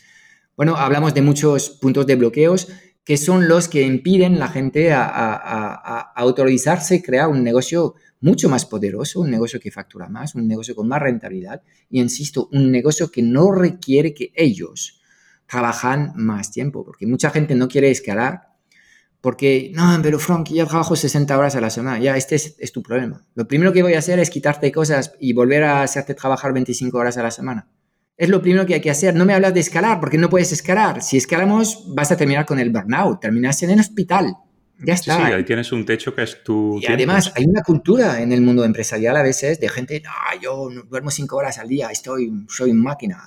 bueno, 0.56 0.76
hablamos 0.76 1.14
de 1.14 1.22
muchos 1.22 1.70
puntos 1.70 2.06
de 2.06 2.16
bloqueos 2.16 2.68
que 3.04 3.16
son 3.16 3.46
los 3.46 3.68
que 3.68 3.82
impiden 3.82 4.34
a 4.36 4.38
la 4.38 4.48
gente 4.48 4.92
a, 4.92 5.04
a, 5.06 6.12
autorizarse 6.16 7.02
crear 7.02 7.28
un 7.28 7.44
negocio 7.44 7.94
mucho 8.20 8.48
más 8.48 8.66
poderoso, 8.66 9.20
un 9.20 9.30
negocio 9.30 9.60
que 9.60 9.70
factura 9.70 10.08
más, 10.08 10.34
un 10.34 10.48
negocio 10.48 10.74
con 10.74 10.88
más 10.88 11.00
rentabilidad 11.00 11.62
y, 11.88 12.00
insisto, 12.00 12.48
un 12.50 12.72
negocio 12.72 13.10
que 13.10 13.22
no 13.22 13.52
requiere 13.52 14.12
que 14.12 14.32
ellos 14.34 15.00
trabajan 15.46 16.12
más 16.16 16.50
tiempo, 16.50 16.84
porque 16.84 17.06
mucha 17.06 17.30
gente 17.30 17.54
no 17.54 17.68
quiere 17.68 17.90
escalar 17.90 18.56
porque, 19.26 19.72
no, 19.74 19.98
pero 20.04 20.20
Frank, 20.20 20.50
ya 20.50 20.66
trabajo 20.66 20.94
60 20.94 21.36
horas 21.36 21.56
a 21.56 21.60
la 21.60 21.68
semana, 21.68 21.98
ya 21.98 22.16
este 22.16 22.36
es, 22.36 22.70
tu 22.70 22.80
problema. 22.80 23.24
Lo 23.34 23.48
primero 23.48 23.72
que 23.72 23.82
voy 23.82 23.94
a 23.94 23.98
hacer 23.98 24.20
es 24.20 24.30
quitarte 24.30 24.70
cosas 24.70 25.14
y 25.18 25.32
volver 25.32 25.64
a 25.64 25.82
hacerte 25.82 26.14
trabajar 26.14 26.52
25 26.52 26.96
horas 26.96 27.16
a 27.18 27.24
la 27.24 27.32
semana. 27.32 27.68
Es 28.16 28.28
lo 28.28 28.40
primero 28.40 28.64
que 28.64 28.74
hay 28.74 28.80
que 28.80 28.90
hacer. 28.90 29.14
No 29.14 29.24
me 29.24 29.34
hablas 29.34 29.52
de 29.54 29.60
escalar 29.60 30.00
porque 30.00 30.18
no 30.18 30.30
puedes 30.30 30.52
escalar. 30.52 31.02
Si 31.02 31.16
escalamos, 31.16 31.84
vas 31.94 32.10
a 32.10 32.16
terminar 32.16 32.46
con 32.46 32.58
el 32.58 32.70
burnout, 32.70 33.20
terminas 33.20 33.62
en 33.62 33.70
el 33.70 33.80
hospital. 33.80 34.34
Ya 34.78 34.94
está. 34.94 35.16
Sí, 35.16 35.32
ahí 35.32 35.44
tienes 35.44 35.72
un 35.72 35.84
techo 35.84 36.14
que 36.14 36.22
es 36.22 36.42
tu. 36.42 36.78
Y 36.80 36.86
además, 36.86 37.32
hay 37.34 37.44
una 37.44 37.62
cultura 37.62 38.20
en 38.20 38.32
el 38.32 38.42
mundo 38.42 38.64
empresarial 38.64 39.16
a 39.16 39.22
veces 39.22 39.58
de 39.58 39.68
gente, 39.68 40.02
no, 40.04 40.10
yo 40.40 40.68
duermo 40.88 41.10
cinco 41.10 41.36
horas 41.36 41.58
al 41.58 41.68
día, 41.68 41.88
estoy, 41.88 42.30
soy 42.48 42.72
máquina 42.74 43.22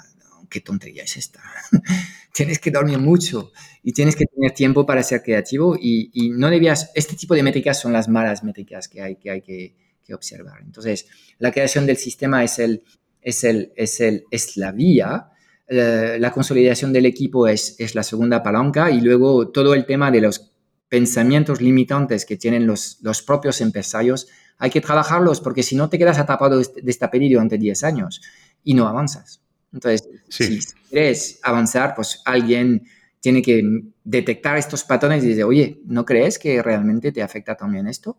qué 0.49 0.61
tontería 0.61 1.03
es 1.03 1.15
esta. 1.15 1.41
tienes 2.33 2.59
que 2.59 2.71
dormir 2.71 2.97
mucho 2.97 3.51
y 3.83 3.93
tienes 3.93 4.15
que 4.15 4.25
tener 4.25 4.51
tiempo 4.51 4.85
para 4.85 5.03
ser 5.03 5.21
creativo 5.21 5.77
y, 5.79 6.31
no 6.35 6.49
debías, 6.49 6.91
este 6.95 7.15
tipo 7.15 7.35
de 7.35 7.43
métricas 7.43 7.79
son 7.79 7.93
las 7.93 8.09
malas 8.09 8.43
métricas 8.43 8.87
que 8.87 9.01
hay 9.01 9.15
que, 9.15 9.29
hay 9.31 9.41
que, 9.41 9.75
observar. 10.11 10.59
Entonces, 10.65 11.05
la 11.37 11.51
creación 11.51 11.85
del 11.85 11.97
sistema 11.97 12.43
es, 12.43 12.57
el, 12.57 12.81
es, 13.21 13.43
el, 13.43 13.71
es, 13.75 13.99
el, 13.99 14.23
es 14.31 14.57
la 14.57 14.71
vía, 14.71 15.29
la, 15.69 16.31
consolidación 16.31 16.91
del 16.91 17.05
equipo 17.05 17.47
es, 17.47 17.75
es 17.79 17.93
la 17.93 18.03
segunda 18.03 18.41
palanca 18.41 18.89
y 18.89 19.01
luego 19.01 19.49
todo 19.49 19.75
el 19.75 19.85
tema 19.85 20.09
de 20.09 20.21
los 20.21 20.51
pensamientos 20.87 21.61
limitantes 21.61 22.25
que 22.25 22.37
tienen 22.37 22.65
los, 22.65 22.97
los 23.01 23.21
propios 23.21 23.61
empresarios, 23.61 24.27
hay 24.57 24.71
que 24.71 24.81
trabajarlos 24.81 25.39
porque 25.39 25.63
si 25.63 25.75
no 25.75 25.89
te 25.89 25.99
quedas 25.99 26.17
atrapado 26.17 26.57
de 26.57 26.91
esta 26.91 27.11
peli 27.11 27.31
durante 27.31 27.57
10 27.57 27.83
años 27.83 28.21
y 28.63 28.73
no 28.73 28.87
avanzas. 28.87 29.41
Entonces, 29.71 30.09
si 30.27 30.59
quieres 30.89 31.39
avanzar, 31.43 31.93
pues 31.95 32.21
alguien 32.25 32.87
tiene 33.19 33.41
que 33.41 33.63
detectar 34.03 34.57
estos 34.57 34.83
patrones 34.83 35.23
y 35.23 35.29
decir, 35.29 35.43
oye, 35.43 35.81
¿no 35.85 36.05
crees 36.05 36.39
que 36.39 36.63
realmente 36.63 37.11
te 37.11 37.21
afecta 37.21 37.55
también 37.55 37.87
esto? 37.87 38.17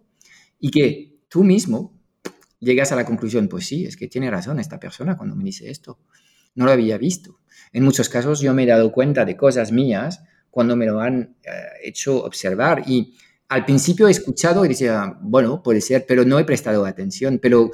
Y 0.60 0.70
que 0.70 1.18
tú 1.28 1.42
mismo 1.42 1.99
llegas 2.60 2.92
a 2.92 2.96
la 2.96 3.04
conclusión, 3.04 3.48
pues 3.48 3.66
sí, 3.66 3.84
es 3.84 3.96
que 3.96 4.06
tiene 4.06 4.30
razón 4.30 4.60
esta 4.60 4.78
persona 4.78 5.16
cuando 5.16 5.34
me 5.34 5.44
dice 5.44 5.70
esto. 5.70 5.98
No 6.54 6.66
lo 6.66 6.72
había 6.72 6.98
visto. 6.98 7.40
En 7.72 7.84
muchos 7.84 8.08
casos 8.08 8.40
yo 8.40 8.54
me 8.54 8.64
he 8.64 8.66
dado 8.66 8.92
cuenta 8.92 9.24
de 9.24 9.36
cosas 9.36 9.72
mías 9.72 10.22
cuando 10.50 10.76
me 10.76 10.86
lo 10.86 11.00
han 11.00 11.36
eh, 11.44 11.50
hecho 11.82 12.24
observar 12.24 12.84
y 12.86 13.14
al 13.48 13.64
principio 13.64 14.08
he 14.08 14.12
escuchado 14.12 14.64
y 14.64 14.68
decía, 14.68 15.16
bueno, 15.20 15.62
puede 15.62 15.80
ser, 15.80 16.04
pero 16.06 16.24
no 16.24 16.38
he 16.38 16.44
prestado 16.44 16.86
atención. 16.86 17.40
Pero 17.40 17.70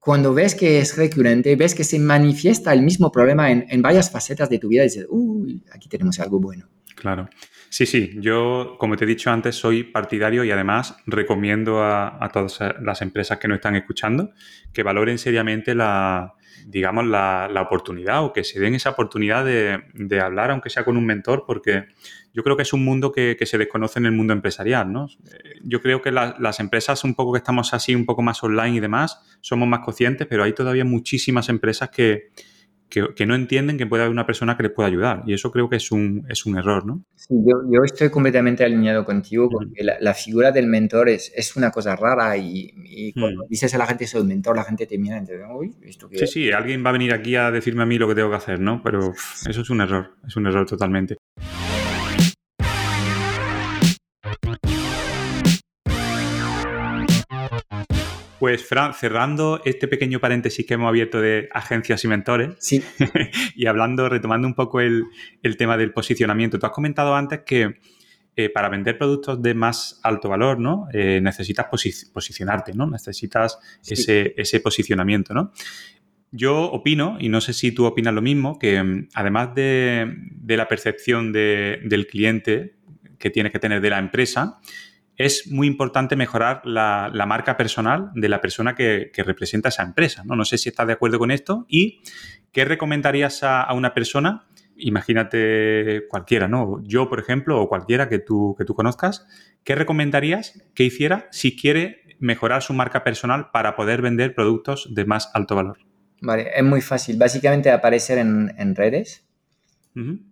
cuando 0.00 0.34
ves 0.34 0.54
que 0.54 0.80
es 0.80 0.96
recurrente, 0.96 1.54
ves 1.54 1.74
que 1.74 1.84
se 1.84 1.98
manifiesta 1.98 2.72
el 2.72 2.82
mismo 2.82 3.12
problema 3.12 3.50
en, 3.50 3.82
varias 3.82 4.10
facetas 4.10 4.48
de 4.48 4.58
tu 4.58 4.68
vida, 4.68 4.82
dices, 4.82 5.06
uy, 5.08 5.62
aquí 5.72 5.88
tenemos 5.88 6.18
algo 6.18 6.40
bueno. 6.40 6.68
Claro. 6.94 7.28
Sí, 7.70 7.86
sí, 7.86 8.16
yo, 8.16 8.74
como 8.78 8.96
te 8.96 9.04
he 9.04 9.06
dicho 9.06 9.30
antes, 9.30 9.54
soy 9.54 9.84
partidario 9.84 10.42
y 10.42 10.50
además 10.50 10.96
recomiendo 11.06 11.84
a, 11.84 12.28
todas 12.32 12.58
las 12.82 13.00
empresas 13.00 13.38
que 13.38 13.46
nos 13.46 13.56
están 13.56 13.76
escuchando 13.76 14.32
que 14.72 14.82
valoren 14.82 15.18
seriamente 15.18 15.76
la, 15.76 16.34
digamos, 16.66 17.06
la, 17.06 17.48
oportunidad 17.64 18.24
o 18.24 18.32
que 18.32 18.42
se 18.42 18.58
den 18.58 18.74
esa 18.74 18.90
oportunidad 18.90 19.44
de, 19.44 20.20
hablar, 20.20 20.50
aunque 20.50 20.68
sea 20.68 20.84
con 20.84 20.96
un 20.96 21.06
mentor, 21.06 21.44
porque 21.46 21.86
yo 22.34 22.42
creo 22.42 22.56
que 22.56 22.62
es 22.64 22.72
un 22.72 22.84
mundo 22.84 23.12
que, 23.12 23.38
se 23.40 23.56
desconoce 23.56 24.00
en 24.00 24.06
el 24.06 24.12
mundo 24.12 24.32
empresarial, 24.32 24.92
¿no? 24.92 25.06
Yo 25.62 25.80
creo 25.80 26.02
que 26.02 26.10
las 26.10 26.58
empresas, 26.58 27.04
un 27.04 27.14
poco 27.14 27.32
que 27.32 27.38
estamos 27.38 27.72
así, 27.72 27.94
un 27.94 28.04
poco 28.04 28.22
más 28.22 28.42
online 28.42 28.78
y 28.78 28.80
demás, 28.80 29.20
somos 29.42 29.68
más 29.68 29.80
conscientes, 29.80 30.26
pero 30.26 30.42
hay 30.42 30.54
todavía 30.54 30.84
muchísimas 30.84 31.48
empresas 31.48 31.90
que, 31.90 32.30
que, 32.90 33.26
no 33.26 33.34
entienden 33.34 33.78
que 33.78 33.86
puede 33.86 34.02
haber 34.02 34.12
una 34.12 34.26
persona 34.26 34.56
que 34.56 34.64
les 34.64 34.72
pueda 34.72 34.88
ayudar. 34.88 35.22
Y 35.26 35.32
eso 35.32 35.50
creo 35.50 35.68
que 35.68 35.76
es 35.76 35.92
un, 35.92 36.26
es 36.28 36.44
un 36.44 36.58
error, 36.58 36.84
¿no? 36.84 37.04
Sí, 37.14 37.34
yo, 37.46 37.84
estoy 37.84 38.10
completamente 38.10 38.64
alineado 38.64 39.04
contigo 39.04 39.48
porque 39.48 39.82
la, 39.82 40.14
figura 40.14 40.50
del 40.50 40.66
mentor 40.66 41.08
es, 41.08 41.32
es 41.34 41.56
una 41.56 41.70
cosa 41.70 41.94
rara 41.96 42.36
y, 42.36 43.12
cuando 43.14 43.44
dices 43.48 43.72
a 43.74 43.78
la 43.78 43.86
gente 43.86 44.06
soy 44.06 44.24
mentor, 44.24 44.56
la 44.56 44.64
gente 44.64 44.86
te 44.86 44.98
mira 44.98 45.18
y 45.18 45.24
te 45.24 45.32
dice, 45.34 45.44
uy, 45.48 45.74
¿esto 45.82 46.08
qué 46.08 46.18
Sí, 46.18 46.26
sí, 46.26 46.52
alguien 46.52 46.84
va 46.84 46.90
a 46.90 46.92
venir 46.92 47.12
aquí 47.12 47.36
a 47.36 47.50
decirme 47.50 47.84
a 47.84 47.86
mí 47.86 47.96
lo 47.96 48.08
que 48.08 48.14
tengo 48.14 48.30
que 48.30 48.36
hacer, 48.36 48.60
¿no? 48.60 48.82
Pero 48.82 49.12
eso 49.48 49.60
es 49.60 49.70
un 49.70 49.80
error, 49.80 50.10
es 50.26 50.36
un 50.36 50.46
error 50.46 50.66
totalmente. 50.66 51.16
Pues, 58.40 58.64
Fran, 58.64 58.94
cerrando 58.94 59.60
este 59.66 59.86
pequeño 59.86 60.18
paréntesis 60.18 60.64
que 60.64 60.72
hemos 60.72 60.88
abierto 60.88 61.20
de 61.20 61.50
agencias 61.52 62.02
y 62.04 62.08
mentores, 62.08 62.56
sí. 62.58 62.82
y 63.54 63.66
hablando, 63.66 64.08
retomando 64.08 64.48
un 64.48 64.54
poco 64.54 64.80
el, 64.80 65.04
tema 65.58 65.76
del 65.76 65.92
posicionamiento, 65.92 66.58
tú 66.58 66.64
has 66.64 66.72
comentado 66.72 67.14
antes 67.14 67.40
que 67.40 67.74
eh, 68.36 68.48
para 68.48 68.70
vender 68.70 68.96
productos 68.96 69.42
de 69.42 69.52
más 69.52 70.00
alto 70.02 70.30
valor, 70.30 70.58
¿no? 70.58 70.88
Eh, 70.94 71.20
necesitas 71.22 71.66
posicionarte, 71.66 72.72
¿no? 72.72 72.88
Necesitas 72.88 73.58
ese, 73.86 74.60
posicionamiento, 74.60 75.34
¿no? 75.34 75.52
Yo 76.32 76.62
opino, 76.62 77.18
y 77.20 77.28
no 77.28 77.42
sé 77.42 77.52
si 77.52 77.72
tú 77.72 77.84
opinas 77.84 78.14
lo 78.14 78.22
mismo, 78.22 78.58
que 78.58 78.82
mm, 78.82 79.08
además 79.12 79.54
de, 79.54 80.16
la 80.46 80.66
percepción 80.66 81.30
del 81.30 82.06
cliente 82.06 82.76
que 83.18 83.28
tiene 83.28 83.50
que 83.50 83.58
tener 83.58 83.82
de 83.82 83.90
la 83.90 83.98
empresa, 83.98 84.60
es 85.20 85.46
muy 85.48 85.66
importante 85.66 86.16
mejorar 86.16 86.62
la, 86.64 87.12
marca 87.26 87.58
personal 87.58 88.10
de 88.14 88.30
la 88.30 88.40
persona 88.40 88.74
que, 88.74 89.12
representa 89.18 89.68
esa 89.68 89.82
empresa. 89.82 90.22
¿no? 90.24 90.34
no 90.34 90.46
sé 90.46 90.56
si 90.56 90.70
estás 90.70 90.86
de 90.86 90.94
acuerdo 90.94 91.18
con 91.18 91.30
esto 91.30 91.66
y 91.68 92.00
qué 92.52 92.64
recomendarías 92.64 93.42
a, 93.42 93.70
una 93.74 93.92
persona, 93.92 94.46
imagínate 94.76 96.06
cualquiera, 96.08 96.48
¿no? 96.48 96.82
Yo, 96.84 97.10
por 97.10 97.20
ejemplo, 97.20 97.60
o 97.60 97.68
cualquiera 97.68 98.08
que 98.08 98.18
tú, 98.18 98.54
que 98.56 98.64
tú 98.64 98.74
conozcas, 98.74 99.26
¿qué 99.62 99.74
recomendarías 99.74 100.58
que 100.74 100.84
hiciera 100.84 101.28
si 101.30 101.54
quiere 101.54 102.16
mejorar 102.18 102.62
su 102.62 102.72
marca 102.72 103.04
personal 103.04 103.50
para 103.52 103.76
poder 103.76 104.00
vender 104.00 104.34
productos 104.34 104.88
de 104.94 105.04
más 105.04 105.30
alto 105.34 105.54
valor? 105.54 105.80
Vale, 106.22 106.50
es 106.54 106.64
muy 106.64 106.80
fácil. 106.80 107.18
Básicamente 107.18 107.70
aparecer 107.70 108.16
en, 108.16 108.74
redes, 108.74 109.26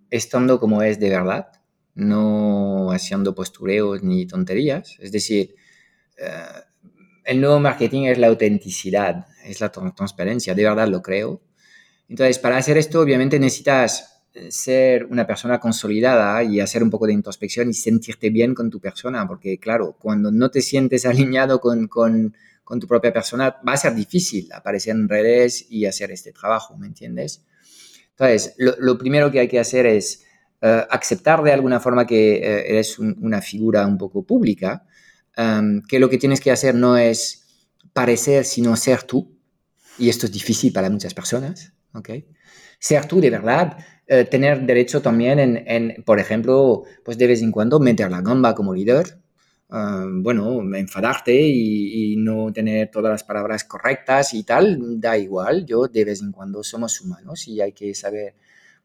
estando 0.09 0.59
como 0.59 0.82
es 0.82 0.99
de 0.99 1.11
verdad 1.11 1.57
no 1.99 2.92
haciendo 2.92 3.34
postureos 3.34 4.03
ni 4.03 4.24
tonterías. 4.24 4.96
Es 5.01 5.11
decir, 5.11 5.57
eh, 6.16 6.30
el 7.24 7.40
nuevo 7.40 7.59
marketing 7.59 8.05
es 8.05 8.18
la 8.18 8.28
autenticidad, 8.28 9.26
es 9.44 9.61
la 9.61 9.70
transparencia, 9.70 10.55
de 10.55 10.62
verdad 10.62 10.88
lo 10.88 11.03
creo. 11.03 11.42
Entonces, 12.09 12.38
para 12.38 12.57
hacer 12.57 12.78
esto, 12.78 13.01
obviamente 13.01 13.38
necesitas 13.40 14.22
eh, 14.32 14.51
ser 14.53 15.07
una 15.07 15.26
persona 15.26 15.59
consolidada 15.59 16.42
y 16.44 16.61
hacer 16.61 16.84
un 16.84 16.90
poco 16.90 17.07
de 17.09 17.14
introspección 17.14 17.68
y 17.68 17.74
sentirte 17.74 18.30
bien 18.30 18.55
con 18.55 18.70
tu 18.70 18.80
persona, 18.80 19.26
porque 19.26 19.59
claro, 19.59 19.96
cuando 19.99 20.30
no 20.30 20.51
te 20.53 20.62
sientes 20.62 21.05
alineado 21.07 21.61
con, 21.61 21.88
con, 21.88 22.36
con 22.62 22.78
tu 22.78 22.86
propia 22.86 23.12
persona, 23.12 23.57
va 23.66 23.72
a 23.72 23.76
ser 23.76 23.96
difícil 23.96 24.53
aparecer 24.53 24.94
en 24.94 25.09
redes 25.09 25.66
y 25.68 25.84
hacer 25.86 26.12
este 26.12 26.32
trabajo, 26.32 26.76
¿me 26.76 26.86
entiendes? 26.86 27.42
Entonces, 28.11 28.55
lo, 28.57 28.74
lo 28.78 28.96
primero 28.96 29.32
que 29.32 29.40
hay 29.40 29.49
que 29.49 29.59
hacer 29.59 29.86
es 29.86 30.24
eh, 30.61 30.84
aceptar 30.90 31.42
de 31.42 31.52
alguna 31.52 31.78
forma 31.78 32.04
que 32.04 32.34
eh, 32.34 32.70
eres 32.70 32.98
una 32.98 33.40
figura 33.40 33.86
un 33.86 33.96
poco 33.96 34.24
pública, 34.24 34.84
em, 35.36 35.82
que 35.82 36.00
lo 36.00 36.09
que 36.11 36.18
tienes 36.18 36.40
que 36.40 36.50
hacer 36.50 36.74
no 36.74 36.96
es 36.96 37.44
parecer, 37.92 38.44
sino 38.44 38.74
ser 38.76 39.04
tú. 39.04 39.38
Y 39.98 40.09
esto 40.09 40.26
es 40.26 40.32
difícil 40.32 40.72
para 40.72 40.90
muchas 40.90 41.14
personas, 41.14 41.72
¿ok? 41.92 42.11
Ser 42.78 43.06
tú 43.06 43.20
de 43.20 43.30
verdad, 43.30 43.78
eh, 44.06 44.24
tener 44.24 44.64
derecho 44.66 45.00
también 45.02 45.38
en, 45.38 46.02
por 46.04 46.18
ejemplo, 46.18 46.84
pues 47.04 47.18
de 47.18 47.26
vez 47.28 47.42
en 47.42 47.52
cuando 47.52 47.78
meter 47.80 48.11
la 48.11 48.22
gamba 48.22 48.54
como 48.54 48.74
líder, 48.74 49.18
em, 49.70 50.22
bueno, 50.22 50.61
enfadarte 50.76 51.34
y, 51.40 52.16
no 52.16 52.52
tener 52.52 52.90
todas 52.90 53.12
las 53.12 53.24
palabras 53.24 53.64
correctas 53.64 54.34
y 54.34 54.42
tal, 54.44 55.00
da 55.00 55.16
igual, 55.18 55.64
yo 55.66 55.86
de 55.88 56.04
vez 56.04 56.20
en 56.22 56.32
cuando 56.32 56.62
somos 56.64 57.00
humanos 57.00 57.46
y 57.48 57.61
hay 57.61 57.72
que 57.72 57.94
saber 57.94 58.34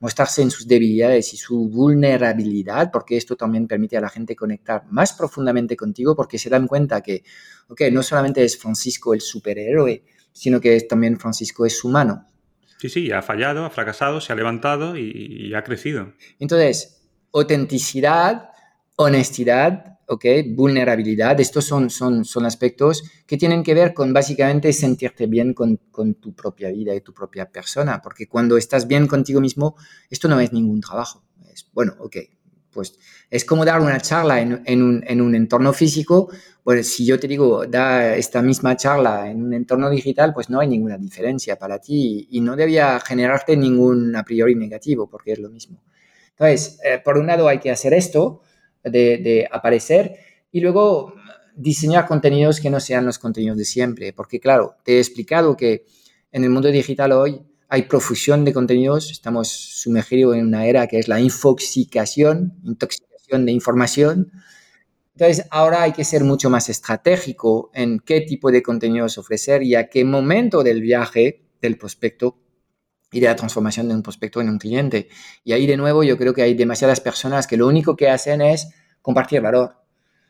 mostrarse 0.03 0.41
en 0.41 0.51
sus 0.51 0.67
debilidades 0.67 1.33
y 1.33 1.37
su 1.37 1.69
vulnerabilidad, 1.69 2.91
porque 2.91 3.15
esto 3.15 3.37
también 3.37 3.67
permite 3.67 3.95
a 3.95 4.01
la 4.01 4.09
gente 4.09 4.35
conectar 4.35 4.83
más 4.89 5.13
profundamente 5.13 5.77
contigo, 5.77 6.13
porque 6.13 6.37
se 6.37 6.49
dan 6.49 6.67
cuenta 6.67 6.99
que, 6.99 7.23
ok, 7.69 7.83
no 7.89 8.03
solamente 8.03 8.43
es 8.43 8.57
Francisco 8.57 9.13
el 9.13 9.21
superhéroe, 9.21 10.03
sino 10.33 10.59
que 10.59 10.77
también 10.81 11.17
Francisco 11.17 11.65
es 11.65 11.81
humano. 11.85 12.27
Sí, 12.79 12.89
sí, 12.89 13.11
ha 13.13 13.21
fallado, 13.21 13.63
ha 13.63 13.69
fracasado, 13.69 14.19
se 14.19 14.33
ha 14.33 14.35
levantado 14.35 14.97
y 14.97 15.53
ha 15.55 15.63
crecido. 15.63 16.11
Entonces, 16.37 17.07
autenticidad, 17.31 18.49
honestidad 18.97 19.92
¿ok? 20.13 20.25
Vulnerabilidad, 20.49 21.39
estos 21.39 21.65
son, 21.65 21.89
son, 21.89 22.25
son 22.25 22.45
aspectos 22.45 23.03
que 23.25 23.37
tienen 23.37 23.63
que 23.63 23.73
ver 23.73 23.93
con 23.93 24.13
básicamente 24.13 24.71
sentirte 24.73 25.27
bien 25.27 25.53
con, 25.53 25.77
con, 25.91 26.15
tu 26.15 26.33
propia 26.33 26.69
vida 26.69 26.93
y 26.95 27.01
tu 27.01 27.13
propia 27.13 27.49
persona, 27.49 28.01
porque 28.01 28.27
cuando 28.27 28.57
estás 28.57 28.87
bien 28.87 29.07
contigo 29.07 29.41
mismo, 29.41 29.75
esto 30.09 30.27
no 30.27 30.39
es 30.39 30.53
ningún 30.53 30.81
trabajo. 30.81 31.23
Es, 31.51 31.67
bueno, 31.73 31.95
ok, 31.99 32.17
pues 32.71 32.97
es 33.29 33.45
como 33.45 33.65
dar 33.65 33.81
una 33.81 33.99
charla 33.99 34.41
en, 34.41 34.61
en, 34.65 34.81
un, 34.81 35.03
en 35.07 35.21
un, 35.21 35.35
entorno 35.35 35.73
físico, 35.73 36.29
pues 36.63 36.93
si 36.93 37.05
yo 37.05 37.19
te 37.19 37.27
digo, 37.27 37.65
da 37.65 38.15
esta 38.15 38.41
misma 38.41 38.75
charla 38.75 39.29
en 39.29 39.43
un 39.43 39.53
entorno 39.53 39.89
digital, 39.89 40.33
pues 40.33 40.49
no 40.49 40.59
hay 40.59 40.67
ninguna 40.67 40.97
diferencia 40.97 41.57
para 41.57 41.79
ti 41.79 42.27
y, 42.29 42.41
no 42.41 42.55
debía 42.55 42.99
generarte 42.99 43.55
ningún 43.55 44.15
a 44.15 44.23
priori 44.23 44.55
negativo, 44.55 45.09
porque 45.09 45.33
es 45.33 45.39
lo 45.39 45.49
mismo. 45.49 45.83
Entonces, 46.31 46.79
eh, 46.83 46.99
por 47.03 47.17
un 47.17 47.27
lado 47.27 47.47
hay 47.47 47.59
que 47.59 47.69
hacer 47.69 47.93
esto, 47.93 48.41
de, 48.83 49.47
aparecer 49.51 50.17
y 50.51 50.59
luego 50.59 51.13
diseñar 51.55 52.07
contenidos 52.07 52.59
que 52.59 52.69
no 52.69 52.79
sean 52.79 53.05
los 53.05 53.19
contenidos 53.19 53.57
de 53.57 53.65
siempre, 53.65 54.13
porque 54.13 54.39
claro, 54.39 54.75
te 54.83 54.97
he 54.97 54.99
explicado 54.99 55.55
que 55.55 55.85
en 56.31 56.43
el 56.43 56.49
mundo 56.49 56.69
digital 56.69 57.11
hoy 57.11 57.41
hay 57.69 57.83
profusión 57.83 58.43
de 58.45 58.53
contenidos, 58.53 59.11
estamos 59.11 59.49
sumergidos 59.49 60.35
en 60.35 60.47
una 60.47 60.65
era 60.67 60.87
que 60.87 60.99
es 60.99 61.07
la 61.07 61.19
infoxicación, 61.19 62.53
intoxicación 62.63 63.45
de 63.45 63.51
información. 63.51 64.31
Entonces, 65.15 65.45
ahora 65.51 65.83
hay 65.83 65.91
que 65.91 66.03
ser 66.03 66.23
mucho 66.23 66.49
más 66.49 66.69
estratégico 66.69 67.71
en 67.73 67.99
qué 67.99 68.21
tipo 68.21 68.51
de 68.51 68.63
contenidos 68.63 69.17
ofrecer 69.17 69.63
y 69.63 69.75
a 69.75 69.89
qué 69.89 70.05
momento 70.05 70.63
del 70.63 70.81
viaje 70.81 71.45
del 71.61 71.77
prospecto 71.77 72.42
y 73.13 73.19
de 73.19 73.27
la 73.27 73.35
transformación 73.35 73.87
de 73.87 73.95
un 73.95 74.03
prospecto 74.03 74.41
en 74.41 74.49
un 74.49 74.57
cliente. 74.57 75.07
Y 75.43 75.53
ahí 75.53 75.65
de 75.65 75.77
nuevo 75.77 76.03
yo 76.03 76.17
creo 76.17 76.33
que 76.33 76.41
hay 76.41 76.55
demasiadas 76.55 76.99
personas 76.99 77.47
que 77.47 77.55
lo 77.55 77.67
único 77.67 77.95
que 77.95 78.09
hacen 78.09 78.41
es 78.41 78.69
compartir 79.01 79.39
valor. 79.41 79.77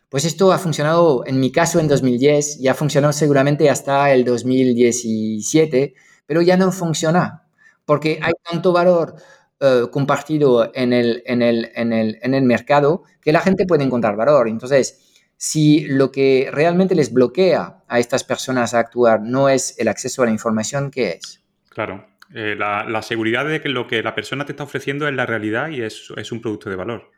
Pues 0.09 0.25
esto 0.25 0.51
ha 0.51 0.59
funcionado 0.59 1.23
en 1.25 1.39
mi 1.39 1.51
caso 1.51 1.79
en 1.79 1.88
2010 1.88 2.59
y 2.59 2.67
ha 2.67 2.75
funcionado 2.75 3.13
seguramente 3.13 3.69
hasta 3.69 4.11
el 4.11 4.23
2017, 4.23 5.95
pero 6.27 6.43
ya 6.43 6.57
no 6.57 6.71
funciona 6.71 7.43
porque 7.86 8.19
hay 8.21 8.34
tanto 8.49 8.71
valor 8.71 9.15
eh, 9.59 9.86
compartido 9.91 10.71
en 10.73 10.93
el, 10.93 11.23
en, 11.25 11.41
el, 11.41 11.71
en, 11.75 11.93
el, 11.93 12.19
en 12.21 12.34
el 12.34 12.43
mercado 12.43 13.03
que 13.21 13.31
la 13.31 13.41
gente 13.41 13.65
puede 13.65 13.84
encontrar 13.84 14.15
valor. 14.15 14.47
Entonces, 14.47 15.25
si 15.38 15.81
lo 15.81 16.11
que 16.11 16.49
realmente 16.51 16.95
les 16.95 17.11
bloquea 17.11 17.84
a 17.88 17.99
estas 17.99 18.23
personas 18.23 18.73
a 18.73 18.79
actuar 18.79 19.21
no 19.21 19.49
es 19.49 19.77
el 19.79 19.88
acceso 19.88 20.23
a 20.23 20.25
la 20.25 20.31
información, 20.31 20.91
¿qué 20.91 21.19
es? 21.21 21.41
Claro, 21.69 22.05
eh, 22.36 22.55
la, 22.57 23.01
seguridad 23.03 23.47
de 23.47 23.61
que 23.61 23.69
lo 23.69 23.86
que 23.86 24.01
la 24.01 24.15
persona 24.15 24.43
te 24.45 24.53
está 24.53 24.63
ofreciendo 24.63 25.07
es 25.07 25.13
la 25.13 25.27
realidad 25.27 25.69
y 25.69 25.81
es, 25.81 26.09
un 26.31 26.41
producto 26.41 26.69
de 26.69 26.75
valor. 26.75 27.11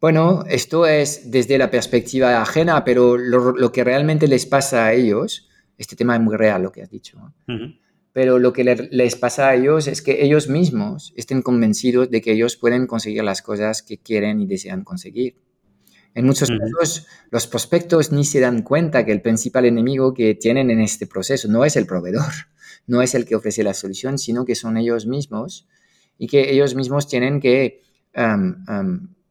Bueno, 0.00 0.44
esto 0.48 0.86
es 0.86 1.30
desde 1.30 1.58
la 1.58 1.70
perspectiva 1.70 2.40
ajena, 2.40 2.82
pero 2.82 3.18
lo, 3.18 3.72
que 3.72 3.84
realmente 3.84 4.26
les 4.26 4.46
pasa 4.46 4.86
a 4.86 4.92
ellos, 4.94 5.48
este 5.76 5.96
tema 5.96 6.14
es 6.14 6.22
muy 6.22 6.36
real 6.36 6.62
lo 6.62 6.72
que 6.72 6.82
has 6.82 6.90
dicho, 6.90 7.18
pero 8.12 8.38
lo 8.38 8.52
que 8.52 8.88
les 8.90 9.16
pasa 9.16 9.48
a 9.48 9.54
ellos 9.54 9.86
es 9.86 10.00
que 10.00 10.24
ellos 10.24 10.48
mismos 10.48 11.12
estén 11.16 11.42
convencidos 11.42 12.10
de 12.10 12.22
que 12.22 12.32
ellos 12.32 12.56
pueden 12.56 12.86
conseguir 12.86 13.22
las 13.24 13.42
cosas 13.42 13.82
que 13.82 13.98
quieren 13.98 14.40
y 14.40 14.46
desean 14.46 14.82
conseguir. 14.82 15.36
En 16.14 16.26
muchos 16.26 16.48
casos, 16.48 17.06
los 17.30 17.46
prospectos 17.46 18.12
ni 18.12 18.24
se 18.24 18.40
dan 18.40 18.62
cuenta 18.62 19.04
que 19.04 19.12
el 19.12 19.20
principal 19.20 19.64
enemigo 19.64 20.14
que 20.14 20.36
tienen 20.36 20.70
en 20.70 20.80
este 20.80 21.06
proceso 21.06 21.48
no 21.48 21.64
es 21.64 21.76
el 21.76 21.86
proveedor, 21.86 22.32
no 22.86 23.02
es 23.02 23.14
el 23.14 23.24
que 23.24 23.36
ofrece 23.36 23.62
la 23.62 23.74
solución, 23.74 24.18
sino 24.18 24.44
que 24.44 24.54
son 24.54 24.76
ellos 24.76 25.06
mismos 25.06 25.66
y 26.18 26.26
que 26.26 26.52
ellos 26.52 26.74
mismos 26.74 27.08
tienen 27.08 27.40
que 27.40 27.82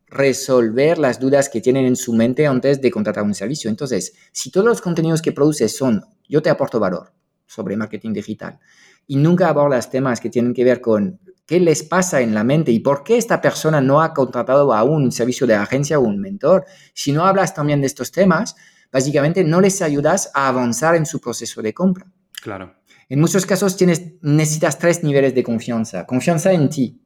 resolver 0.07 0.97
las 0.97 1.19
dudas 1.19 1.49
que 1.49 1.61
tienen 1.61 1.85
en 1.85 1.95
su 1.95 2.13
mente 2.13 2.45
antes 2.45 2.81
de 2.81 2.91
contratar 2.91 3.23
un 3.23 3.33
servicio. 3.33 3.69
Entonces, 3.69 4.13
si 4.31 4.51
todos 4.51 4.65
los 4.65 4.81
contenidos 4.81 5.21
que 5.21 5.31
produces 5.31 5.75
son 5.75 6.03
yo 6.27 6.41
te 6.41 6.49
aporto 6.49 6.79
valor 6.79 7.13
sobre 7.45 7.77
marketing 7.77 8.13
digital 8.13 8.59
y 9.07 9.17
nunca 9.17 9.49
abordas 9.49 9.89
temas 9.89 10.19
que 10.19 10.29
tienen 10.29 10.53
que 10.53 10.63
ver 10.63 10.81
con 10.81 11.19
qué 11.45 11.59
les 11.59 11.83
pasa 11.83 12.21
en 12.21 12.33
la 12.33 12.43
mente 12.43 12.71
y 12.71 12.79
por 12.79 13.03
qué 13.03 13.17
esta 13.17 13.41
persona 13.41 13.81
no 13.81 14.01
ha 14.01 14.13
contratado 14.13 14.73
aún 14.73 15.03
un 15.03 15.11
servicio 15.11 15.45
de 15.45 15.55
agencia 15.55 15.99
o 15.99 16.03
un 16.03 16.19
mentor, 16.19 16.65
si 16.93 17.11
no 17.11 17.25
hablas 17.25 17.53
también 17.53 17.81
de 17.81 17.87
estos 17.87 18.11
temas, 18.11 18.55
básicamente 18.91 19.43
no 19.43 19.59
les 19.59 19.81
ayudas 19.81 20.31
a 20.33 20.47
avanzar 20.47 20.95
en 20.95 21.05
su 21.05 21.19
proceso 21.19 21.61
de 21.61 21.73
compra. 21.73 22.07
Claro. 22.41 22.75
En 23.09 23.19
muchos 23.19 23.45
casos 23.45 23.77
tienes, 23.77 24.13
necesitas 24.21 24.79
tres 24.79 25.03
niveles 25.03 25.35
de 25.35 25.43
confianza. 25.43 26.05
Confianza 26.05 26.53
en 26.53 26.69
ti, 26.69 27.01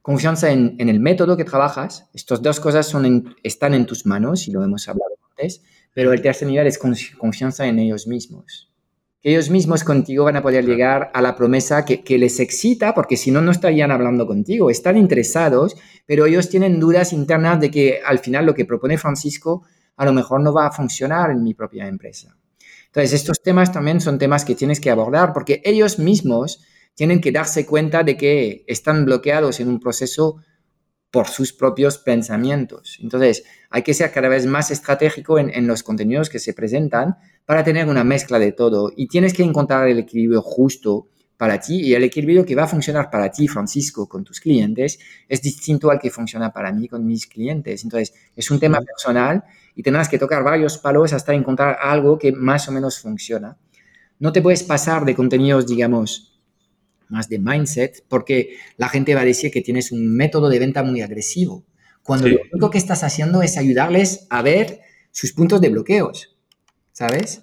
confianza 0.00 0.50
en, 0.50 0.76
el 0.78 1.00
método 1.00 1.36
que 1.36 1.44
trabajas. 1.44 2.08
Estas 2.14 2.42
dos 2.42 2.60
cosas 2.60 2.86
son 2.86 3.36
están 3.42 3.74
en 3.74 3.86
tus 3.86 4.06
manos 4.06 4.48
y 4.48 4.52
lo 4.52 4.64
hemos 4.64 4.88
hablado 4.88 5.12
antes. 5.30 5.62
Pero 5.94 6.12
el 6.12 6.22
tercer 6.22 6.48
nivel 6.48 6.66
es 6.66 6.78
confianza 6.78 7.66
en 7.66 7.78
ellos 7.78 8.06
mismos. 8.06 8.70
Que 9.20 9.30
ellos 9.30 9.50
mismos 9.50 9.84
contigo 9.84 10.24
van 10.24 10.36
a 10.36 10.42
poder 10.42 10.64
llegar 10.64 11.10
a 11.14 11.22
la 11.22 11.36
promesa 11.36 11.84
que, 11.84 12.02
que 12.02 12.18
les 12.18 12.40
excita, 12.40 12.94
porque 12.94 13.16
si 13.16 13.30
no, 13.30 13.40
no 13.40 13.52
estarían 13.52 13.90
hablando 13.90 14.26
contigo. 14.26 14.70
Están 14.70 14.96
interesados, 14.96 15.76
pero 16.06 16.26
ellos 16.26 16.48
tienen 16.48 16.80
dudas 16.80 17.12
internas 17.12 17.60
de 17.60 17.70
que 17.70 18.00
al 18.04 18.18
final 18.18 18.46
lo 18.46 18.54
que 18.54 18.64
propone 18.64 18.98
Francisco 18.98 19.62
a 19.96 20.04
lo 20.04 20.12
mejor 20.12 20.40
no 20.40 20.52
va 20.52 20.66
a 20.66 20.72
funcionar 20.72 21.30
en 21.30 21.42
mi 21.42 21.54
propia 21.54 21.86
empresa. 21.86 22.36
Entonces, 22.94 23.14
estos 23.14 23.40
temas 23.42 23.72
también 23.72 24.02
son 24.02 24.18
temas 24.18 24.44
que 24.44 24.54
tienes 24.54 24.78
que 24.78 24.90
abordar 24.90 25.32
porque 25.32 25.62
ellos 25.64 25.98
mismos 25.98 26.60
tienen 26.94 27.22
que 27.22 27.32
darse 27.32 27.64
cuenta 27.64 28.02
de 28.02 28.18
que 28.18 28.64
están 28.66 29.06
bloqueados 29.06 29.60
en 29.60 29.68
un 29.68 29.80
proceso 29.80 30.42
por 31.10 31.26
sus 31.26 31.54
propios 31.54 31.96
pensamientos. 31.96 32.98
Entonces, 33.00 33.44
hay 33.70 33.82
que 33.82 33.94
ser 33.94 34.12
cada 34.12 34.28
vez 34.28 34.44
más 34.44 34.70
estratégico 34.70 35.38
en, 35.38 35.66
los 35.66 35.82
contenidos 35.82 36.28
que 36.28 36.38
se 36.38 36.52
presentan 36.52 37.16
para 37.46 37.64
tener 37.64 37.88
una 37.88 38.04
mezcla 38.04 38.38
de 38.38 38.52
todo 38.52 38.92
y 38.94 39.08
tienes 39.08 39.32
que 39.32 39.42
encontrar 39.42 39.88
el 39.88 39.98
equilibrio 39.98 40.42
justo 40.42 41.08
para 41.42 41.58
ti 41.58 41.80
y 41.80 41.92
el 41.92 42.04
equilibrio 42.04 42.46
que 42.46 42.54
va 42.54 42.62
a 42.62 42.68
funcionar 42.68 43.10
para 43.10 43.28
ti, 43.28 43.48
Francisco, 43.48 44.08
con 44.08 44.22
tus 44.22 44.38
clientes, 44.38 45.00
es 45.28 45.42
distinto 45.42 45.90
al 45.90 45.98
que 45.98 46.08
funciona 46.08 46.52
para 46.52 46.70
mí 46.70 46.86
con 46.86 47.04
mis 47.04 47.26
clientes. 47.26 47.82
Entonces, 47.82 48.14
es 48.36 48.48
un 48.52 48.60
tema 48.60 48.80
personal 48.80 49.42
y 49.74 49.82
tendrás 49.82 50.08
que 50.08 50.20
tocar 50.20 50.44
varios 50.44 50.78
palos 50.78 51.12
hasta 51.12 51.34
encontrar 51.34 51.78
algo 51.82 52.16
que 52.16 52.30
más 52.30 52.68
o 52.68 52.70
menos 52.70 53.00
funciona. 53.00 53.58
No 54.20 54.32
te 54.32 54.40
puedes 54.40 54.62
pasar 54.62 55.04
de 55.04 55.16
contenidos, 55.16 55.66
digamos, 55.66 56.40
más 57.08 57.28
de 57.28 57.40
mindset, 57.40 58.04
porque 58.06 58.58
la 58.76 58.88
gente 58.88 59.12
va 59.16 59.22
a 59.22 59.24
decir 59.24 59.50
que 59.50 59.62
tienes 59.62 59.90
un 59.90 60.14
método 60.14 60.48
de 60.48 60.60
venta 60.60 60.84
muy 60.84 61.00
agresivo, 61.00 61.64
cuando 62.04 62.28
lo 62.28 62.38
único 62.52 62.70
que 62.70 62.78
estás 62.78 63.02
haciendo 63.02 63.42
es 63.42 63.58
ayudarles 63.58 64.28
a 64.30 64.42
ver 64.42 64.78
sus 65.10 65.32
puntos 65.32 65.60
de 65.60 65.70
bloqueos, 65.70 66.36
¿sabes? 66.92 67.42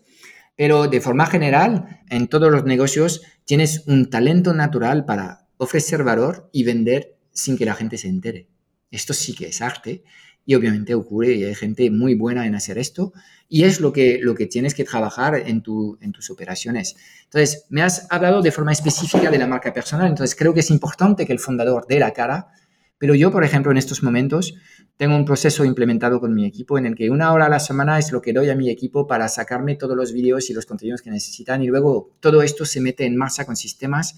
Pero 0.59 0.89
de 0.89 0.99
forma 0.99 1.25
general, 1.25 2.01
en 2.09 2.27
todos 2.27 2.51
los 2.51 2.65
negocios 2.65 3.21
tienes 3.45 3.87
un 3.87 4.09
talento 4.09 4.53
natural 4.53 5.05
para 5.05 5.47
ofrecer 5.55 6.03
valor 6.03 6.49
y 6.51 6.65
vender 6.65 7.15
sin 7.31 7.57
que 7.57 7.63
la 7.63 7.75
gente 7.75 7.97
se 7.97 8.09
entere. 8.09 8.49
Esto 8.91 9.13
sí 9.13 9.33
que 9.33 9.47
es 9.47 9.61
arte 9.61 10.03
y 10.45 10.55
obviamente 10.55 10.95
ocurre 10.95 11.31
y 11.31 11.45
hay 11.45 11.55
gente 11.55 11.89
muy 11.89 12.13
buena 12.13 12.45
en 12.45 12.55
hacer 12.55 12.77
esto 12.77 13.13
y 13.47 13.63
es 13.63 13.79
lo 13.79 13.93
que, 13.93 14.19
lo 14.21 14.35
que 14.35 14.47
tienes 14.47 14.75
que 14.75 14.83
trabajar 14.83 15.43
en, 15.47 15.61
tu, 15.61 15.97
en 16.01 16.11
tus 16.11 16.29
operaciones. 16.29 16.97
Entonces, 17.23 17.65
me 17.69 17.81
has 17.81 18.05
hablado 18.09 18.41
de 18.41 18.51
forma 18.51 18.73
específica 18.73 19.31
de 19.31 19.37
la 19.37 19.47
marca 19.47 19.73
personal, 19.73 20.07
entonces 20.07 20.35
creo 20.35 20.53
que 20.53 20.59
es 20.59 20.71
importante 20.71 21.25
que 21.25 21.31
el 21.31 21.39
fundador 21.39 21.85
dé 21.87 21.99
la 21.99 22.11
cara, 22.11 22.49
pero 22.97 23.15
yo, 23.15 23.31
por 23.31 23.45
ejemplo, 23.45 23.71
en 23.71 23.77
estos 23.77 24.03
momentos 24.03 24.55
tengo 24.99 25.15
un 25.15 25.23
proceso 25.23 25.63
implementado 25.63 26.19
con 26.19 26.33
mi 26.35 26.45
equipo 26.45 26.77
en 26.77 26.85
el 26.85 26.93
que 26.93 27.09
una 27.09 27.31
hora 27.31 27.45
a 27.45 27.49
la 27.49 27.61
semana 27.61 27.97
es 27.97 28.11
lo 28.11 28.21
que 28.21 28.33
doy 28.33 28.49
a 28.49 28.55
mi 28.55 28.69
equipo 28.69 29.07
para 29.07 29.29
sacarme 29.29 29.75
todos 29.75 29.95
los 29.95 30.11
vídeos 30.11 30.49
y 30.49 30.53
los 30.53 30.65
contenidos 30.65 31.01
que 31.01 31.09
necesitan 31.09 31.63
y 31.63 31.67
luego 31.67 32.11
todo 32.19 32.41
esto 32.41 32.65
se 32.65 32.81
mete 32.81 33.05
en 33.05 33.15
marcha 33.15 33.45
con 33.45 33.55
sistemas 33.55 34.17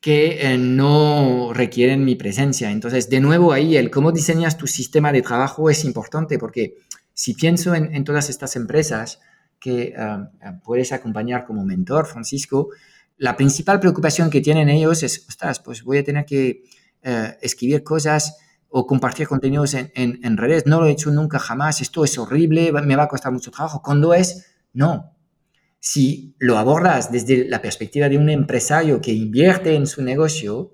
que 0.00 0.38
eh, 0.40 0.56
no 0.56 1.50
requieren 1.52 2.04
mi 2.04 2.14
presencia. 2.14 2.70
Entonces, 2.70 3.10
de 3.10 3.18
nuevo 3.18 3.52
ahí, 3.52 3.76
el 3.76 3.90
cómo 3.90 4.12
diseñas 4.12 4.56
tu 4.56 4.68
sistema 4.68 5.10
de 5.10 5.22
trabajo 5.22 5.68
es 5.68 5.84
importante 5.84 6.38
porque 6.38 6.76
si 7.12 7.34
pienso 7.34 7.74
en, 7.74 8.04
todas 8.04 8.30
estas 8.30 8.54
empresas 8.54 9.18
que 9.58 9.94
ah, 9.98 10.30
ah, 10.42 10.60
puedes 10.62 10.92
acompañar 10.92 11.44
como 11.44 11.64
mentor, 11.64 12.06
Francisco, 12.06 12.68
la 13.16 13.36
principal 13.36 13.80
preocupación 13.80 14.30
que 14.30 14.40
tienen 14.40 14.68
ellos 14.68 15.02
es, 15.02 15.26
ostras, 15.28 15.58
pues 15.58 15.82
voy 15.82 15.98
a 15.98 16.04
tener 16.04 16.24
que 16.24 16.62
eh, 17.02 17.36
escribir 17.42 17.82
cosas 17.82 18.36
o 18.70 18.86
compartir 18.86 19.26
contenidos 19.26 19.74
en, 19.74 19.90
en, 19.94 20.36
redes. 20.36 20.64
No 20.64 20.80
lo 20.80 20.86
he 20.86 20.92
hecho 20.92 21.10
nunca 21.10 21.38
jamás, 21.38 21.80
esto 21.80 22.04
es 22.04 22.16
horrible, 22.16 22.72
me 22.72 22.96
va 22.96 23.02
a 23.04 23.08
costar 23.08 23.32
mucho 23.32 23.50
trabajo. 23.50 23.82
Cuando 23.82 24.14
es, 24.14 24.46
no, 24.72 25.16
si 25.80 26.34
lo 26.38 26.56
abordas 26.56 27.10
desde 27.10 27.48
la 27.48 27.60
perspectiva 27.60 28.08
de 28.08 28.16
un 28.16 28.30
empresario 28.30 29.00
que 29.00 29.12
invierte 29.12 29.74
en 29.74 29.86
su 29.86 30.02
negocio, 30.02 30.72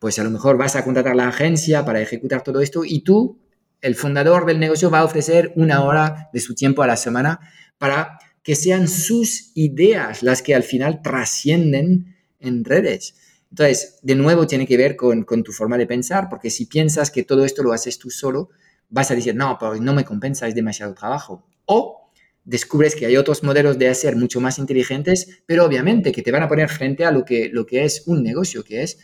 pues 0.00 0.18
a 0.18 0.24
lo 0.24 0.30
mejor 0.30 0.56
vas 0.56 0.74
a 0.74 0.84
contratar 0.84 1.14
la 1.14 1.28
agencia 1.28 1.84
para 1.84 2.00
ejecutar 2.00 2.42
todo 2.42 2.60
esto 2.60 2.84
y 2.84 3.00
tú, 3.00 3.38
el 3.80 3.94
fundador 3.94 4.44
del 4.44 4.58
negocio, 4.58 4.90
va 4.90 5.00
a 5.00 5.04
ofrecer 5.04 5.52
una 5.54 5.84
hora 5.84 6.30
de 6.32 6.40
su 6.40 6.54
tiempo 6.54 6.82
a 6.82 6.86
la 6.88 6.96
semana 6.96 7.40
para 7.78 8.18
que 8.42 8.56
sean 8.56 8.88
sus 8.88 9.52
ideas 9.54 10.22
las 10.22 10.42
que 10.42 10.54
al 10.54 10.64
final 10.64 11.02
trascienden 11.02 12.16
en 12.40 12.64
redes. 12.64 13.14
Entonces, 13.50 13.98
de 14.02 14.14
nuevo 14.14 14.46
tiene 14.46 14.66
que 14.66 14.76
ver 14.76 14.96
con, 14.96 15.24
tu 15.24 15.52
forma 15.52 15.78
de 15.78 15.86
pensar, 15.86 16.28
porque 16.28 16.50
si 16.50 16.66
piensas 16.66 17.10
que 17.10 17.22
todo 17.22 17.44
esto 17.44 17.62
lo 17.62 17.72
haces 17.72 17.98
tú 17.98 18.10
solo, 18.10 18.50
vas 18.90 19.10
a 19.10 19.14
decir, 19.14 19.34
no, 19.34 19.56
pero 19.58 19.76
no 19.76 19.94
me 19.94 20.04
compensa, 20.04 20.46
es 20.46 20.54
demasiado 20.54 20.94
trabajo. 20.94 21.46
O 21.64 22.10
descubres 22.44 22.94
que 22.94 23.06
hay 23.06 23.16
otros 23.16 23.42
modelos 23.42 23.78
de 23.78 23.88
hacer 23.88 24.16
mucho 24.16 24.40
más 24.40 24.58
inteligentes, 24.58 25.42
pero 25.46 25.64
obviamente 25.64 26.12
que 26.12 26.22
te 26.22 26.32
van 26.32 26.42
a 26.42 26.48
poner 26.48 26.68
frente 26.68 27.04
a 27.04 27.10
lo 27.10 27.24
que, 27.24 27.50
lo 27.52 27.66
que 27.66 27.84
es 27.84 28.04
un 28.06 28.22
negocio, 28.22 28.64
que 28.64 28.82
es, 28.82 28.98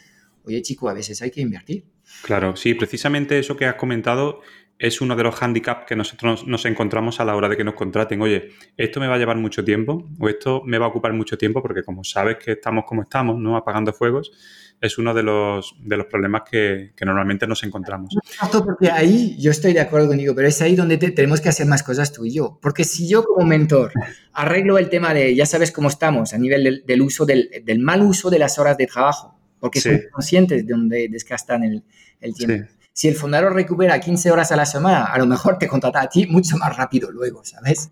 oye 0.45 0.63
chico, 0.63 0.89
a 0.89 0.95
veces 0.95 1.21
hay 1.23 1.31
que 1.31 1.41
invertir. 1.41 1.85
Claro, 2.23 2.57
sí, 2.57 2.75
precisamente 2.75 3.39
eso 3.39 3.57
que 3.57 3.67
has 3.67 3.75
comentado 3.75 4.41
es 4.79 5.01
uno 5.01 5.15
de 5.15 5.23
los 5.23 5.41
handicaps 5.41 5.87
que 5.87 5.97
nosotros 5.97 6.47
nos 6.47 6.65
encontramos 6.65 7.21
a 7.21 7.25
la 7.25 7.37
hora 7.37 7.49
de 7.49 7.57
que 7.57 7.65
nos 7.65 7.75
contraten. 7.75 8.21
Oye, 8.21 8.51
esto 8.77 9.01
me 9.01 9.07
va 9.07 9.15
a 9.15 9.19
llevar 9.19 9.37
mucho 9.37 9.65
tiempo 9.65 10.09
o 10.19 10.29
esto 10.29 10.63
me 10.65 10.79
va 10.79 10.87
a 10.87 10.89
ocupar 10.89 11.13
mucho 11.13 11.39
tiempo 11.39 11.63
porque 11.63 11.83
como 11.83 12.03
sabes 12.05 12.37
que 12.39 12.53
estamos 12.53 12.85
como 12.87 13.03
estamos, 13.03 13.39
¿no? 13.39 13.57
Apagando 13.57 13.93
fuegos, 13.93 14.33
es 14.81 14.99
uno 14.99 15.15
de 15.15 15.23
los, 15.23 15.75
de 15.79 15.97
los 15.97 16.07
problemas 16.07 16.43
que, 16.51 16.93
normalmente 17.05 17.47
nos 17.47 17.63
encontramos. 17.63 18.15
Porque 18.53 18.91
ahí 18.91 19.37
yo 19.39 19.51
estoy 19.51 19.73
de 19.73 19.81
acuerdo 19.81 20.09
contigo, 20.09 20.35
pero 20.35 20.49
es 20.49 20.61
ahí 20.61 20.75
donde 20.75 20.99
tenemos 20.99 21.41
que 21.41 21.49
hacer 21.49 21.67
más 21.67 21.83
cosas 21.83 22.13
tú 22.13 22.25
y 22.25 22.35
yo. 22.35 22.59
Porque 22.61 22.85
si 22.85 23.09
yo 23.09 23.25
como 23.25 23.47
mentor 23.47 23.93
arreglo 24.33 24.79
el 24.79 24.89
tema 24.89 25.15
de, 25.15 25.35
ya 25.35 25.47
sabes 25.47 25.71
cómo 25.71 25.89
estamos, 25.89 26.35
a 26.35 26.39
nivel 26.39 26.83
del, 26.85 27.03
uso, 27.03 27.25
del, 27.25 27.79
mal 27.81 28.03
uso 28.03 28.29
de 28.29 28.39
las 28.39 28.59
horas 28.59 28.77
de 28.77 28.87
trabajo, 28.87 29.39
porque 29.61 29.81
sí. 29.81 29.91
conscientes 30.11 30.67
de 30.67 30.73
donde 30.73 31.09
desgastan 31.09 31.63
el, 31.63 31.85
el 32.21 32.35
tiempo. 32.35 32.69
Si 32.97 33.09
el 33.09 33.17
fundador 33.17 33.53
recupera 33.53 33.99
15 33.99 34.31
horas 34.31 34.53
a 34.53 34.57
la 34.57 34.65
semana, 34.65 35.07
a 35.07 35.19
lo 35.19 35.27
mejor 35.27 35.59
te 35.59 35.67
contrata 35.67 36.01
a 36.01 36.09
ti 36.09 36.29
mucho 36.29 36.57
más 36.57 36.77
rápido 36.77 37.11
luego, 37.11 37.45
¿sabes? 37.45 37.91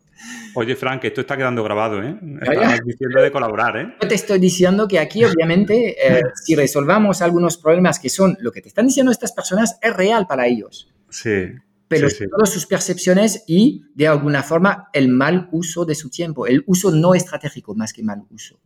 Oye, 0.55 0.77
Frank, 0.77 1.03
esto 1.03 1.23
está 1.23 1.37
quedando 1.37 1.65
grabado, 1.65 2.01
¿eh? 2.01 2.17
Estás 2.41 2.79
diciendo 2.87 3.21
de 3.21 3.33
colaborar, 3.33 3.77
¿eh? 3.77 3.97
Yo 4.01 4.07
te 4.07 4.15
estoy 4.15 4.39
diciendo 4.39 4.87
que 4.87 5.01
aquí, 5.01 5.25
obviamente, 5.25 5.97
eh, 6.01 6.23
si 6.45 6.55
resolvamos 6.55 7.21
algunos 7.21 7.59
problemas 7.59 7.99
que 7.99 8.09
son 8.09 8.37
lo 8.39 8.53
que 8.53 8.63
te 8.63 8.69
están 8.69 8.87
diciendo 8.87 9.11
estas 9.11 9.33
personas, 9.33 9.77
es 9.83 9.93
real 9.93 10.29
para 10.29 10.47
ellos. 10.47 10.89
Sí. 11.11 11.49
Pero 11.89 12.07
todas 12.31 12.51
sus 12.51 12.67
percepciones 12.67 13.43
y, 13.49 13.83
de 13.97 14.07
alguna 14.07 14.45
forma, 14.45 14.89
el 14.93 15.09
mal 15.09 15.49
uso 15.51 15.85
de 15.85 15.97
su 15.97 16.11
tiempo, 16.11 16.47
el 16.47 16.63
uso 16.69 16.93
no 16.93 17.17
estratégico 17.17 17.75
más 17.75 17.93
que 17.93 18.05
mal 18.05 18.23
uso. 18.31 18.61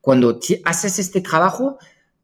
Cuando 0.00 0.40
haces 0.64 0.98
este 0.98 1.20
trabajo, 1.20 1.78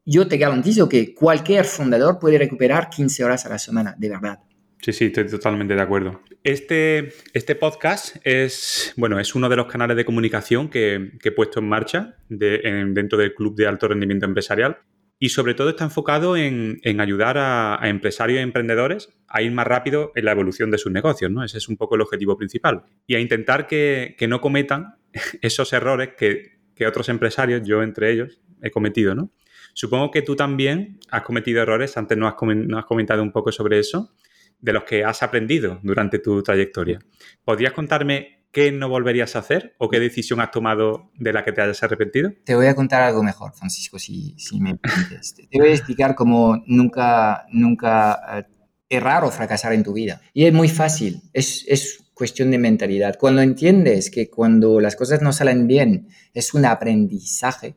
yo 0.04 0.28
te 0.28 0.36
garantizo 0.36 0.88
que 0.88 1.14
cualquier 1.14 1.64
fundador 1.64 2.18
puede 2.18 2.38
recuperar 2.38 2.90
15 2.90 3.24
horas 3.24 3.46
a 3.46 3.48
la 3.48 3.58
semana, 3.58 3.94
de 3.98 4.10
verdad. 4.10 4.40
Sí, 4.82 4.92
sí, 4.92 5.06
estoy 5.06 5.26
totalmente 5.26 5.74
de 5.74 5.80
acuerdo. 5.80 6.20
Este, 6.42 7.14
este 7.32 7.54
podcast 7.54 8.16
es, 8.22 8.92
bueno, 8.98 9.18
es 9.18 9.34
uno 9.34 9.48
de 9.48 9.56
los 9.56 9.66
canales 9.66 9.96
de 9.96 10.04
comunicación 10.04 10.68
que, 10.68 11.12
he 11.22 11.30
puesto 11.30 11.60
en 11.60 11.68
marcha 11.68 12.16
dentro 12.28 13.18
del 13.18 13.34
Club 13.34 13.56
de 13.56 13.66
Alto 13.66 13.88
Rendimiento 13.88 14.26
Empresarial 14.26 14.76
y 15.18 15.30
sobre 15.30 15.54
todo 15.54 15.70
está 15.70 15.84
enfocado 15.84 16.36
en, 16.36 16.80
ayudar 17.00 17.38
a, 17.38 17.78
empresarios 17.84 18.40
y 18.40 18.42
emprendedores 18.42 19.08
a 19.26 19.40
ir 19.40 19.52
más 19.52 19.66
rápido 19.66 20.12
en 20.16 20.26
la 20.26 20.32
evolución 20.32 20.70
de 20.70 20.76
sus 20.76 20.92
negocios, 20.92 21.30
¿no? 21.30 21.42
Ese 21.42 21.56
es 21.56 21.68
un 21.68 21.78
poco 21.78 21.94
el 21.94 22.02
objetivo 22.02 22.36
principal. 22.36 22.82
Y 23.06 23.14
a 23.14 23.20
intentar 23.20 23.66
que, 23.66 24.16
no 24.28 24.42
cometan 24.42 24.96
esos 25.40 25.72
errores 25.72 26.10
que, 26.18 26.58
que 26.74 26.86
otros 26.86 27.08
empresarios, 27.08 27.66
yo 27.66 27.82
entre 27.82 28.12
ellos, 28.12 28.42
he 28.60 28.70
cometido, 28.70 29.14
¿no? 29.14 29.30
Supongo 29.74 30.10
que 30.10 30.22
tú 30.22 30.36
también 30.36 31.00
has 31.10 31.22
cometido 31.22 31.60
errores, 31.60 31.96
antes 31.96 32.16
no 32.16 32.28
has, 32.28 32.34
comentado 32.34 33.22
un 33.22 33.32
poco 33.32 33.52
sobre 33.52 33.80
eso, 33.80 34.14
de 34.60 34.72
los 34.72 34.84
que 34.84 35.04
has 35.04 35.22
aprendido 35.22 35.80
durante 35.82 36.20
tu 36.20 36.42
trayectoria. 36.42 37.00
¿Podrías 37.44 37.72
contarme 37.72 38.46
qué 38.52 38.70
no 38.70 38.88
volverías 38.88 39.34
a 39.34 39.40
hacer 39.40 39.74
o 39.78 39.88
qué 39.88 39.98
decisión 39.98 40.40
has 40.40 40.52
tomado 40.52 41.10
de 41.18 41.32
la 41.32 41.44
que 41.44 41.52
te 41.52 41.60
hayas 41.60 41.82
arrepentido? 41.82 42.32
Te 42.44 42.54
voy 42.54 42.66
a 42.66 42.74
contar 42.74 43.02
algo 43.02 43.22
mejor, 43.22 43.52
Francisco, 43.52 43.98
si, 43.98 44.36
me 44.60 44.76
permites. 44.76 45.34
Te 45.34 45.58
voy 45.58 45.70
a 45.70 45.72
explicar 45.72 46.14
cómo 46.14 46.62
nunca, 46.66 47.44
nunca 47.50 48.38
eh, 48.38 48.44
errar 48.88 49.24
o 49.24 49.30
fracasar 49.30 49.72
en 49.72 49.82
tu 49.82 49.92
vida. 49.92 50.20
Y 50.32 50.44
es 50.44 50.52
muy 50.52 50.68
fácil, 50.68 51.20
es, 51.32 51.64
es 51.66 52.04
cuestión 52.14 52.52
de 52.52 52.58
mentalidad. 52.58 53.16
Cuando 53.18 53.42
entiendes 53.42 54.08
que 54.08 54.30
cuando 54.30 54.80
las 54.80 54.94
cosas 54.94 55.20
no 55.20 55.32
salen 55.32 55.66
bien 55.66 56.08
es 56.32 56.54
un 56.54 56.64
aprendizaje, 56.64 57.74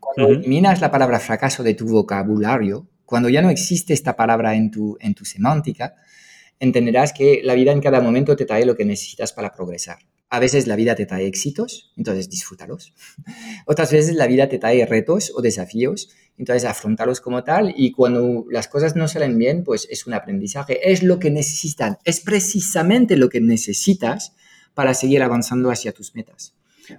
cuando 0.00 0.32
eliminas 0.32 0.80
la 0.80 0.90
palabra 0.90 1.20
fracaso 1.20 1.62
de 1.62 1.74
tu 1.74 1.86
vocabulario, 1.86 2.88
cuando 3.04 3.28
ya 3.28 3.42
no 3.42 3.50
existe 3.50 3.92
esta 3.92 4.16
palabra 4.16 4.54
en 4.54 4.70
tu, 4.70 4.96
en 5.00 5.14
tu 5.14 5.24
semántica, 5.24 5.94
entenderás 6.58 7.12
que 7.12 7.40
la 7.42 7.54
vida 7.54 7.72
en 7.72 7.80
cada 7.80 8.00
momento 8.00 8.36
te 8.36 8.46
trae 8.46 8.64
lo 8.64 8.76
que 8.76 8.84
necesitas 8.84 9.32
para 9.32 9.52
progresar. 9.52 9.98
A 10.28 10.38
veces 10.38 10.66
la 10.66 10.76
vida 10.76 10.94
te 10.94 11.06
trae 11.06 11.26
éxitos, 11.26 11.92
entonces 11.96 12.30
disfrútalos. 12.30 12.94
Otras 13.66 13.92
veces 13.92 14.14
la 14.14 14.26
vida 14.26 14.48
te 14.48 14.58
trae 14.58 14.86
retos 14.86 15.32
o 15.34 15.42
desafíos, 15.42 16.10
entonces 16.38 16.64
afrontalos 16.64 17.20
como 17.20 17.44
tal 17.44 17.74
y 17.76 17.92
cuando 17.92 18.46
las 18.48 18.68
cosas 18.68 18.96
no 18.96 19.08
salen 19.08 19.36
bien, 19.36 19.64
pues 19.64 19.88
es 19.90 20.06
un 20.06 20.14
aprendizaje, 20.14 20.92
es 20.92 21.02
lo 21.02 21.18
que 21.18 21.30
necesitan, 21.30 21.98
es 22.04 22.20
precisamente 22.20 23.16
lo 23.16 23.28
que 23.28 23.40
necesitas 23.40 24.34
para 24.72 24.94
seguir 24.94 25.22
avanzando 25.22 25.70
hacia 25.70 25.92
tus 25.92 26.14
metas. 26.14 26.54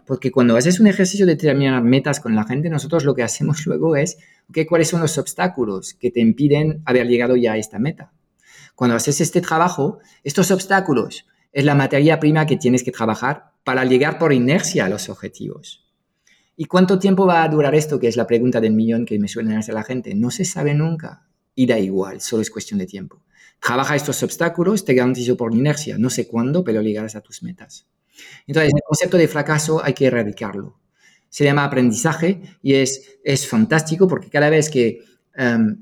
Porque 0.06 0.32
cuando 0.32 0.56
haces 0.56 0.80
un 0.80 0.88
ejercicio 0.88 1.26
de 1.26 1.34
determinar 1.36 1.84
metas 1.84 2.20
con 2.20 2.36
la 2.36 2.44
gente, 2.44 2.70
nosotros 2.70 3.04
lo 3.06 3.16
que 3.16 3.24
hacemos 3.24 3.66
luego 3.66 3.96
es, 3.96 4.18
okay, 4.50 4.66
¿cuáles 4.66 4.90
son 4.90 5.02
los 5.02 5.18
obstáculos 5.18 5.94
que 5.94 6.12
te 6.12 6.20
impiden 6.20 6.82
haber 6.86 7.08
llegado 7.08 7.36
ya 7.36 7.54
a 7.54 7.58
esta 7.58 7.80
meta? 7.80 8.12
Cuando 8.76 8.96
haces 8.96 9.22
este 9.22 9.42
trabajo, 9.42 10.00
estos 10.24 10.52
obstáculos 10.52 11.26
es 11.52 11.66
la 11.66 11.76
materia 11.76 12.20
prima 12.20 12.46
que 12.46 12.58
tienes 12.58 12.84
que 12.84 12.92
trabajar 12.92 13.52
para 13.64 13.86
llegar 13.86 14.18
por 14.18 14.34
inercia 14.34 14.86
a 14.86 14.90
los 14.90 15.10
objetivos. 15.10 15.86
¿Y 16.56 16.66
cuánto 16.66 17.00
tiempo 17.00 17.26
va 17.26 17.44
a 17.44 17.50
durar 17.50 17.76
esto? 17.76 18.00
Que 18.00 18.08
es 18.08 18.16
la 18.16 18.28
pregunta 18.28 18.62
del 18.62 18.74
millón 18.74 19.06
que 19.06 19.20
me 19.20 19.28
suelen 19.28 19.58
hacer 19.58 19.74
la 19.74 19.84
gente. 19.84 20.14
No 20.16 20.32
se 20.32 20.46
sabe 20.46 20.74
nunca. 20.74 21.28
Y 21.56 21.66
da 21.66 21.80
igual, 21.80 22.22
solo 22.22 22.42
es 22.42 22.50
cuestión 22.50 22.80
de 22.80 22.86
tiempo. 22.86 23.24
Trabaja 23.60 23.96
estos 23.96 24.24
obstáculos, 24.24 24.86
te 24.86 24.94
garantizo 24.94 25.38
por 25.38 25.54
inercia. 25.54 25.98
No 25.98 26.10
sé 26.10 26.28
cuándo, 26.28 26.64
pero 26.64 26.82
llegarás 26.82 27.16
a 27.16 27.22
tus 27.22 27.44
metas. 27.44 27.88
Entonces, 28.48 28.74
el 28.76 28.82
concepto 28.86 29.18
de 29.18 29.28
fracaso 29.28 29.84
hay 29.84 29.94
que 29.94 30.08
erradicarlo. 30.08 30.80
Se 31.30 31.44
llama 31.44 31.64
aprendizaje 31.64 32.42
y 32.62 32.76
es, 32.76 33.20
es 33.24 33.48
fantástico 33.48 34.08
porque 34.08 34.30
cada 34.30 34.50
vez 34.50 34.70
que 34.70 35.00
em, 35.36 35.78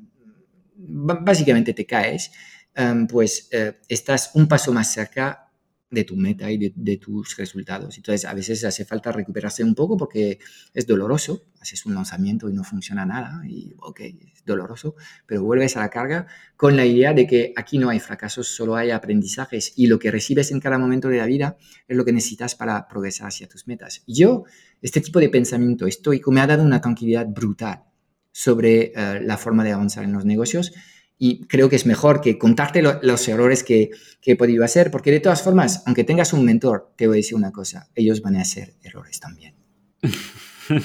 básicamente 0.76 1.74
te 1.74 1.86
caes, 1.86 2.32
em, 2.76 3.08
pues 3.08 3.48
eh, 3.52 3.80
estás 3.88 4.32
un 4.36 4.48
paso 4.48 4.72
más 4.72 4.92
cerca 4.92 5.49
de 5.92 6.04
tu 6.04 6.16
meta 6.16 6.52
y 6.52 6.72
de, 6.76 6.98
tus 6.98 7.36
resultados. 7.38 7.98
Entonces, 7.98 8.26
a 8.26 8.34
veces 8.34 8.64
hace 8.64 8.86
falta 8.86 9.12
recuperarse 9.12 9.64
un 9.64 9.74
poco 9.74 9.98
porque 9.98 10.40
es 10.74 10.86
doloroso. 10.86 11.46
Haces 11.60 11.86
un 11.86 11.96
lanzamiento 11.96 12.50
y 12.50 12.54
no 12.54 12.64
funciona 12.64 13.06
nada 13.06 13.42
y, 13.48 13.74
ok, 13.80 14.00
es 14.02 14.46
doloroso, 14.46 14.96
pero 15.26 15.44
vuelves 15.44 15.76
a 15.78 15.82
la 15.82 15.90
carga 15.90 16.28
con 16.56 16.76
la 16.78 16.86
idea 16.86 17.14
de 17.14 17.28
que 17.28 17.54
aquí 17.56 17.78
no 17.78 17.90
hay 17.90 18.00
fracasos, 18.00 18.48
solo 18.48 18.76
hay 18.76 18.92
aprendizajes 18.92 19.74
y 19.76 19.88
lo 19.88 20.00
que 20.00 20.12
recibes 20.12 20.52
en 20.52 20.60
cada 20.60 20.78
momento 20.78 21.10
de 21.10 21.18
la 21.18 21.26
vida 21.26 21.58
es 21.88 21.98
lo 21.98 22.06
que 22.06 22.14
necesitas 22.14 22.56
para 22.56 22.88
progresar 22.88 23.28
hacia 23.28 23.48
tus 23.48 23.68
metas. 23.68 24.04
Yo, 24.08 24.44
este 24.82 25.02
tipo 25.02 25.20
de 25.20 25.30
pensamiento 25.30 25.86
estoico 25.86 26.32
me 26.32 26.42
ha 26.42 26.48
dado 26.48 26.64
una 26.64 26.80
tranquilidad 26.80 27.28
brutal 27.28 27.84
sobre 28.32 28.94
eh, 28.96 29.22
la 29.22 29.38
forma 29.38 29.64
de 29.64 29.74
avanzar 29.74 30.06
en 30.06 30.14
los 30.14 30.24
negocios 30.24 30.72
y 31.20 31.46
creo 31.46 31.70
que 31.70 31.76
es 31.76 31.86
mejor 31.86 32.22
que 32.22 32.38
contarte 32.38 32.82
los 32.82 33.28
errores 33.28 33.64
que, 33.64 33.92
que, 34.22 34.32
he 34.32 34.36
podido 34.38 34.64
hacer, 34.64 34.90
porque 34.90 35.12
de 35.12 35.20
todas 35.20 35.44
formas, 35.44 35.84
aunque 35.86 36.06
tengas 36.06 36.32
un 36.32 36.46
mentor, 36.46 36.94
te 36.96 37.08
voy 37.08 37.18
a 37.18 37.20
decir 37.20 37.36
una 37.36 37.52
cosa, 37.52 37.90
ellos 37.94 38.22
van 38.22 38.38
a 38.38 38.42
hacer 38.42 38.74
errores 38.82 39.20
también. 39.20 39.54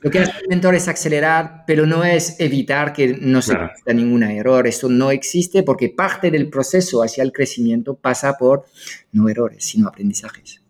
Lo 0.00 0.10
que 0.10 0.18
hace 0.18 0.32
el 0.42 0.48
mentor 0.48 0.74
es 0.74 0.88
acelerar, 0.88 1.64
pero 1.66 1.86
no 1.86 2.04
es 2.04 2.38
evitar 2.40 2.92
que 2.92 3.16
no 3.20 3.40
se 3.40 3.52
claro. 3.52 3.72
ningún 3.94 4.22
error. 4.24 4.66
Eso 4.66 4.88
no 4.88 5.10
existe 5.10 5.62
porque 5.62 5.88
parte 5.88 6.30
del 6.30 6.48
proceso 6.48 7.02
hacia 7.02 7.22
el 7.22 7.32
crecimiento 7.32 7.94
pasa 7.94 8.36
por 8.36 8.66
no 9.12 9.28
errores, 9.28 9.64
sino 9.64 9.88
aprendizajes. 9.88 10.62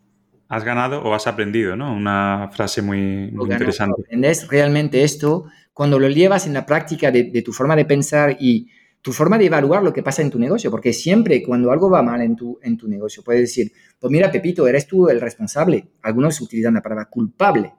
Has 0.49 0.65
ganado 0.65 1.03
o 1.03 1.15
has 1.15 1.27
aprendido, 1.27 1.77
¿no? 1.77 1.95
Una 1.95 2.51
frase 2.53 2.81
muy, 2.81 3.31
muy 3.33 3.51
interesante. 3.51 4.03
Aprendes 4.03 4.49
realmente 4.49 5.03
esto 5.03 5.47
cuando 5.79 6.01
lo 6.01 6.09
llevas 6.09 6.45
en 6.49 6.55
la 6.55 6.67
práctica 6.67 7.13
de, 7.13 7.41
tu 7.41 7.53
forma 7.53 7.77
de 7.77 7.85
pensar 7.85 8.37
y 8.41 8.67
tu 9.01 9.13
forma 9.13 9.39
de 9.39 9.47
evaluar 9.47 9.81
lo 9.81 9.93
que 9.93 10.03
pasa 10.03 10.23
en 10.23 10.29
tu 10.29 10.37
negocio, 10.37 10.73
porque 10.73 10.93
siempre 10.93 11.41
cuando 11.41 11.71
algo 11.71 11.89
va 11.89 12.03
mal 12.03 12.21
en 12.21 12.35
tu, 12.35 12.59
en 12.61 12.77
tu 12.77 12.89
negocio, 12.89 13.23
puedes 13.23 13.43
decir, 13.43 13.71
pues 13.97 14.11
mira, 14.11 14.29
Pepito, 14.29 14.67
eres 14.67 14.89
tú 14.89 15.09
el 15.09 15.21
responsable. 15.21 15.91
Algunos 16.03 16.41
utilizan 16.41 16.75
la 16.75 16.83
palabra 16.83 17.05
culpable. 17.05 17.73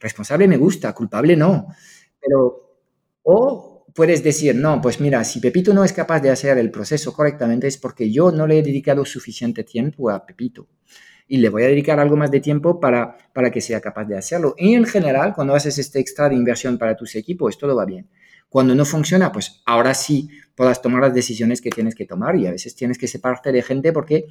Responsable 0.00 0.48
me 0.48 0.56
gusta, 0.56 0.92
culpable 0.92 1.36
no. 1.36 1.68
Pero, 2.20 2.80
o 3.22 3.86
puedes 3.94 4.24
decir, 4.24 4.56
no, 4.56 4.80
pues 4.80 5.00
mira, 5.00 5.22
si 5.22 5.38
Pepito 5.38 5.72
no 5.72 5.84
es 5.84 5.92
capaz 5.92 6.22
de 6.22 6.30
hacer 6.30 6.58
el 6.58 6.72
proceso 6.72 7.12
correctamente 7.12 7.68
es 7.68 7.78
porque 7.78 8.10
yo 8.10 8.32
no 8.32 8.48
le 8.48 8.58
he 8.58 8.62
dedicado 8.64 9.04
suficiente 9.04 9.62
tiempo 9.62 10.10
a 10.10 10.26
Pepito 10.26 10.66
y 11.26 11.38
le 11.38 11.48
voy 11.48 11.62
a 11.62 11.68
dedicar 11.68 11.98
algo 11.98 12.16
más 12.16 12.30
de 12.30 12.40
tiempo 12.40 12.80
para, 12.80 13.16
para 13.32 13.50
que 13.50 13.60
sea 13.60 13.80
capaz 13.80 14.04
de 14.04 14.16
hacerlo. 14.16 14.54
Y 14.58 14.74
en 14.74 14.84
general, 14.84 15.32
cuando 15.34 15.54
haces 15.54 15.78
este 15.78 15.98
extra 15.98 16.28
de 16.28 16.34
inversión 16.34 16.78
para 16.78 16.96
tus 16.96 17.14
equipos, 17.14 17.58
todo 17.58 17.74
va 17.76 17.84
bien. 17.84 18.08
Cuando 18.48 18.74
no 18.74 18.84
funciona, 18.84 19.32
pues 19.32 19.62
ahora 19.64 19.94
sí 19.94 20.28
puedas 20.54 20.80
tomar 20.80 21.00
las 21.02 21.14
decisiones 21.14 21.60
que 21.60 21.70
tienes 21.70 21.94
que 21.94 22.06
tomar 22.06 22.36
y 22.36 22.46
a 22.46 22.50
veces 22.50 22.76
tienes 22.76 22.98
que 22.98 23.08
separarte 23.08 23.50
de 23.52 23.62
gente 23.62 23.92
porque, 23.92 24.26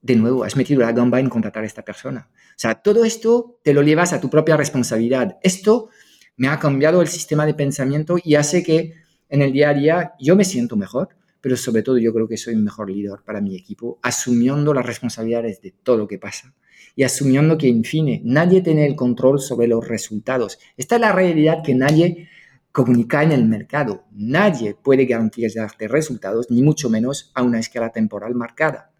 de 0.00 0.16
nuevo, 0.16 0.44
has 0.44 0.54
metido 0.54 0.80
la 0.80 0.92
gamba 0.92 1.18
en 1.18 1.28
contratar 1.28 1.64
a 1.64 1.66
esta 1.66 1.82
persona. 1.82 2.28
O 2.30 2.54
sea, 2.56 2.76
todo 2.76 3.04
esto 3.04 3.58
te 3.64 3.72
lo 3.72 3.82
llevas 3.82 4.12
a 4.12 4.20
tu 4.20 4.30
propia 4.30 4.56
responsabilidad. 4.56 5.38
Esto 5.42 5.88
me 6.36 6.48
ha 6.48 6.58
cambiado 6.58 7.02
el 7.02 7.08
sistema 7.08 7.46
de 7.46 7.54
pensamiento 7.54 8.16
y 8.22 8.36
hace 8.36 8.62
que 8.62 8.94
en 9.28 9.42
el 9.42 9.52
día 9.52 9.70
a 9.70 9.74
día 9.74 10.12
yo 10.20 10.36
me 10.36 10.44
siento 10.44 10.76
mejor 10.76 11.17
pero 11.40 11.56
sobre 11.56 11.82
todo 11.82 11.98
yo 11.98 12.12
creo 12.12 12.28
que 12.28 12.36
soy 12.36 12.54
un 12.54 12.64
mejor 12.64 12.90
líder 12.90 13.20
para 13.24 13.40
mi 13.40 13.56
equipo, 13.56 13.98
asumiendo 14.02 14.74
las 14.74 14.86
responsabilidades 14.86 15.60
de 15.60 15.72
todo 15.82 15.96
lo 15.96 16.08
que 16.08 16.18
pasa 16.18 16.54
y 16.98 17.04
asumiendo 17.04 17.56
que, 17.56 17.68
en 17.68 17.84
fin, 17.84 18.20
nadie 18.24 18.60
tiene 18.60 18.84
el 18.84 18.96
control 18.96 19.40
sobre 19.40 19.68
los 19.68 19.86
resultados. 19.86 20.58
Esta 20.76 20.96
es 20.96 21.00
la 21.00 21.12
realidad 21.12 21.62
que 21.64 21.74
nadie 21.74 22.28
comunica 22.72 23.22
en 23.22 23.30
el 23.30 23.44
mercado. 23.44 24.04
Nadie 24.10 24.74
puede 24.74 25.06
garantizarte 25.06 25.86
resultados, 25.86 26.50
ni 26.50 26.60
mucho 26.60 26.90
menos 26.90 27.30
a 27.34 27.42
una 27.42 27.60
escala 27.60 27.90
temporal 27.90 28.34
marcada. 28.34 28.90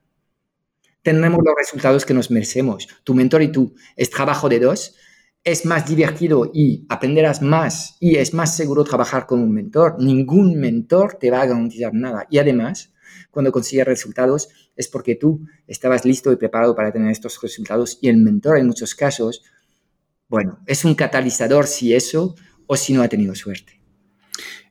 Tenemos 1.02 1.40
los 1.44 1.54
resultados 1.56 2.04
que 2.04 2.14
nos 2.14 2.30
merecemos. 2.30 2.86
Tu 3.02 3.14
mentor 3.14 3.42
y 3.42 3.52
tú 3.52 3.74
es 3.96 4.10
trabajo 4.10 4.48
de 4.48 4.60
dos, 4.60 4.94
es 5.44 5.64
más 5.64 5.88
divertido 5.88 6.50
y 6.52 6.84
aprenderás 6.88 7.42
más 7.42 7.96
y 8.00 8.16
es 8.16 8.34
más 8.34 8.56
seguro 8.56 8.84
trabajar 8.84 9.26
con 9.26 9.40
un 9.40 9.52
mentor. 9.52 9.96
Ningún 9.98 10.58
mentor 10.58 11.16
te 11.18 11.30
va 11.30 11.42
a 11.42 11.46
garantizar 11.46 11.94
nada. 11.94 12.26
Y 12.30 12.38
además, 12.38 12.92
cuando 13.30 13.52
consigues 13.52 13.86
resultados 13.86 14.48
es 14.76 14.88
porque 14.88 15.14
tú 15.14 15.46
estabas 15.66 16.04
listo 16.04 16.32
y 16.32 16.36
preparado 16.36 16.74
para 16.74 16.92
tener 16.92 17.10
estos 17.10 17.40
resultados 17.40 17.98
y 18.00 18.08
el 18.08 18.18
mentor 18.18 18.58
en 18.58 18.66
muchos 18.66 18.94
casos, 18.94 19.42
bueno, 20.28 20.60
es 20.66 20.84
un 20.84 20.94
catalizador 20.94 21.66
si 21.66 21.94
eso 21.94 22.34
o 22.66 22.76
si 22.76 22.92
no 22.92 23.02
ha 23.02 23.08
tenido 23.08 23.34
suerte. 23.34 23.80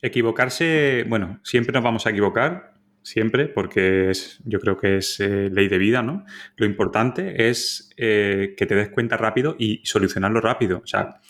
Equivocarse, 0.01 1.03
bueno, 1.09 1.39
siempre 1.43 1.73
nos 1.73 1.83
vamos 1.83 2.05
a 2.05 2.11
equivocar, 2.11 2.76
siempre, 3.07 3.47
porque 3.47 4.09
es, 4.09 4.39
yo 4.43 4.59
creo 4.59 4.77
que 4.77 4.97
es 4.97 5.19
eh, 5.21 5.49
ley 5.49 5.69
de 5.69 5.77
vida, 5.77 6.03
¿no? 6.03 6.25
Lo 6.57 6.65
importante 6.65 7.49
es 7.49 7.89
eh, 7.95 8.53
que 8.57 8.65
te 8.65 8.75
des 8.75 8.89
cuenta 8.89 9.15
rápido 9.15 9.55
y 9.57 9.81
solucionarlo 9.85 10.41
rápido. 10.41 10.81
O 10.83 10.87
sea, 10.87 11.21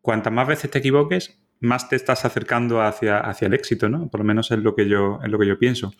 cuantas 0.00 0.32
más 0.32 0.48
veces 0.48 0.70
te 0.70 0.78
equivoques, 0.78 1.38
más 1.60 1.90
te 1.90 1.96
estás 1.96 2.24
acercando 2.24 2.80
hacia, 2.80 3.18
hacia 3.18 3.46
el 3.46 3.54
éxito, 3.54 3.90
¿no? 3.90 4.08
Por 4.08 4.20
lo 4.20 4.24
menos 4.24 4.50
es 4.50 4.58
lo 4.60 4.74
que 4.74 4.88
yo, 4.88 5.20
es 5.22 5.30
lo 5.30 5.38
que 5.38 5.46
yo 5.46 5.58
pienso. 5.58 5.92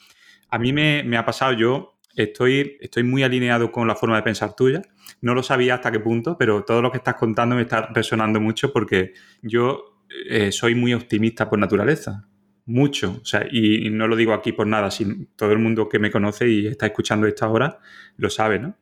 A 0.49 0.59
mí 0.59 0.73
me, 0.73 1.17
ha 1.19 1.27
pasado, 1.27 1.53
yo 1.53 1.99
estoy, 2.17 2.79
estoy 2.81 3.03
muy 3.03 3.23
alineado 3.23 3.71
con 3.71 3.87
la 3.87 3.95
forma 3.95 4.17
de 4.17 4.23
pensar 4.23 4.55
tuya. 4.55 4.81
No 5.21 5.35
lo 5.35 5.43
sabía 5.43 5.75
hasta 5.75 5.93
qué 5.93 6.01
punto, 6.01 6.39
pero 6.39 6.65
todo 6.65 6.81
lo 6.81 6.91
que 6.91 6.99
estás 6.99 7.17
contando 7.17 7.55
me 7.55 7.63
está 7.63 7.91
resonando 7.93 8.41
mucho 8.41 8.73
porque 8.73 9.13
yo 9.43 10.01
eh, 10.31 10.53
soy 10.53 10.75
muy 10.75 10.95
optimista 10.95 11.51
por 11.51 11.59
naturaleza 11.59 12.29
mucho. 12.65 13.19
O 13.23 13.25
sea, 13.25 13.47
y, 13.51 13.91
no 13.91 14.09
lo 14.09 14.17
digo 14.17 14.33
aquí 14.33 14.53
por 14.53 14.67
nada, 14.67 14.91
sino 14.91 15.27
todo 15.37 15.53
el 15.53 15.59
mundo 15.59 15.89
que 15.89 15.99
me 15.99 16.11
conoce 16.11 16.49
y 16.49 16.67
está 16.67 16.87
escuchando 16.87 17.27
esta 17.27 17.49
hora 17.49 17.79
lo 18.17 18.31
sabe, 18.31 18.59
¿no? 18.59 18.77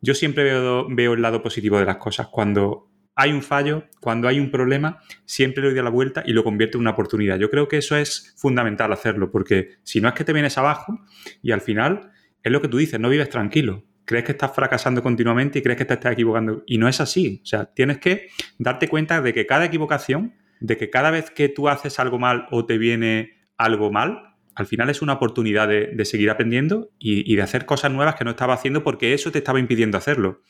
Yo 0.00 0.14
siempre 0.14 0.44
veo, 0.44 0.86
veo 0.88 1.14
el 1.14 1.22
lado 1.22 1.42
positivo 1.42 1.78
de 1.78 1.86
las 1.86 1.96
cosas. 1.96 2.28
Cuando 2.28 2.90
hay 3.14 3.32
un 3.32 3.42
fallo, 3.42 3.84
cuando 4.00 4.28
hay 4.28 4.38
un 4.38 4.50
problema, 4.50 5.00
siempre 5.24 5.62
le 5.62 5.72
doy 5.72 5.82
la 5.82 5.90
vuelta 5.90 6.22
y 6.26 6.32
lo 6.32 6.44
convierto 6.44 6.76
en 6.76 6.82
una 6.82 6.90
oportunidad. 6.90 7.38
Yo 7.38 7.50
creo 7.50 7.66
que 7.66 7.78
eso 7.78 7.96
es 7.96 8.34
fundamental 8.36 8.92
hacerlo, 8.92 9.30
porque 9.30 9.78
si 9.82 10.02
no 10.02 10.08
es 10.08 10.14
que 10.14 10.22
te 10.22 10.34
vienes 10.34 10.58
abajo 10.58 11.00
y 11.42 11.52
al 11.52 11.62
final 11.62 12.12
es 12.42 12.52
lo 12.52 12.60
que 12.60 12.68
tú 12.68 12.76
dices, 12.76 13.00
no 13.00 13.08
vives 13.08 13.30
tranquilo. 13.30 13.84
Crees 14.04 14.24
que 14.24 14.32
estás 14.32 14.54
fracasando 14.54 15.02
continuamente 15.02 15.58
y 15.58 15.62
crees 15.62 15.78
que 15.78 15.86
te 15.86 15.94
estás 15.94 16.12
equivocando. 16.12 16.62
Y 16.66 16.78
no 16.78 16.86
es 16.86 17.00
así. 17.00 17.40
O 17.42 17.46
sea, 17.46 17.64
tienes 17.64 17.98
que 17.98 18.28
darte 18.58 18.86
cuenta 18.86 19.20
de 19.20 19.32
que 19.32 19.46
cada 19.46 19.64
equivocación 19.64 20.34
de 20.60 20.76
que 20.76 20.90
cada 20.90 21.10
vez 21.10 21.30
que 21.30 21.48
tú 21.48 21.68
haces 21.68 21.98
algo 21.98 22.18
mal 22.18 22.46
o 22.50 22.66
te 22.66 22.78
viene 22.78 23.36
algo 23.56 23.90
mal, 23.90 24.36
al 24.54 24.66
final 24.66 24.88
es 24.88 25.02
una 25.02 25.12
oportunidad 25.12 25.68
de, 25.68 26.04
seguir 26.04 26.30
aprendiendo 26.30 26.90
y, 26.98 27.36
de 27.36 27.42
hacer 27.42 27.66
cosas 27.66 27.92
nuevas 27.92 28.14
que 28.14 28.24
no 28.24 28.30
estaba 28.30 28.54
haciendo 28.54 28.82
porque 28.82 29.12
eso 29.12 29.30
te 29.30 29.38
estaba 29.38 29.60
impidiendo 29.60 29.98
hacerlo. 29.98 30.42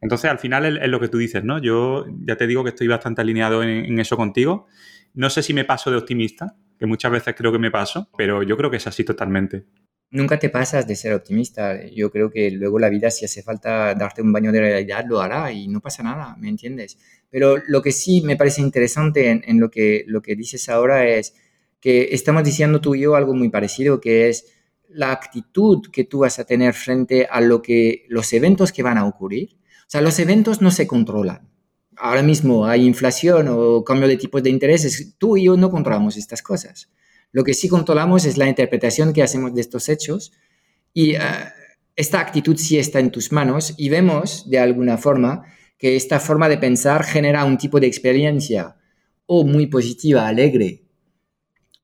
Entonces, 0.00 0.30
al 0.30 0.38
final 0.38 0.78
es, 0.78 0.88
lo 0.88 1.00
que 1.00 1.08
tú 1.08 1.18
dices, 1.18 1.42
¿no? 1.42 1.60
Yo 1.60 2.06
ya 2.24 2.36
te 2.36 2.46
digo 2.46 2.62
que 2.62 2.70
estoy 2.70 2.86
bastante 2.86 3.20
alineado 3.20 3.64
en, 3.64 3.98
eso 3.98 4.16
contigo. 4.16 4.68
No 5.12 5.28
sé 5.28 5.42
si 5.42 5.54
me 5.54 5.64
paso 5.64 5.90
de 5.90 5.96
optimista, 5.96 6.54
que 6.78 6.86
muchas 6.86 7.10
veces 7.10 7.34
creo 7.36 7.50
que 7.50 7.58
me 7.58 7.72
paso, 7.72 8.08
pero 8.16 8.44
yo 8.44 8.56
creo 8.56 8.70
que 8.70 8.76
es 8.76 8.86
así 8.86 9.02
totalmente. 9.02 9.64
Nunca 10.10 10.38
te 10.38 10.48
pasas 10.48 10.86
de 10.86 10.96
ser 10.96 11.12
optimista. 11.12 11.86
Yo 11.86 12.10
creo 12.10 12.30
que 12.30 12.50
luego 12.50 12.78
la 12.78 12.88
vida, 12.88 13.10
si 13.10 13.26
hace 13.26 13.42
falta 13.42 13.94
darte 13.94 14.22
un 14.22 14.32
baño 14.32 14.50
de 14.52 14.60
realidad, 14.60 15.04
lo 15.06 15.20
hará 15.20 15.52
y 15.52 15.68
no 15.68 15.80
pasa 15.80 16.02
nada, 16.02 16.34
¿me 16.38 16.48
entiendes? 16.48 16.96
Pero 17.30 17.58
lo 17.66 17.82
que 17.82 17.92
sí 17.92 18.22
me 18.22 18.36
parece 18.36 18.62
interesante 18.62 19.28
en, 19.30 19.60
lo, 19.60 19.70
que, 19.70 20.04
lo 20.06 20.22
que 20.22 20.34
dices 20.34 20.68
ahora 20.70 21.06
es 21.06 21.34
que 21.80 22.08
estamos 22.12 22.42
diciendo 22.42 22.80
tú 22.80 22.94
y 22.94 23.02
yo 23.02 23.16
algo 23.16 23.34
muy 23.34 23.50
parecido, 23.50 24.00
que 24.00 24.30
es 24.30 24.46
la 24.88 25.12
actitud 25.12 25.82
que 25.92 26.04
tú 26.04 26.20
vas 26.20 26.38
a 26.38 26.44
tener 26.44 26.72
frente 26.72 27.28
a 27.30 27.42
lo 27.42 27.60
que, 27.60 28.06
los 28.08 28.32
eventos 28.32 28.72
que 28.72 28.82
van 28.82 28.96
a 28.96 29.06
ocurrir. 29.06 29.58
O 29.82 29.90
sea, 29.90 30.00
los 30.00 30.18
eventos 30.18 30.62
no 30.62 30.70
se 30.70 30.86
controlan. 30.86 31.50
Ahora 31.96 32.22
mismo 32.22 32.66
hay 32.66 32.86
inflación 32.86 33.48
o 33.50 33.84
cambio 33.84 34.08
de 34.08 34.16
tipos 34.16 34.42
de 34.42 34.50
intereses. 34.50 35.16
Tú 35.18 35.36
y 35.36 35.44
yo 35.44 35.56
no 35.58 35.70
controlamos 35.70 36.16
estas 36.16 36.42
cosas. 36.42 36.90
Lo 37.32 37.44
que 37.44 37.54
sí 37.54 37.68
controlamos 37.68 38.24
es 38.24 38.36
la 38.36 38.48
interpretación 38.48 39.12
que 39.12 39.22
hacemos 39.22 39.54
de 39.54 39.60
estos 39.60 39.88
hechos 39.88 40.32
y 40.92 41.14
eh, 41.14 41.20
esta 41.96 42.20
actitud 42.20 42.56
sí 42.56 42.78
está 42.78 43.00
en 43.00 43.10
tus 43.10 43.32
manos 43.32 43.74
y 43.76 43.88
vemos 43.88 44.48
de 44.48 44.58
alguna 44.58 44.98
forma 44.98 45.42
que 45.78 45.96
esta 45.96 46.20
forma 46.20 46.48
de 46.48 46.58
pensar 46.58 47.04
genera 47.04 47.44
un 47.44 47.58
tipo 47.58 47.80
de 47.80 47.86
experiencia 47.86 48.76
o 49.26 49.44
muy 49.44 49.66
positiva, 49.66 50.26
alegre, 50.26 50.84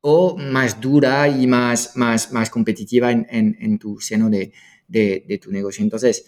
o 0.01 0.37
más 0.37 0.81
dura 0.81 1.29
y 1.29 1.47
más, 1.47 1.97
más, 1.97 2.33
más 2.33 2.51
competitiva 2.51 3.11
en, 3.11 3.79
tu 3.79 4.01
seno 4.01 4.29
de, 4.29 5.41
tu 5.43 5.51
negocio. 5.51 5.83
Entonces, 5.83 6.27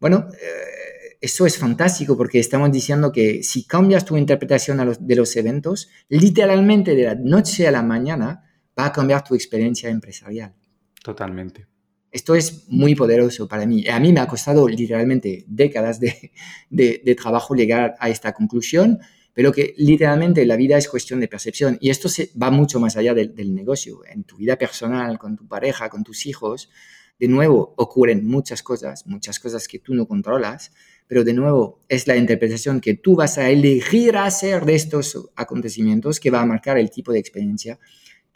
bueno, 0.00 0.28
eh, 0.32 1.16
eso 1.20 1.46
es 1.46 1.58
fantástico 1.58 2.16
porque 2.16 2.38
estamos 2.38 2.70
diciendo 2.70 3.12
que 3.12 3.42
si 3.42 3.66
cambias 3.66 4.04
tu 4.04 4.16
interpretación 4.16 4.78
de 5.00 5.16
los 5.16 5.36
eventos, 5.36 5.88
literalmente 6.08 6.94
de 6.94 7.04
la 7.04 7.14
noche 7.16 7.66
a 7.66 7.70
la 7.70 7.82
mañana, 7.82 8.47
va 8.78 8.86
a 8.86 8.92
cambiar 8.92 9.24
tu 9.24 9.34
experiencia 9.34 9.90
empresarial. 9.90 10.54
Totalmente. 11.02 11.66
Esto 12.10 12.34
es 12.34 12.68
muy 12.68 12.94
poderoso 12.94 13.46
para 13.48 13.66
mí. 13.66 13.86
A 13.88 14.00
mí 14.00 14.12
me 14.12 14.20
ha 14.20 14.26
costado 14.26 14.66
literalmente 14.68 15.44
décadas 15.46 16.00
de, 16.00 16.32
de, 16.70 17.14
trabajo 17.14 17.54
llegar 17.54 17.96
a 17.98 18.08
esta 18.08 18.32
conclusión, 18.32 18.98
pero 19.34 19.52
que 19.52 19.74
literalmente 19.76 20.46
la 20.46 20.56
vida 20.56 20.78
es 20.78 20.88
cuestión 20.88 21.20
de 21.20 21.28
percepción 21.28 21.76
y 21.80 21.90
esto 21.90 22.08
se, 22.08 22.30
va 22.40 22.50
mucho 22.50 22.80
más 22.80 22.96
allá 22.96 23.12
del, 23.12 23.34
del 23.34 23.54
negocio. 23.54 24.00
En 24.06 24.24
tu 24.24 24.36
vida 24.36 24.56
personal, 24.56 25.18
con 25.18 25.36
tu 25.36 25.46
pareja, 25.46 25.90
con 25.90 26.02
tus 26.02 26.24
hijos, 26.24 26.70
de 27.18 27.28
nuevo 27.28 27.74
ocurren 27.76 28.24
muchas 28.26 28.62
cosas, 28.62 29.06
muchas 29.06 29.38
cosas 29.38 29.68
que 29.68 29.78
tú 29.78 29.94
no 29.94 30.06
controlas, 30.06 30.72
pero 31.06 31.24
de 31.24 31.34
nuevo 31.34 31.84
es 31.88 32.06
la 32.06 32.16
interpretación 32.16 32.80
que 32.80 32.94
tú 32.94 33.16
vas 33.16 33.38
a 33.38 33.50
elegir 33.50 34.16
hacer 34.16 34.64
de 34.64 34.76
estos 34.76 35.30
acontecimientos 35.36 36.20
que 36.20 36.30
va 36.30 36.40
a 36.40 36.46
marcar 36.46 36.78
el 36.78 36.90
tipo 36.90 37.12
de 37.12 37.18
experiencia 37.18 37.78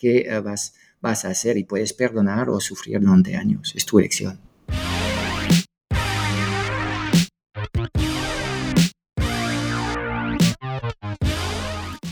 que 0.02 0.18
eh, 0.26 0.40
vas, 0.40 0.74
vas 1.00 1.24
a 1.24 1.28
hacer 1.28 1.56
y 1.56 1.62
puedes 1.62 1.92
perdonar 1.92 2.48
o 2.50 2.58
sufrir 2.58 3.00
durante 3.00 3.36
años. 3.36 3.72
Es 3.76 3.86
tu 3.86 4.00
elección. 4.00 4.40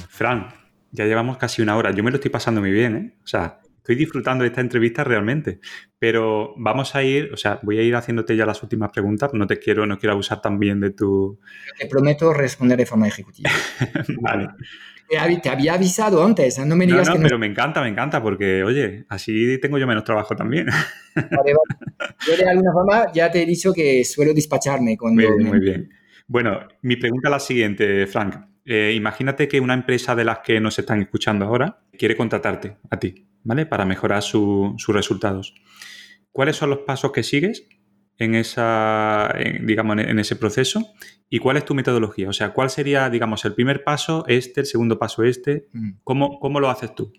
Fran, 0.09 0.55
ya 0.93 1.05
llevamos 1.07 1.37
casi 1.37 1.63
una 1.63 1.77
hora. 1.77 1.91
Yo 1.91 2.05
me 2.05 2.13
lo 2.13 2.19
estoy 2.19 2.31
pasando 2.31 2.61
muy 2.61 2.71
bien, 2.71 2.97
¿eh? 2.97 3.19
O 3.25 3.27
sea, 3.27 3.61
estoy 3.91 3.97
disfrutando 3.97 4.43
de 4.43 4.49
esta 4.49 4.61
entrevista 4.61 5.05
realmente. 5.05 5.61
Pero 5.99 6.55
vamos 6.57 6.95
a 6.95 7.03
ir, 7.03 7.31
o 7.33 7.37
sea, 7.37 7.61
voy 7.63 7.79
a 7.79 7.83
ir 7.83 7.95
haciéndote 7.95 8.37
ya 8.37 8.47
las 8.47 8.63
últimas 8.63 8.91
preguntas. 8.91 9.31
No 9.35 9.47
te 9.47 9.59
quiero, 9.59 9.87
no 9.87 9.99
quiero 9.99 10.13
abusar 10.13 10.41
también 10.41 10.81
de 10.81 10.91
tu. 10.91 11.39
Te 11.79 11.87
prometo 11.87 12.33
responder 12.33 12.79
de 12.79 12.87
forma 12.87 13.09
ejecutiva. 13.09 13.51
vale 14.21 14.49
te 15.43 15.49
había 15.49 15.75
avisado 15.75 16.25
antes, 16.25 16.59
no 16.65 16.77
me 16.77 16.87
digas 16.87 17.09
no, 17.09 17.17
no, 17.17 17.23
pero 17.23 17.39
me 17.39 17.47
encanta, 17.47 17.83
me 17.83 17.89
encanta, 17.89 18.23
porque, 18.23 18.63
oye, 18.63 19.05
así 19.09 19.59
tengo 19.59 19.77
yo 19.79 19.87
menos 19.87 20.05
trabajo 20.05 20.37
también. 20.37 20.69
Yo 22.27 22.37
de 22.37 22.49
alguna 22.49 22.73
forma 22.73 23.13
ya 23.13 23.31
te 23.31 23.43
he 23.43 23.47
dicho 23.47 23.73
que 23.73 24.05
suelo 24.05 24.33
despacharme 24.33 24.97
cuando... 24.97 25.23
Muy 25.23 25.37
bien, 25.37 25.49
muy 25.49 25.59
bien. 25.59 25.91
Bueno, 26.29 26.61
mi 26.83 26.97
pregunta 26.97 27.29
es 27.29 27.33
la 27.33 27.41
siguiente, 27.41 28.07
Frank. 28.07 28.37
Eh, 28.65 28.93
imagínate 28.95 29.49
que 29.49 29.59
una 29.59 29.75
empresa 29.75 30.15
de 30.15 30.25
las 30.25 30.39
que 30.41 30.61
nos 30.61 30.79
están 30.79 31.01
escuchando 31.01 31.45
ahora 31.45 31.81
quiere 31.99 32.17
contratarte 32.17 32.77
a 32.89 32.99
ti, 32.99 33.27
¿vale? 33.45 33.67
Para 33.67 33.85
mejorar 33.85 34.23
sus 34.23 34.87
resultados. 34.89 35.55
¿Cuáles 36.33 36.57
son 36.57 36.71
los 36.71 36.81
pasos 36.81 37.13
que 37.13 37.23
sigues 37.23 37.67
en, 38.21 38.35
esa, 38.35 39.35
digamos, 39.63 39.99
en 39.99 40.19
ese 40.19 40.37
proceso 40.37 40.93
y 41.29 41.39
cuál 41.39 41.57
es 41.57 41.65
tu 41.65 41.75
metodología. 41.75 42.29
O 42.29 42.33
sea, 42.33 42.53
cuál 42.53 42.71
sería, 42.71 43.09
digamos, 43.09 43.45
el 43.45 43.55
primer 43.55 43.83
paso 43.83 44.25
este, 44.29 44.61
el 44.61 44.67
segundo 44.67 44.99
paso 44.99 45.25
este. 45.25 45.69
Mm. 45.73 45.91
¿Cómo, 46.05 46.39
cómo 46.39 46.61
lo 46.61 46.69
haces 46.69 46.95
tú? 46.95 47.13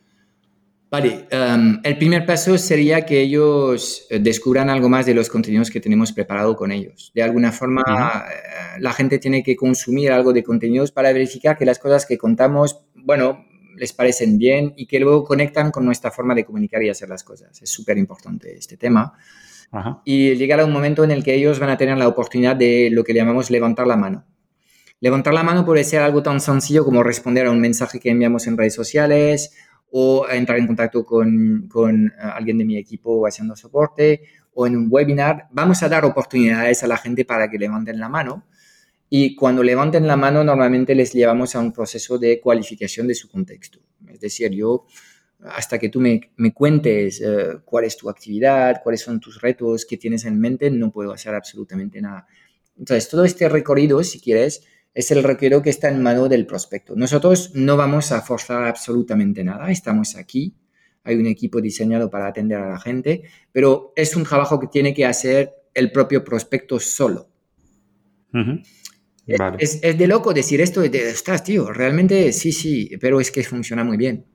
Vale, 0.91 1.26
em, 1.30 1.80
el 1.84 1.97
primer 1.97 2.26
paso 2.26 2.57
sería 2.57 3.05
que 3.05 3.22
ellos 3.22 4.05
eh, 4.09 4.19
descubran 4.19 4.69
algo 4.69 4.89
más 4.89 5.05
de 5.05 5.13
los 5.13 5.30
contenidos 5.30 5.72
que 5.72 5.80
tenemos 5.80 6.11
preparado 6.11 6.55
con 6.57 6.69
ellos. 6.72 7.11
De 7.15 7.24
alguna 7.24 7.53
forma, 7.53 7.82
eh, 7.88 8.80
la 8.80 8.91
gente 8.91 9.17
tiene 9.17 9.41
que 9.41 9.55
consumir 9.55 10.11
algo 10.11 10.34
de 10.34 10.43
contenidos 10.43 10.91
para 10.91 11.13
verificar 11.13 11.57
que 11.57 11.65
las 11.65 11.80
cosas 11.80 12.05
que 12.05 12.17
contamos, 12.17 12.84
bueno, 12.93 13.45
les 13.76 13.93
parecen 13.93 14.38
bien 14.38 14.74
y 14.76 14.86
que 14.86 14.99
luego 14.99 15.24
conectan 15.24 15.72
con 15.72 15.86
nuestra 15.86 16.11
forma 16.11 16.36
de 16.36 16.45
comunicar 16.45 16.82
y 16.84 16.89
hacer 16.89 17.09
las 17.09 17.24
cosas. 17.24 17.61
Es 17.61 17.69
súper 17.69 17.97
importante 17.97 18.55
este 18.55 18.78
tema. 18.78 19.13
Y 20.03 20.36
llegará 20.36 20.65
un 20.65 20.72
momento 20.72 21.03
en 21.03 21.11
el 21.11 21.24
que 21.24 21.34
ellos 21.34 21.59
van 21.59 21.69
a 21.69 21.78
tener 21.78 21.97
la 21.97 22.07
oportunidad 22.07 22.55
de 22.55 22.89
lo 22.91 23.03
que 23.03 23.13
llamamos 23.13 23.49
levantar 23.49 23.88
la 23.88 23.95
mano. 23.95 24.26
Levantar 24.99 25.34
la 25.34 25.43
mano 25.43 25.65
puede 25.65 25.84
ser 25.84 26.01
algo 26.01 26.22
tan 26.22 26.39
sencillo 26.39 26.86
como 26.86 27.01
responder 27.01 27.47
a 27.47 27.51
un 27.51 27.59
mensaje 27.59 27.99
que 27.99 28.11
enviamos 28.11 28.45
en 28.47 28.57
redes 28.57 28.76
sociales 28.76 29.51
o 29.89 30.28
entrar 30.30 30.59
en 30.59 30.67
contacto 30.67 31.03
con, 31.05 31.67
con 31.69 32.07
eh, 32.07 32.11
alguien 32.19 32.57
de 32.57 32.65
mi 32.65 32.78
equipo 32.78 33.26
haciendo 33.26 33.55
soporte 33.55 34.22
o 34.53 34.67
en 34.67 34.76
un 34.76 34.88
webinar. 34.89 35.47
Vamos 35.51 35.82
a 35.84 35.89
dar 35.89 36.05
oportunidades 36.05 36.84
a 36.84 36.88
la 36.88 36.97
gente 36.97 37.26
para 37.26 37.49
que 37.49 37.57
levanten 37.57 37.99
la 37.99 38.09
mano. 38.09 38.45
Y 39.14 39.36
cuando 39.36 39.62
levanten 39.62 40.07
la 40.07 40.16
mano, 40.16 40.41
normalmente 40.41 40.95
les 40.95 41.12
llevamos 41.12 41.53
a 41.53 41.59
un 41.59 41.74
proceso 41.74 42.18
de 42.18 42.39
cualificación 42.39 43.07
de 43.07 43.14
su 43.14 43.28
contexto. 43.28 43.82
Es 44.07 44.22
decir, 44.22 44.51
yo 44.51 44.86
hasta 45.41 45.78
que 45.78 45.89
tú 45.89 45.99
me, 45.99 46.22
cuentes 46.53 47.20
eh, 47.20 47.57
cuál 47.66 47.84
es 47.84 47.97
tu 47.97 48.09
actividad, 48.09 48.80
cuáles 48.82 49.01
son 49.01 49.20
tus 49.20 49.41
retos, 49.41 49.86
qué 49.86 49.97
tienes 49.97 50.24
en 50.24 50.39
mente, 50.39 50.72
no 50.72 50.93
puedo 50.93 51.12
hacer 51.12 51.36
absolutamente 51.36 52.01
nada. 52.01 52.26
Entonces, 52.80 53.09
todo 53.09 53.26
este 53.26 53.49
recorrido, 53.49 54.01
si 54.01 54.22
quieres, 54.22 54.64
es 54.93 55.12
el 55.12 55.24
recorrido 55.24 55.62
que 55.62 55.72
está 55.72 55.89
en 55.89 56.01
mano 56.01 56.30
del 56.30 56.45
prospecto. 56.45 56.95
Nosotros 56.95 57.51
no 57.53 57.76
vamos 57.76 58.14
a 58.14 58.22
forzar 58.22 58.64
absolutamente 58.64 59.43
nada, 59.43 59.70
estamos 59.72 60.16
aquí, 60.16 60.55
hay 61.03 61.18
un 61.18 61.28
equipo 61.28 61.59
diseñado 61.59 62.09
para 62.09 62.28
atender 62.28 62.59
a 62.59 62.70
la 62.70 62.80
gente, 62.80 63.24
pero 63.51 63.91
es 63.97 64.16
un 64.16 64.24
trabajo 64.24 64.57
que 64.57 64.68
tiene 64.68 64.93
que 64.93 65.05
hacer 65.05 65.51
el 65.74 65.91
propio 65.91 66.24
prospecto 66.24 66.80
solo. 66.80 67.28
Es, 69.57 69.82
de 69.82 70.07
loco 70.07 70.34
decir 70.34 70.61
esto, 70.61 70.82
de, 70.82 71.09
estás, 71.09 71.43
tío, 71.43 71.71
realmente 71.71 72.32
sí, 72.34 72.51
sí, 72.51 72.91
pero 72.99 73.19
es 73.19 73.32
que 73.32 73.43
funciona 73.43 73.84
muy 73.84 73.97
bien. 73.97 74.25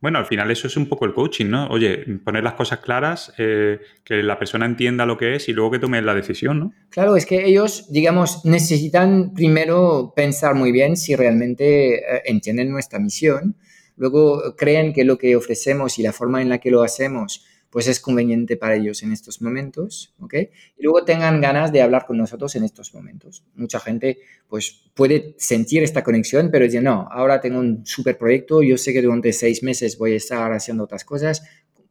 Bueno, 0.00 0.18
al 0.18 0.26
final 0.26 0.50
eso 0.50 0.66
es 0.66 0.76
un 0.76 0.88
poco 0.88 1.06
el 1.06 1.14
coaching, 1.14 1.46
¿no? 1.46 1.68
Oye, 1.68 2.04
poner 2.22 2.44
las 2.44 2.52
cosas 2.52 2.80
claras, 2.80 3.32
eh, 3.38 3.78
que 4.04 4.22
la 4.22 4.38
persona 4.38 4.66
entienda 4.66 5.06
lo 5.06 5.16
que 5.16 5.36
es 5.36 5.48
y 5.48 5.54
luego 5.54 5.70
que 5.70 5.78
tome 5.78 6.02
la 6.02 6.14
decisión, 6.14 6.60
¿no? 6.60 6.72
Claro, 6.90 7.16
es 7.16 7.24
que 7.24 7.46
ellos, 7.46 7.90
digamos, 7.90 8.44
necesitan 8.44 9.32
primero 9.32 10.12
pensar 10.14 10.54
muy 10.54 10.70
bien 10.70 10.98
si 10.98 11.16
realmente 11.16 11.96
eh, 11.96 12.22
entienden 12.26 12.70
nuestra 12.70 12.98
misión, 12.98 13.56
luego 13.96 14.54
creen 14.56 14.92
que 14.92 15.04
lo 15.04 15.16
que 15.16 15.34
ofrecemos 15.34 15.98
y 15.98 16.02
la 16.02 16.12
forma 16.12 16.42
en 16.42 16.50
la 16.50 16.58
que 16.58 16.70
lo 16.70 16.82
hacemos 16.82 17.46
pues 17.76 17.88
es 17.88 18.00
conveniente 18.00 18.56
para 18.56 18.74
ellos 18.76 19.02
en 19.02 19.12
estos 19.12 19.42
momentos, 19.42 20.14
¿ok? 20.18 20.32
Y 20.78 20.82
luego 20.82 21.04
tengan 21.04 21.42
ganas 21.42 21.70
de 21.72 21.82
hablar 21.82 22.06
con 22.06 22.16
nosotros 22.16 22.56
en 22.56 22.64
estos 22.64 22.94
momentos. 22.94 23.44
Mucha 23.54 23.80
gente, 23.80 24.16
pues, 24.48 24.88
puede 24.94 25.34
sentir 25.36 25.82
esta 25.82 26.02
conexión, 26.02 26.48
pero 26.50 26.64
dice, 26.64 26.80
no, 26.80 27.06
ahora 27.10 27.38
tengo 27.38 27.58
un 27.58 27.84
super 27.84 28.16
proyecto, 28.16 28.62
yo 28.62 28.78
sé 28.78 28.94
que 28.94 29.02
durante 29.02 29.30
seis 29.34 29.62
meses 29.62 29.98
voy 29.98 30.14
a 30.14 30.16
estar 30.16 30.50
haciendo 30.54 30.84
otras 30.84 31.04
cosas, 31.04 31.42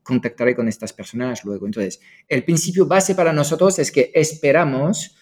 contactaré 0.02 0.56
con 0.56 0.68
estas 0.68 0.92
personas 0.92 1.46
luego. 1.46 1.68
Entonces, 1.68 2.00
el 2.28 2.44
principio 2.44 2.88
base 2.88 3.14
para 3.14 3.32
nosotros 3.32 3.78
es 3.78 3.92
que 3.92 4.10
esperamos 4.16 5.16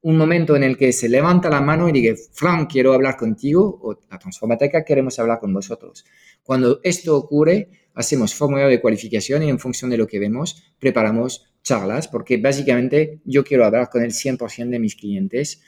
un 0.00 0.16
momento 0.16 0.56
en 0.56 0.64
el 0.64 0.76
que 0.76 0.92
se 0.92 1.08
levanta 1.08 1.48
la 1.48 1.60
mano 1.60 1.88
y 1.88 1.92
diga, 1.92 2.16
Frank, 2.32 2.68
quiero 2.72 2.92
hablar 2.92 3.16
contigo, 3.16 3.78
o 3.82 4.00
la 4.10 4.18
Transformateca, 4.18 4.84
queremos 4.84 5.16
hablar 5.20 5.38
con 5.38 5.54
vosotros. 5.54 6.04
Cuando 6.42 6.80
esto 6.82 7.16
ocurre, 7.16 7.68
hacemos 7.98 8.32
formulario 8.32 8.70
de 8.70 8.80
cualificación 8.80 9.42
y 9.42 9.50
en 9.50 9.58
función 9.58 9.90
de 9.90 9.96
lo 9.96 10.06
que 10.06 10.20
vemos, 10.20 10.62
preparamos 10.78 11.52
charlas, 11.64 12.06
porque 12.06 12.36
básicamente 12.36 13.20
yo 13.24 13.42
quiero 13.42 13.64
hablar 13.64 13.90
con 13.90 14.04
el 14.04 14.12
100% 14.12 14.70
de 14.70 14.78
mis 14.78 14.94
clientes 14.94 15.60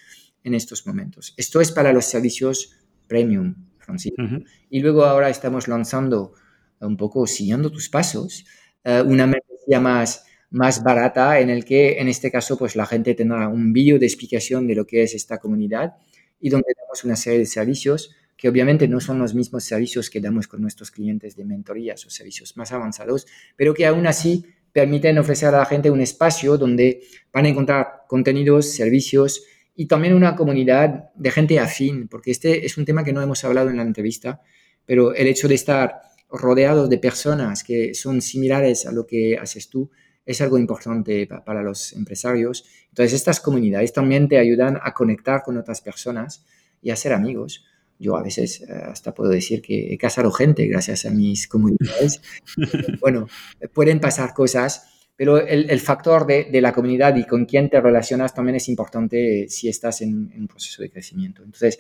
en 0.45 0.55
estos 0.55 0.87
momentos. 0.87 1.35
Esto 1.37 1.61
es 1.61 1.73
para 1.73 1.93
los 1.93 2.05
servicios 2.05 2.77
premium, 3.09 3.57
Francisco. 3.79 4.23
Y 4.71 4.79
luego 4.79 5.05
ahora 5.05 5.29
estamos 5.29 5.67
lanzando, 5.67 6.35
un 6.81 6.97
poco 6.97 7.27
siguiendo 7.27 7.71
tus 7.73 7.89
pasos, 7.89 8.47
eh, 8.85 9.03
una 9.05 9.27
membresía 9.27 9.81
más, 9.81 10.25
más 10.51 10.85
barata 10.85 11.41
en 11.41 11.51
el 11.51 11.65
que, 11.65 11.99
en 11.99 12.07
este 12.07 12.31
caso, 12.31 12.57
pues 12.57 12.77
la 12.77 12.87
gente 12.87 13.15
tendrá 13.15 13.49
un 13.49 13.73
vídeo 13.73 13.99
de 13.99 14.07
explicación 14.07 14.69
de 14.69 14.77
lo 14.77 14.87
que 14.87 15.03
es 15.03 15.15
esta 15.15 15.39
comunidad 15.39 15.95
y 16.39 16.49
donde 16.49 16.73
tenemos 16.75 17.03
una 17.05 17.17
serie 17.17 17.41
de 17.41 17.47
servicios 17.47 18.13
que 18.41 18.49
obviamente 18.49 18.89
no 18.89 19.01
son 19.01 19.19
los 19.19 19.35
mismos 19.35 19.65
servicios 19.65 20.09
que 20.09 20.19
damos 20.19 20.49
con 20.49 20.63
nuestros 20.63 20.91
clientes 20.91 21.37
de 21.37 21.45
mentorías 21.45 22.07
o 22.07 22.11
servicios 22.11 22.57
más 22.57 22.73
avanzados, 22.73 23.27
pero 23.55 23.75
que 23.75 23.85
aún 23.85 24.07
así 24.07 24.47
permiten 24.73 25.19
ofrecer 25.19 25.49
a 25.55 25.59
la 25.59 25.67
gente 25.67 25.91
un 25.91 26.01
espacio 26.01 26.57
donde 26.57 27.03
van 27.31 27.45
a 27.45 27.49
encontrar 27.51 28.05
contenidos, 28.09 28.73
servicios 28.73 29.45
y 29.77 29.85
también 29.85 30.15
una 30.15 30.37
comunidad 30.37 31.11
de 31.15 31.31
gente 31.31 31.59
afín, 31.59 32.09
porque 32.09 32.31
este 32.31 32.65
es 32.65 32.79
un 32.79 32.87
tema 32.87 33.05
que 33.05 33.13
no 33.13 33.21
hemos 33.21 33.45
hablado 33.45 33.69
en 33.69 33.77
la 33.77 33.83
entrevista, 33.83 34.41
pero 34.87 35.15
el 35.15 35.27
hecho 35.27 35.47
de 35.47 35.57
estar 35.57 36.01
rodeados 36.31 36.89
de 36.89 36.97
personas 36.97 37.63
que 37.63 37.93
son 37.93 38.23
similares 38.23 38.87
a 38.87 38.93
lo 38.93 39.07
que 39.07 39.37
haces 39.37 39.69
tú 39.69 39.91
es 40.25 40.41
algo 40.41 40.57
importante 40.57 41.27
para 41.27 41.63
los 41.63 41.93
empresarios. 41.93 42.65
Entonces, 42.89 43.13
estas 43.13 43.39
comunidades 43.39 43.93
también 43.93 44.29
te 44.29 44.39
ayudan 44.39 44.79
a 44.83 44.95
conectar 44.95 45.43
con 45.43 45.59
otras 45.59 45.83
personas 45.83 46.47
y 46.81 46.89
a 46.89 46.97
ser 46.97 47.13
amigos. 47.13 47.67
Yo 48.01 48.17
a 48.17 48.23
veces 48.23 48.63
eh, 48.63 48.73
hasta 48.73 49.15
puedo 49.15 49.31
decir 49.31 49.61
que 49.61 49.93
he 49.93 49.99
casado 49.99 50.33
gente 50.33 50.67
gracias 50.67 51.05
a 51.05 51.11
mis 51.11 51.47
comunidades. 51.47 52.23
bueno, 53.01 53.29
pueden 53.75 54.01
pasar 54.01 54.33
cosas, 54.33 54.87
pero 55.15 55.39
el, 55.39 55.81
factor 55.81 56.27
de, 56.27 56.61
la 56.63 56.73
comunidad 56.73 57.15
y 57.15 57.27
con 57.27 57.45
quién 57.45 57.69
te 57.69 57.79
relacionas 57.79 58.35
también 58.35 58.57
es 58.57 58.71
importante 58.71 59.47
si 59.51 59.69
estás 59.69 60.01
en, 60.01 60.33
en 60.35 60.41
un 60.41 60.49
proceso 60.49 60.83
de 60.83 60.91
crecimiento. 60.91 61.43
Entonces, 61.45 61.79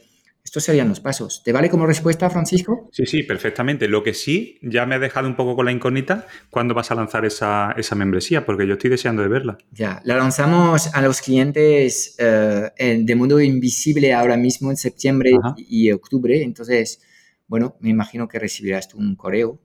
estos 0.51 0.65
serían 0.65 0.89
los 0.89 0.99
pasos. 0.99 1.45
¿Te 1.45 1.53
vale 1.53 1.71
como 1.71 1.87
respuesta, 1.87 2.29
Francisco? 2.29 2.89
Sí, 2.91 3.07
sí, 3.07 3.23
perfectamente. 3.23 3.87
Lo 3.87 4.03
que 4.03 4.15
sí, 4.15 4.59
ya 4.63 4.85
me 4.85 4.97
ha 4.97 4.99
dejado 4.99 5.29
un 5.29 5.37
poco 5.37 5.55
con 5.55 5.65
la 5.65 5.71
incógnita, 5.71 6.27
¿cuándo 6.51 6.75
vas 6.75 6.91
a 6.91 6.97
lanzar 6.97 7.25
esa, 7.25 7.73
membresía? 7.95 8.45
Porque 8.45 8.67
yo 8.67 8.73
estoy 8.73 8.91
deseando 8.91 9.23
de 9.23 9.29
verla. 9.29 9.59
Ya, 9.71 10.03
la 10.05 10.17
lanzamos 10.17 10.93
a 10.93 11.03
los 11.03 11.21
clientes 11.21 12.17
eh, 12.19 13.01
de 13.01 13.15
modo 13.15 13.41
invisible 13.41 14.13
ahora 14.13 14.37
mismo 14.37 14.73
en 14.73 14.77
septiembre 14.77 15.31
y, 15.57 15.93
octubre. 15.93 16.43
Entonces, 16.43 17.01
bueno, 17.47 17.77
me 17.79 17.91
imagino 17.91 18.27
que 18.27 18.41
recibirás 18.41 18.89
tú 18.89 18.99
un 18.99 19.15
correo. 19.15 19.61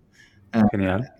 Ah, 0.52 0.68
Genial. 0.70 1.12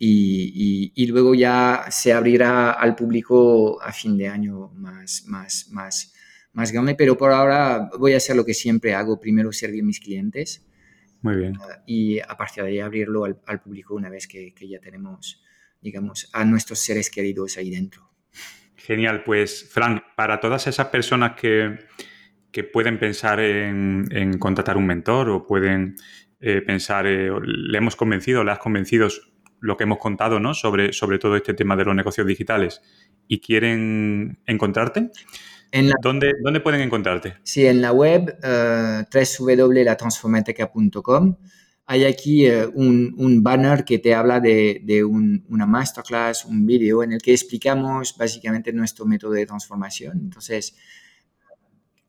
y, 0.00 0.92
y, 0.92 1.06
luego 1.06 1.36
ya 1.36 1.84
se 1.90 2.12
abrirá 2.12 2.72
al 2.72 2.96
público 2.96 3.80
a 3.80 3.92
fin 3.92 4.18
de 4.18 4.26
año 4.26 4.70
más, 4.74 5.22
más, 5.28 5.68
más 5.70 6.12
más 6.58 6.72
grande, 6.72 6.96
pero 6.96 7.16
por 7.16 7.30
ahora 7.30 7.88
voy 8.00 8.14
a 8.14 8.16
hacer 8.16 8.34
lo 8.34 8.44
que 8.44 8.52
siempre 8.52 8.92
hago, 8.92 9.20
primero 9.20 9.52
servir 9.52 9.82
a 9.82 9.86
mis 9.86 10.00
clientes. 10.00 10.66
Muy 11.22 11.36
bien. 11.36 11.52
Ah, 11.60 11.84
y 11.86 12.18
a 12.18 12.36
partir 12.36 12.64
de 12.64 12.70
ahí 12.70 12.80
abrirlo 12.80 13.24
al, 13.24 13.60
público 13.62 13.94
una 13.94 14.10
vez 14.10 14.26
que, 14.26 14.52
ya 14.68 14.80
tenemos, 14.80 15.40
digamos, 15.80 16.28
a 16.32 16.44
nuestros 16.44 16.80
seres 16.80 17.10
queridos 17.10 17.56
ahí 17.58 17.70
dentro. 17.70 18.10
Genial, 18.74 19.22
pues 19.22 19.70
Frank, 19.70 20.02
para 20.16 20.40
todas 20.40 20.66
esas 20.66 20.88
personas 20.88 21.36
que, 21.40 21.78
que 22.50 22.64
pueden 22.64 22.98
pensar 22.98 23.38
en, 23.38 24.06
en, 24.10 24.36
contratar 24.40 24.76
un 24.76 24.86
mentor 24.86 25.30
o 25.30 25.46
pueden 25.46 25.94
eh, 26.40 26.60
pensar, 26.60 27.06
eh, 27.06 27.30
le 27.40 27.78
hemos 27.78 27.94
convencido, 27.94 28.42
le 28.42 28.50
has 28.50 28.58
convencido 28.58 29.08
lo 29.60 29.76
que 29.76 29.84
hemos 29.84 29.98
contado 29.98 30.40
¿no? 30.40 30.54
sobre, 30.54 30.92
sobre 30.92 31.20
todo 31.20 31.36
este 31.36 31.54
tema 31.54 31.76
de 31.76 31.84
los 31.84 31.94
negocios 31.94 32.26
digitales 32.26 32.82
y 33.28 33.38
quieren 33.38 34.40
encontrarte, 34.46 35.10
¿Dónde, 36.02 36.32
¿Dónde, 36.42 36.60
pueden 36.60 36.80
encontrarte? 36.80 37.34
Sí, 37.42 37.66
en 37.66 37.82
la 37.82 37.92
web 37.92 38.38
uh, 38.42 39.04
www.latransformateca.com 39.12 41.36
hay 41.90 42.04
aquí 42.04 42.46
eh, 42.46 42.66
un, 42.66 43.14
un, 43.16 43.42
banner 43.42 43.82
que 43.82 43.98
te 43.98 44.14
habla 44.14 44.40
de, 44.40 44.82
de 44.84 45.02
un, 45.02 45.46
una 45.48 45.64
masterclass, 45.64 46.44
un 46.44 46.66
vídeo 46.66 47.02
en 47.02 47.12
el 47.12 47.22
que 47.22 47.32
explicamos 47.32 48.14
básicamente 48.14 48.74
nuestro 48.74 49.06
método 49.06 49.32
de 49.32 49.46
transformación. 49.46 50.20
Entonces, 50.24 50.76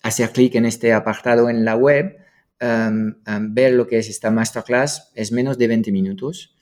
hacer 0.01 0.31
clic 0.31 0.55
en 0.55 0.65
este 0.65 0.91
apartado 0.91 1.49
en 1.49 1.63
la 1.63 1.77
web, 1.77 2.17
um, 2.61 3.13
um, 3.25 3.53
ver 3.53 3.71
lo 3.71 3.87
que 3.87 3.99
es 3.99 4.09
esta 4.09 4.29
masterclass, 4.29 5.13
es 5.15 5.31
menos 5.31 5.57
de 5.57 5.69
20 5.69 5.93
minutos. 5.93 6.57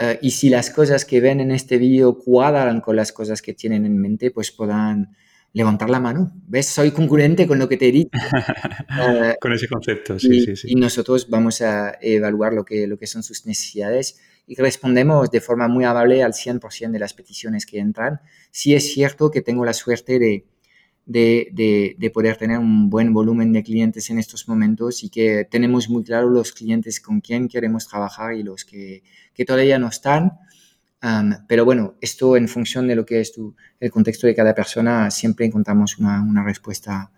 Uh, 0.00 0.14
y 0.22 0.30
si 0.30 0.48
las 0.48 0.70
cosas 0.70 1.04
que 1.04 1.20
ven 1.20 1.40
en 1.40 1.50
este 1.50 1.76
vídeo 1.76 2.18
cuadran 2.18 2.80
con 2.80 2.94
las 2.94 3.10
cosas 3.10 3.42
que 3.42 3.52
tienen 3.52 3.84
en 3.84 3.98
mente, 3.98 4.30
pues 4.30 4.52
puedan 4.52 5.16
levantar 5.52 5.90
la 5.90 6.00
mano. 6.00 6.32
¿Ves? 6.46 6.66
Soy 6.66 6.90
concurrente 6.90 7.46
con 7.46 7.58
lo 7.58 7.68
que 7.68 7.76
te 7.76 7.88
he 7.88 7.92
dicho. 7.92 8.10
Eh, 9.02 9.36
con 9.40 9.52
ese 9.52 9.68
concepto, 9.68 10.18
sí, 10.18 10.28
y, 10.36 10.40
sí, 10.40 10.56
sí. 10.56 10.68
Y 10.72 10.74
nosotros 10.74 11.30
vamos 11.30 11.62
a 11.62 11.96
evaluar 12.02 12.52
lo 12.52 12.64
que, 12.64 12.86
lo 12.88 12.98
que 12.98 13.06
son 13.06 13.22
sus 13.22 13.46
necesidades 13.46 14.20
y 14.46 14.56
respondemos 14.56 15.30
de 15.30 15.40
forma 15.40 15.68
muy 15.68 15.84
amable 15.84 16.24
al 16.24 16.32
100% 16.32 16.90
de 16.90 16.98
las 16.98 17.14
peticiones 17.14 17.66
que 17.66 17.78
entran. 17.78 18.20
Sí 18.50 18.74
es 18.74 18.92
cierto 18.92 19.30
que 19.30 19.42
tengo 19.42 19.64
la 19.64 19.72
suerte 19.72 20.18
de, 20.18 20.44
de, 21.06 21.96
de, 21.98 22.10
poder 22.10 22.36
tener 22.36 22.58
un 22.58 22.90
buen 22.90 23.12
volumen 23.12 23.52
de 23.52 23.62
clientes 23.62 24.10
en 24.10 24.18
estos 24.18 24.48
momentos 24.48 25.02
y 25.02 25.08
que 25.08 25.46
tenemos 25.48 25.88
muy 25.88 26.04
claro 26.04 26.28
los 26.30 26.52
clientes 26.52 27.00
con 27.00 27.20
quien 27.20 27.48
queremos 27.48 27.88
trabajar 27.88 28.34
y 28.34 28.42
los 28.42 28.64
que, 28.64 29.02
que 29.34 29.44
todavía 29.44 29.78
no 29.78 29.88
están 29.88 30.32
pero 31.48 31.64
bueno, 31.64 31.96
esto 32.00 32.36
en 32.36 32.48
función 32.48 32.86
de 32.86 32.96
lo 32.96 33.06
que 33.06 33.20
es 33.20 33.32
tu, 33.32 33.56
el 33.78 33.90
contexto 33.90 34.26
de 34.26 34.34
cada 34.34 34.54
persona, 34.54 35.10
siempre 35.10 35.46
encontramos 35.46 35.98
una, 35.98 36.22
una 36.22 36.44
respuesta 36.44 37.10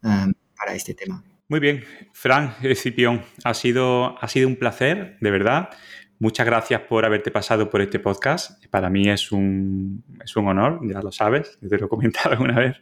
para 0.00 0.74
este 0.74 0.94
tema. 0.94 1.22
Muy 1.48 1.60
bien, 1.60 1.84
Fran 2.12 2.54
Cipión, 2.74 3.22
ha 3.44 3.54
sido, 3.54 4.18
ha 4.22 4.28
sido 4.28 4.48
un 4.48 4.56
placer, 4.56 5.16
de 5.20 5.30
verdad. 5.30 5.70
Muchas 6.18 6.46
gracias 6.46 6.80
por 6.80 7.04
haberte 7.04 7.30
pasado 7.30 7.68
por 7.68 7.82
este 7.82 8.00
podcast. 8.00 8.64
Para 8.70 8.88
mí 8.88 9.08
es 9.10 9.32
un, 9.32 10.02
es 10.24 10.34
un 10.34 10.48
honor, 10.48 10.80
ya 10.82 11.02
lo 11.02 11.12
sabes, 11.12 11.58
te 11.60 11.78
lo 11.78 11.86
he 11.86 11.88
comentado 11.90 12.30
alguna 12.32 12.58
vez. 12.58 12.76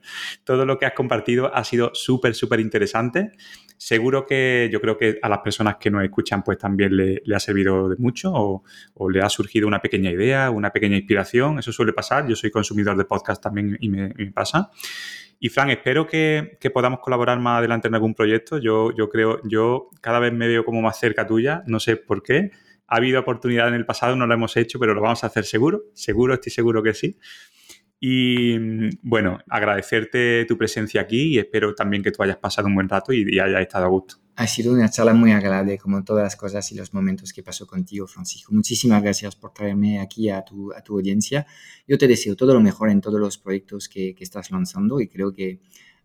Todo 0.45 0.65
lo 0.65 0.79
que 0.79 0.87
has 0.87 0.93
compartido 0.93 1.53
ha 1.53 1.65
sido 1.65 1.91
súper, 1.95 2.37
súper 2.37 2.61
interesante. 2.61 3.33
Seguro 3.77 4.25
que 4.25 4.69
yo 4.73 4.81
creo 4.81 4.97
que 4.97 5.19
a 5.21 5.29
las 5.29 5.39
personas 5.39 5.77
que 5.79 5.91
nos 5.91 6.03
escuchan 6.05 6.43
pues 6.43 6.59
también 6.59 6.97
le, 6.97 7.23
ha 7.35 7.41
servido 7.41 7.89
de 7.89 7.97
mucho 7.97 8.33
o, 8.33 9.11
le 9.11 9.21
ha 9.21 9.29
surgido 9.29 9.67
una 9.67 9.81
pequeña 9.81 10.11
idea, 10.11 10.51
una 10.51 10.71
pequeña 10.71 10.97
inspiración. 10.97 11.59
Eso 11.59 11.73
suele 11.73 11.93
pasar. 11.93 12.27
Yo 12.29 12.37
soy 12.37 12.51
consumidor 12.51 12.97
de 12.97 13.05
podcast 13.05 13.43
también 13.43 13.77
y 13.81 13.89
me, 13.89 14.11
pasa. 14.33 14.71
Y 15.41 15.49
Fran, 15.49 15.71
espero 15.71 16.07
que, 16.07 16.57
que, 16.61 16.71
podamos 16.71 17.01
colaborar 17.01 17.39
más 17.41 17.59
adelante 17.59 17.89
en 17.89 17.95
algún 17.95 18.15
proyecto. 18.15 18.59
Yo, 18.59 18.93
yo 18.97 19.09
creo, 19.09 19.41
yo 19.45 19.91
cada 20.01 20.19
vez 20.19 20.33
me 20.33 20.49
veo 20.49 20.65
como 20.65 20.81
más 20.81 20.99
cerca 20.99 21.27
tuya, 21.27 21.63
no 21.67 21.81
sé 21.81 21.97
por 21.97 22.23
qué 22.23 22.53
ha 22.87 22.97
habido 22.97 23.21
oportunidad 23.21 23.69
en 23.69 23.75
el 23.75 23.87
pasado, 23.87 24.15
no 24.17 24.27
lo 24.27 24.35
hemos 24.35 24.57
hecho, 24.57 24.79
pero 24.79 24.95
lo 24.95 25.01
vamos 25.01 25.25
a 25.25 25.29
hacer 25.29 25.45
seguro. 25.45 25.85
Seguro, 25.95 26.35
estoy 26.35 26.53
seguro 26.53 26.83
que 26.83 26.95
sí. 26.95 27.19
Y 28.01 28.59
bueno, 29.03 29.39
agradecerte 29.49 30.45
tu 30.47 30.59
presencia 30.59 31.01
aquí 31.01 31.35
y 31.35 31.39
espero 31.39 31.75
también 31.75 32.03
que 32.03 32.11
tú 32.11 32.23
hayas 32.23 32.37
pasado 32.37 32.69
un 32.69 32.75
buen 32.75 32.89
rato 32.89 33.13
y, 33.13 33.39
hayas 33.39 33.63
estado 33.63 33.87
a 33.87 33.89
gusto. 33.89 34.17
Ha 34.37 34.47
sido 34.47 34.73
una 34.73 34.91
charla 34.91 35.15
muy 35.15 35.33
agradable, 35.33 35.79
como 35.79 36.03
todas 36.03 36.25
las 36.25 36.37
cosas 36.37 36.71
y 36.73 36.75
los 36.75 36.93
momentos 36.93 37.33
que 37.33 37.43
pasó 37.43 37.67
contigo, 37.67 38.07
Francisco. 38.07 38.53
Muchísimas 38.53 39.03
gracias 39.03 39.37
por 39.37 39.53
traerme 39.53 40.01
aquí 40.01 40.29
a 40.29 40.45
tu, 40.45 40.73
a 40.73 40.83
tu 40.83 40.97
audiencia. 40.97 41.47
Yo 41.87 41.97
te 41.97 42.09
deseo 42.09 42.35
todo 42.35 42.53
lo 42.53 42.61
mejor 42.61 42.91
en 42.91 43.01
todos 43.01 43.21
los 43.21 43.39
proyectos 43.39 43.89
que, 43.89 44.15
que 44.15 44.25
estás 44.25 44.51
lanzando 44.51 45.01
y 45.01 45.09
creo 45.09 45.33
que 45.33 45.61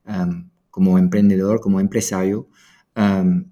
um, 0.06 0.50
como 0.70 1.00
emprendedor, 1.00 1.60
como 1.60 1.80
empresario, 1.80 2.48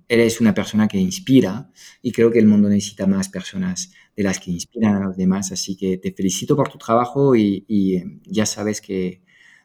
eres 0.08 0.42
una 0.42 0.54
persona 0.54 0.88
que 0.88 0.98
inspira 0.98 1.70
y 2.02 2.12
creo 2.12 2.32
que 2.32 2.40
el 2.40 2.48
mundo 2.48 2.70
necesita 2.70 3.08
más 3.08 3.30
personas 3.30 3.94
de 4.16 4.24
las 4.24 4.40
que 4.40 4.52
inspiran 4.52 4.96
a 4.96 5.06
los 5.06 5.18
demás. 5.18 5.52
Así 5.52 5.78
que 5.78 5.98
te 5.98 6.12
felicito 6.12 6.56
por 6.56 6.70
tu 6.70 6.78
trabajo 6.78 7.36
y, 7.36 7.66
eh, 7.70 8.04
ya 8.24 8.46
sabes 8.46 8.82
que 8.82 9.22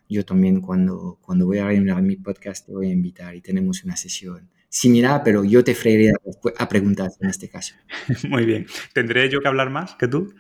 yo 0.09 0.25
también 0.25 0.61
cuando, 0.61 1.19
cuando 1.23 1.47
voy 1.47 1.59
a 1.59 1.67
reunir 1.67 1.95
mi 2.03 2.17
podcast 2.17 2.67
te 2.67 2.73
voy 2.73 2.89
a 2.89 2.93
invitar 2.93 3.35
y 3.35 3.41
tenemos 3.41 3.83
una 3.85 3.97
sesión 3.97 4.51
similar, 4.69 5.23
pero 5.25 5.45
yo 5.45 5.65
te 5.65 5.75
freiré 5.75 6.13
a, 6.59 6.69
preguntas 6.69 7.19
en 7.21 7.31
este 7.31 7.49
caso. 7.49 7.75
Muy 8.29 8.45
bien. 8.45 8.67
¿Tendré 8.93 9.29
yo 9.29 9.41
que 9.41 9.49
hablar 9.49 9.71
más 9.71 9.95
que 9.95 10.09
tú? 10.09 10.35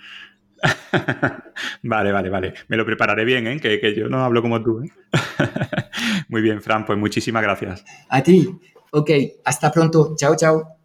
vale, 1.82 2.12
vale, 2.12 2.28
vale. 2.28 2.54
Me 2.68 2.76
lo 2.76 2.86
prepararé 2.86 3.24
bien, 3.24 3.46
¿eh? 3.46 3.60
que, 3.60 3.80
que 3.80 3.94
yo 3.94 4.08
no 4.08 4.24
hablo 4.24 4.42
como 4.42 4.62
tú. 4.62 4.82
¿eh? 4.82 4.90
Muy 6.28 6.42
bien, 6.42 6.62
Fran, 6.62 6.84
pues 6.84 6.98
muchísimas 6.98 7.42
gracias. 7.42 7.84
A 8.08 8.22
ti. 8.22 8.48
Ok, 8.94 9.10
hasta 9.46 9.72
pronto. 9.72 10.14
Chao, 10.16 10.36
chao. 10.36 10.76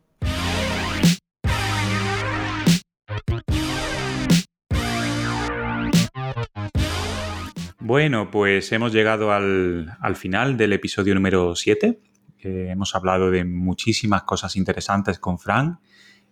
Bueno, 7.79 8.31
pues 8.31 8.71
hemos 8.71 8.93
llegado 8.93 9.33
al, 9.33 10.15
final 10.15 10.55
del 10.55 10.71
episodio 10.71 11.13
número 11.15 11.53
7. 11.53 11.99
hemos 12.39 12.95
hablado 12.95 13.29
de 13.29 13.43
muchísimas 13.43 14.23
cosas 14.23 14.55
interesantes 14.55 15.19
con 15.19 15.37
Frank. 15.37 15.79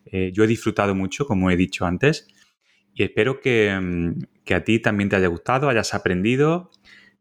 Eh, 0.06 0.32
yo 0.34 0.46
he 0.46 0.48
disfrutado 0.48 0.96
mucho, 0.96 1.26
como 1.26 1.52
he 1.52 1.58
dicho 1.58 1.86
antes, 1.86 2.26
y 2.94 3.04
espero 3.04 3.42
que, 3.42 3.78
mm, 3.78 4.54
a 4.54 4.60
ti 4.62 4.80
también 4.80 5.10
te 5.10 5.18
haya 5.18 5.28
gustado, 5.28 5.68
hayas 5.68 5.94
aprendido, 5.94 6.72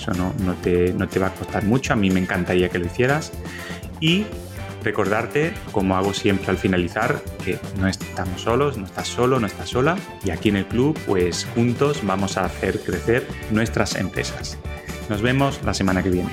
Eso 0.00 0.12
no, 0.12 0.32
no, 0.44 0.54
te, 0.54 0.94
no 0.94 1.08
te 1.08 1.18
va 1.18 1.26
a 1.26 1.34
costar 1.34 1.64
mucho, 1.64 1.92
a 1.92 1.96
mí 1.96 2.10
me 2.10 2.20
encantaría 2.20 2.70
que 2.70 2.78
lo 2.78 2.86
hicieras. 2.86 3.32
Y 4.00 4.24
recordarte, 4.82 5.52
como 5.72 5.96
hago 5.96 6.14
siempre 6.14 6.50
al 6.50 6.56
finalizar, 6.56 7.22
que 7.44 7.58
no 7.78 7.86
estamos 7.86 8.40
solos, 8.40 8.78
no 8.78 8.86
estás 8.86 9.08
solo, 9.08 9.38
no 9.38 9.46
estás 9.46 9.68
sola. 9.68 9.96
Y 10.24 10.30
aquí 10.30 10.48
en 10.48 10.56
el 10.56 10.66
club, 10.66 10.98
pues 11.06 11.46
juntos 11.54 12.00
vamos 12.02 12.38
a 12.38 12.46
hacer 12.46 12.80
crecer 12.80 13.26
nuestras 13.50 13.94
empresas. 13.96 14.58
Nos 15.08 15.20
vemos 15.20 15.60
la 15.64 15.74
semana 15.74 16.02
que 16.02 16.10
viene. 16.10 16.30